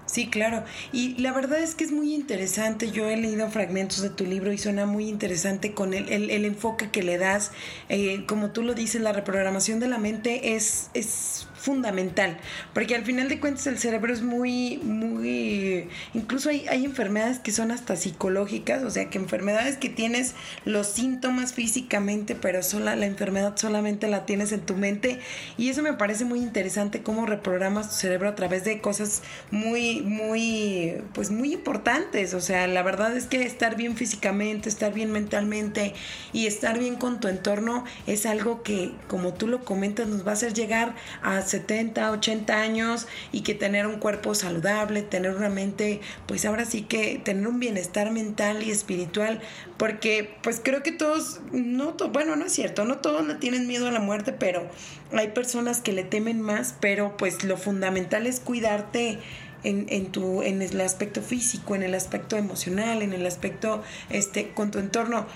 Sí, 0.07 0.29
claro. 0.29 0.65
Y 0.93 1.17
la 1.21 1.33
verdad 1.33 1.61
es 1.61 1.75
que 1.75 1.85
es 1.85 1.91
muy 1.91 2.15
interesante. 2.15 2.91
Yo 2.91 3.09
he 3.09 3.17
leído 3.17 3.49
fragmentos 3.49 4.03
de 4.03 4.11
tu 4.11 4.27
libro 4.27 4.53
y 4.53 4.59
suena 4.59 4.85
muy 4.85 5.09
interesante 5.09 5.73
con 5.73 5.95
el, 5.95 6.09
el, 6.11 6.45
enfoque 6.45 6.91
que 6.91 7.03
le 7.03 7.17
das. 7.17 7.53
Eh, 7.89 8.25
como 8.27 8.51
tú 8.51 8.63
lo 8.63 8.75
dices, 8.75 9.01
la 9.01 9.13
reprogramación 9.13 9.81
de 9.81 9.89
la 9.89 9.99
mente 9.99 10.57
es, 10.57 10.91
es 10.93 11.49
fundamental, 11.65 12.37
porque 12.75 12.95
al 12.95 13.05
final 13.05 13.31
de 13.31 13.41
cuentas 13.41 13.67
el 13.67 13.79
cerebro 13.79 14.13
es 14.13 14.21
muy, 14.21 14.77
muy, 14.83 15.89
incluso 16.13 16.51
hay, 16.51 16.67
hay 16.69 16.85
enfermedades 16.85 17.39
que 17.39 17.53
son 17.53 17.71
hasta 17.71 17.97
psicológicas, 17.97 18.83
o 18.83 18.91
sea 18.91 19.09
que 19.09 19.17
enfermedades 19.17 19.79
que 19.79 19.89
tienes 19.89 20.35
los 20.67 20.87
síntomas 20.89 21.55
físicamente, 21.55 22.35
pero 22.35 22.63
sola, 22.63 22.97
la 22.97 23.07
enfermedad 23.07 23.57
solamente 23.57 24.09
la 24.09 24.27
tienes 24.27 24.53
en 24.53 24.61
tu 24.61 24.75
mente 24.75 25.21
y 25.57 25.71
eso 25.71 25.81
me 25.81 25.95
parece 25.95 26.27
muy 26.27 26.41
interesante 26.41 27.03
cómo 27.03 27.25
reprogramas 27.25 27.89
tu 27.89 27.95
cerebro 27.95 28.29
a 28.29 28.35
través 28.35 28.65
de 28.65 28.83
cosas 28.83 29.23
muy, 29.51 30.03
muy, 30.03 30.97
pues 31.15 31.31
muy 31.31 31.55
importantes, 31.55 32.35
o 32.35 32.43
sea, 32.43 32.67
la 32.67 32.83
verdad 32.83 33.17
es 33.17 33.25
que 33.25 33.43
estar 33.43 33.75
bien 33.75 33.97
físicamente, 33.97 34.69
estar 34.69 34.93
bien 34.93 35.11
mentalmente 35.11 35.95
y 36.35 36.47
estar 36.47 36.79
bien 36.79 36.97
con 36.97 37.21
tu 37.21 37.29
entorno 37.29 37.85
es 38.07 38.27
algo 38.27 38.63
que, 38.63 38.93
como 39.09 39.33
tú 39.33 39.47
lo 39.47 39.65
comentas, 39.65 40.09
nos 40.09 40.27
va 40.27 40.33
a 40.33 40.35
hacer 40.35 40.53
llegar 40.53 40.95
a 41.23 41.41
70, 41.55 42.11
80 42.11 42.61
años 42.61 43.07
y 43.31 43.43
que 43.43 43.55
tener 43.55 43.87
un 43.87 43.99
cuerpo 44.01 44.35
saludable, 44.35 45.03
tener 45.03 45.35
una 45.35 45.49
mente, 45.49 46.01
pues 46.27 46.45
ahora 46.45 46.65
sí 46.65 46.83
que 46.83 47.21
tener 47.25 47.47
un 47.47 47.61
bienestar 47.61 48.11
mental 48.11 48.63
y 48.63 48.71
espiritual, 48.71 49.41
porque 49.77 50.37
pues 50.43 50.61
creo 50.63 50.83
que 50.83 50.91
todos, 50.91 51.41
no, 51.53 51.95
bueno, 52.13 52.35
no 52.35 52.47
es 52.47 52.53
cierto, 52.53 52.85
no 52.85 52.99
todos 52.99 53.27
le 53.27 53.35
tienen 53.35 53.69
miedo 53.69 53.87
a 53.87 53.93
la 53.93 54.01
muerte, 54.01 54.33
pero 54.33 54.69
hay 55.13 55.29
personas 55.29 55.81
que 55.81 55.93
le 55.93 56.03
temen 56.03 56.41
más, 56.41 56.75
pero 56.81 57.17
pues 57.17 57.45
lo 57.45 57.57
fundamental 57.57 58.27
es 58.27 58.41
cuidarte. 58.41 59.19
En, 59.67 59.87
en, 59.89 60.13
tu, 60.13 60.43
en 60.43 60.61
el 60.61 60.79
aspecto 60.83 61.23
físico, 61.23 61.75
en 61.75 61.83
el 61.83 61.95
aspecto 61.95 62.37
emocional, 62.37 63.01
en 63.01 63.15
el 63.15 63.25
aspecto 63.25 63.83
este, 64.11 64.51
con 64.51 64.71
tu 64.71 64.79
entorno. 64.79 65.27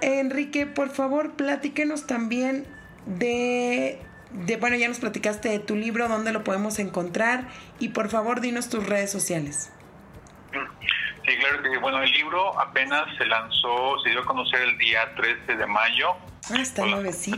Enrique, 0.00 0.66
por 0.66 0.90
favor, 0.90 1.32
platíquenos 1.32 2.06
también 2.06 2.68
de 3.06 3.98
bueno, 4.60 4.76
ya 4.76 4.88
nos 4.88 4.98
platicaste 4.98 5.48
de 5.48 5.58
tu 5.58 5.76
libro, 5.76 6.08
dónde 6.08 6.32
lo 6.32 6.44
podemos 6.44 6.78
encontrar 6.78 7.48
y 7.78 7.90
por 7.90 8.08
favor 8.08 8.40
dinos 8.40 8.68
tus 8.68 8.86
redes 8.86 9.10
sociales. 9.10 9.72
Sí, 11.26 11.36
claro 11.38 11.62
que 11.62 11.78
bueno, 11.78 12.02
el 12.02 12.10
libro 12.10 12.58
apenas 12.58 13.04
se 13.16 13.24
lanzó, 13.26 13.98
se 14.02 14.10
dio 14.10 14.20
a 14.20 14.24
conocer 14.24 14.60
el 14.62 14.76
día 14.78 15.14
13 15.14 15.56
de 15.56 15.66
mayo. 15.66 16.16
Ah, 16.50 16.60
está 16.60 16.84
nuevecito. 16.84 17.36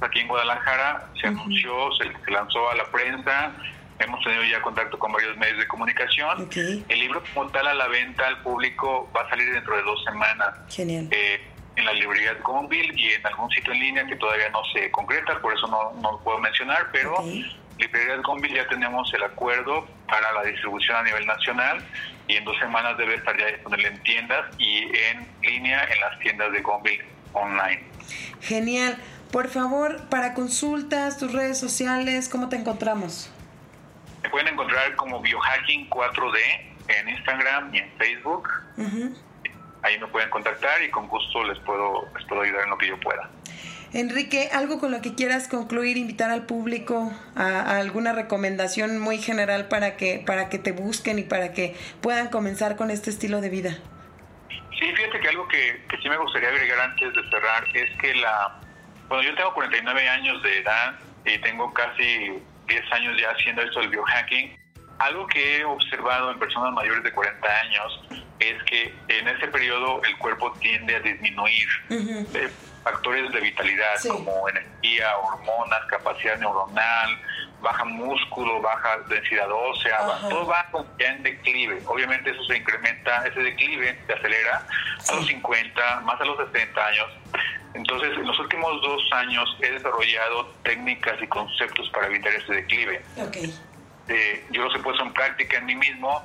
Aquí, 0.00 0.20
en 0.20 0.28
Guadalajara 0.28 1.10
se 1.20 1.26
anunció, 1.26 1.92
se, 1.92 2.32
lanzó 2.32 2.70
a 2.70 2.76
la 2.76 2.84
prensa, 2.90 3.52
hemos 3.98 4.24
tenido 4.24 4.42
ya 4.44 4.62
contacto 4.62 4.98
con 4.98 5.12
varios 5.12 5.36
medios 5.36 5.58
de 5.58 5.68
comunicación. 5.68 6.48
El 6.54 6.98
libro 6.98 7.22
como 7.34 7.50
tal 7.50 7.66
a 7.66 7.74
la 7.74 7.88
venta 7.88 8.26
al 8.26 8.40
público 8.42 9.10
va 9.14 9.22
a 9.22 9.28
salir 9.28 9.52
dentro 9.52 9.76
de 9.76 9.82
dos 9.82 10.02
semanas. 10.04 10.54
Genial. 10.70 11.08
Eh, 11.10 11.40
en 11.78 11.84
la 11.84 11.92
librería 11.92 12.34
de 12.34 12.40
Gonville 12.40 12.92
y 12.96 13.12
en 13.12 13.26
algún 13.26 13.50
sitio 13.50 13.72
en 13.72 13.80
línea 13.80 14.06
que 14.06 14.16
todavía 14.16 14.48
no 14.50 14.62
se 14.72 14.90
concreta, 14.90 15.40
por 15.40 15.54
eso 15.54 15.66
no, 15.68 15.92
no 16.02 16.12
lo 16.12 16.18
puedo 16.20 16.38
mencionar, 16.38 16.88
pero 16.92 17.22
librería 17.78 18.16
de 18.16 18.22
Gonville 18.22 18.56
ya 18.56 18.68
tenemos 18.68 19.12
el 19.14 19.22
acuerdo 19.22 19.86
para 20.08 20.32
la 20.32 20.42
distribución 20.42 20.96
a 20.96 21.02
nivel 21.04 21.26
nacional 21.26 21.84
y 22.26 22.36
en 22.36 22.44
dos 22.44 22.58
semanas 22.58 22.98
debe 22.98 23.14
estar 23.14 23.38
ya 23.38 23.46
disponible 23.46 23.88
en 23.88 24.02
tiendas 24.02 24.44
y 24.58 24.84
en 24.84 25.26
línea 25.42 25.84
en 25.84 26.00
las 26.00 26.18
tiendas 26.18 26.52
de 26.52 26.60
Gonville 26.60 27.04
online. 27.32 27.84
Genial. 28.40 28.98
Por 29.30 29.48
favor, 29.48 30.08
para 30.08 30.32
consultas, 30.32 31.18
tus 31.18 31.32
redes 31.32 31.58
sociales, 31.58 32.28
¿cómo 32.28 32.48
te 32.48 32.56
encontramos? 32.56 33.30
Me 34.22 34.30
pueden 34.30 34.48
encontrar 34.48 34.96
como 34.96 35.20
Biohacking 35.20 35.88
4D 35.90 36.38
en 36.88 37.08
Instagram 37.10 37.74
y 37.74 37.78
en 37.78 37.92
Facebook 37.98 38.48
ahí 39.88 39.98
me 39.98 40.06
pueden 40.06 40.30
contactar 40.30 40.82
y 40.82 40.90
con 40.90 41.08
gusto 41.08 41.42
les 41.44 41.58
puedo, 41.60 42.08
les 42.16 42.26
puedo 42.26 42.42
ayudar 42.42 42.64
en 42.64 42.70
lo 42.70 42.78
que 42.78 42.88
yo 42.88 43.00
pueda. 43.00 43.28
Enrique, 43.94 44.50
algo 44.52 44.78
con 44.78 44.90
lo 44.90 45.00
que 45.00 45.14
quieras 45.14 45.48
concluir, 45.48 45.96
invitar 45.96 46.30
al 46.30 46.44
público 46.44 47.10
a, 47.34 47.78
alguna 47.78 48.12
recomendación 48.12 48.98
muy 48.98 49.18
general 49.18 49.68
para 49.68 49.96
que, 49.96 50.22
para 50.24 50.50
que 50.50 50.58
te 50.58 50.72
busquen 50.72 51.18
y 51.18 51.22
para 51.22 51.54
que 51.54 51.74
puedan 52.02 52.28
comenzar 52.28 52.76
con 52.76 52.90
este 52.90 53.08
estilo 53.08 53.40
de 53.40 53.48
vida. 53.48 53.78
Sí, 54.78 54.92
fíjate 54.94 55.20
que 55.20 55.28
algo 55.28 55.48
que, 55.48 55.82
que 55.88 55.96
sí 55.96 56.08
me 56.08 56.18
gustaría 56.18 56.50
agregar 56.50 56.78
antes 56.80 57.14
de 57.14 57.30
cerrar 57.30 57.64
es 57.74 57.98
que 57.98 58.14
la, 58.16 58.60
bueno, 59.08 59.22
yo 59.24 59.34
tengo 59.34 59.54
49 59.54 60.08
años 60.08 60.42
de 60.42 60.58
edad 60.58 60.98
y 61.24 61.38
tengo 61.38 61.72
casi 61.72 62.38
10 62.66 62.92
años 62.92 63.18
ya 63.18 63.30
haciendo 63.30 63.62
esto 63.62 63.80
del 63.80 63.88
biohacking. 63.88 64.56
Algo 64.98 65.26
que 65.28 65.58
he 65.58 65.64
observado 65.64 66.30
en 66.30 66.38
personas 66.38 66.74
mayores 66.74 67.02
de 67.04 67.12
40 67.12 67.48
años 67.60 68.24
es 68.40 68.62
que 68.64 68.94
en 69.08 69.28
ese 69.28 69.48
periodo 69.48 70.02
el 70.04 70.16
cuerpo 70.18 70.52
tiende 70.60 70.96
a 70.96 71.00
disminuir 71.00 71.68
eh, 71.90 72.48
factores 72.82 73.30
de 73.32 73.40
vitalidad 73.40 73.94
como 74.08 74.48
energía, 74.48 75.16
hormonas, 75.18 75.84
capacidad 75.88 76.38
neuronal, 76.38 77.18
baja 77.60 77.84
músculo, 77.84 78.60
baja 78.60 78.98
densidad 79.08 79.50
ósea, 79.50 79.98
todo 80.28 80.46
va 80.46 80.66
ya 80.98 81.08
en 81.08 81.22
declive. 81.22 81.82
Obviamente 81.86 82.30
eso 82.30 82.44
se 82.44 82.56
incrementa, 82.56 83.26
ese 83.26 83.40
declive 83.40 83.98
se 84.06 84.12
acelera 84.12 84.66
a 85.08 85.14
los 85.14 85.26
50, 85.26 86.00
más 86.00 86.20
a 86.20 86.24
los 86.24 86.36
60 86.52 86.86
años. 86.86 87.06
Entonces, 87.74 88.16
en 88.16 88.26
los 88.26 88.38
últimos 88.38 88.80
dos 88.82 89.02
años 89.12 89.56
he 89.60 89.70
desarrollado 89.70 90.46
técnicas 90.62 91.20
y 91.20 91.26
conceptos 91.26 91.88
para 91.90 92.06
evitar 92.06 92.32
ese 92.32 92.52
declive. 92.54 93.02
Eh, 94.08 94.46
yo 94.50 94.62
los 94.62 94.74
he 94.74 94.78
puesto 94.78 95.02
en 95.02 95.12
práctica 95.12 95.58
en 95.58 95.66
mí 95.66 95.74
mismo 95.74 96.24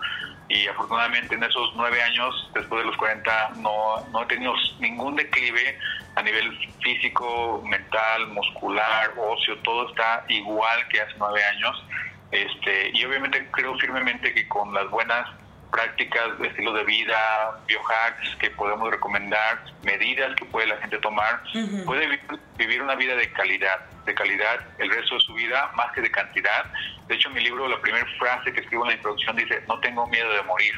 y 0.53 0.67
afortunadamente 0.67 1.33
en 1.33 1.43
esos 1.43 1.71
nueve 1.75 2.01
años, 2.01 2.49
después 2.53 2.81
de 2.81 2.87
los 2.87 2.97
40, 2.97 3.53
no, 3.57 4.05
no 4.11 4.21
he 4.21 4.25
tenido 4.27 4.53
ningún 4.79 5.15
declive 5.15 5.77
a 6.15 6.21
nivel 6.21 6.55
físico, 6.83 7.63
mental, 7.65 8.27
muscular, 8.27 9.13
óseo, 9.17 9.57
todo 9.63 9.89
está 9.89 10.23
igual 10.27 10.87
que 10.89 11.01
hace 11.01 11.13
nueve 11.17 11.43
años. 11.43 11.85
Este, 12.31 12.91
y 12.93 13.03
obviamente 13.05 13.47
creo 13.51 13.75
firmemente 13.79 14.33
que 14.33 14.47
con 14.47 14.73
las 14.73 14.89
buenas 14.89 15.27
prácticas 15.73 16.37
de 16.37 16.47
estilo 16.49 16.71
de 16.71 16.83
vida, 16.83 17.59
biohacks 17.65 18.35
que 18.39 18.51
podemos 18.51 18.91
recomendar, 18.91 19.63
medidas 19.81 20.35
que 20.35 20.45
puede 20.45 20.67
la 20.67 20.77
gente 20.77 20.99
tomar, 20.99 21.41
puede 21.83 22.19
vivir 22.57 22.81
una 22.81 22.93
vida 22.93 23.15
de 23.15 23.31
calidad, 23.33 23.79
de 24.05 24.13
calidad 24.13 24.59
el 24.77 24.91
resto 24.91 25.15
de 25.15 25.21
su 25.21 25.33
vida, 25.33 25.71
más 25.75 25.91
que 25.93 26.01
de 26.01 26.11
cantidad. 26.11 26.65
De 27.07 27.15
hecho, 27.15 27.29
en 27.29 27.33
mi 27.33 27.41
libro, 27.41 27.67
la 27.67 27.81
primera 27.81 28.05
frase 28.19 28.53
que 28.53 28.61
escribo 28.61 28.83
en 28.83 28.89
la 28.89 28.95
introducción 28.95 29.35
dice, 29.35 29.63
no 29.67 29.79
tengo 29.79 30.05
miedo 30.07 30.31
de 30.31 30.43
morir. 30.43 30.75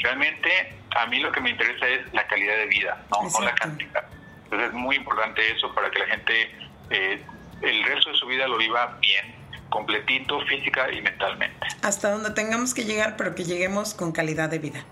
Realmente, 0.00 0.74
a 0.96 1.06
mí 1.06 1.20
lo 1.20 1.30
que 1.30 1.40
me 1.40 1.50
interesa 1.50 1.86
es 1.86 2.12
la 2.12 2.26
calidad 2.26 2.56
de 2.56 2.66
vida, 2.66 3.04
no, 3.12 3.28
no 3.30 3.44
la 3.44 3.54
cantidad. 3.54 4.04
Entonces, 4.42 4.68
es 4.68 4.74
muy 4.74 4.96
importante 4.96 5.48
eso 5.52 5.72
para 5.72 5.92
que 5.92 6.00
la 6.00 6.06
gente 6.06 6.50
eh, 6.90 7.22
el 7.62 7.84
resto 7.84 8.10
de 8.10 8.16
su 8.16 8.26
vida 8.26 8.48
lo 8.48 8.58
viva 8.58 8.98
bien 9.00 9.43
completito 9.74 10.40
física 10.46 10.90
y 10.92 11.02
mentalmente. 11.02 11.66
Hasta 11.82 12.12
donde 12.12 12.30
tengamos 12.30 12.74
que 12.74 12.84
llegar, 12.84 13.16
pero 13.16 13.34
que 13.34 13.44
lleguemos 13.44 13.92
con 13.92 14.12
calidad 14.12 14.48
de 14.48 14.60
vida. 14.60 14.84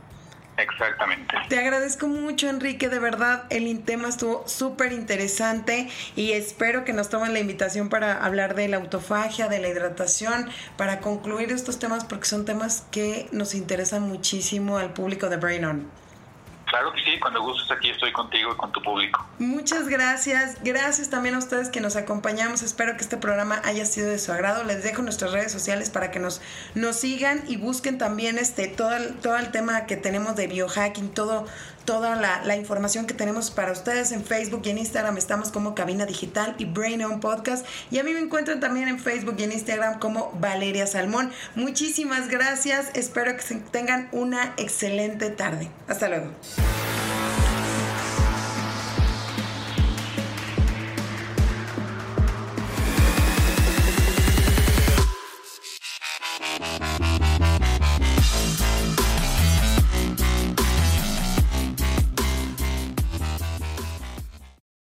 Exactamente. 0.57 1.35
Te 1.49 1.59
agradezco 1.59 2.09
mucho, 2.09 2.49
Enrique. 2.49 2.89
De 2.89 2.99
verdad, 2.99 3.45
el 3.49 3.83
tema 3.85 4.09
estuvo 4.09 4.47
súper 4.47 4.93
interesante 4.93 5.89
y 6.17 6.33
espero 6.33 6.85
que 6.85 6.93
nos 6.93 7.09
tomen 7.09 7.33
la 7.33 7.39
invitación 7.39 7.89
para 7.89 8.23
hablar 8.25 8.55
de 8.55 8.69
la 8.69 8.77
autofagia, 8.77 9.49
de 9.49 9.61
la 9.61 9.69
hidratación, 9.69 10.51
para 10.77 10.99
concluir 10.99 11.53
estos 11.53 11.79
temas 11.79 12.05
porque 12.05 12.27
son 12.27 12.45
temas 12.45 12.85
que 12.91 13.29
nos 13.33 13.55
interesan 13.55 14.03
muchísimo 14.03 14.79
al 14.79 14.93
público 14.93 15.29
de 15.29 15.37
Brain 15.37 15.65
On. 15.65 16.02
Claro 16.73 16.91
que 16.95 17.03
sí, 17.05 17.21
cuando 17.21 17.43
gustes 17.43 17.71
aquí 17.71 17.91
estoy 17.91 18.13
contigo 18.13 18.51
y 18.51 18.57
con 18.57 18.73
tu 18.73 18.81
público. 18.81 19.23
Muchas 19.39 19.89
gracias. 19.89 20.57
Gracias 20.65 21.11
también 21.11 21.35
a 21.35 21.39
ustedes 21.39 21.69
que 21.69 21.83
nos 21.83 21.97
acompañamos. 21.97 22.63
Espero 22.63 22.97
que 22.97 23.03
este 23.03 23.19
programa 23.19 23.61
haya 23.65 23.85
sido 23.85 24.09
de 24.09 24.19
su 24.19 24.33
agrado. 24.33 24.65
Les 24.65 24.83
dejo 24.83 25.03
nuestras 25.03 25.33
redes 25.33 25.53
sociales 25.53 25.91
para 25.91 26.11
que 26.11 26.19
nos, 26.19 26.41
nos 26.75 26.97
sigan 26.97 27.43
y 27.47 27.59
busquen 27.59 27.99
también 27.99 28.39
este 28.39 28.69
todo 28.69 28.89
todo 29.21 29.37
el 29.37 29.51
tema 29.51 29.85
que 29.85 29.99
tenemos 29.99 30.35
de 30.35 30.47
biohacking, 30.47 31.11
todo, 31.11 31.47
toda 31.85 32.17
la, 32.17 32.57
información 32.57 33.07
que 33.07 33.15
tenemos 33.15 33.51
para 33.51 33.73
ustedes 33.73 34.13
en 34.13 34.25
Facebook 34.25 34.63
y 34.65 34.71
en 34.71 34.79
Instagram. 34.79 35.17
Estamos 35.17 35.51
como 35.51 35.75
Cabina 35.75 36.07
Digital 36.07 36.55
y 36.59 36.65
Brain 36.65 37.03
On 37.05 37.21
Podcast. 37.21 37.67
Y 37.91 37.99
a 37.99 38.05
mí 38.05 38.13
me 38.13 38.21
encuentran 38.21 38.61
también 38.61 38.89
en 38.89 38.99
Facebook 38.99 39.37
y 39.39 39.45
en 39.45 39.53
Instagram 39.53 39.99
como 39.99 40.33
Valeria 40.41 40.87
Salmón. 40.87 41.33
Muchísimas 41.55 42.29
gracias. 42.29 42.91
Espero 42.95 43.37
que 43.37 43.55
tengan 43.71 44.09
una 44.13 44.55
excelente 44.57 45.31
tarde. 45.31 45.71
Hasta 45.89 46.09
luego. 46.09 46.31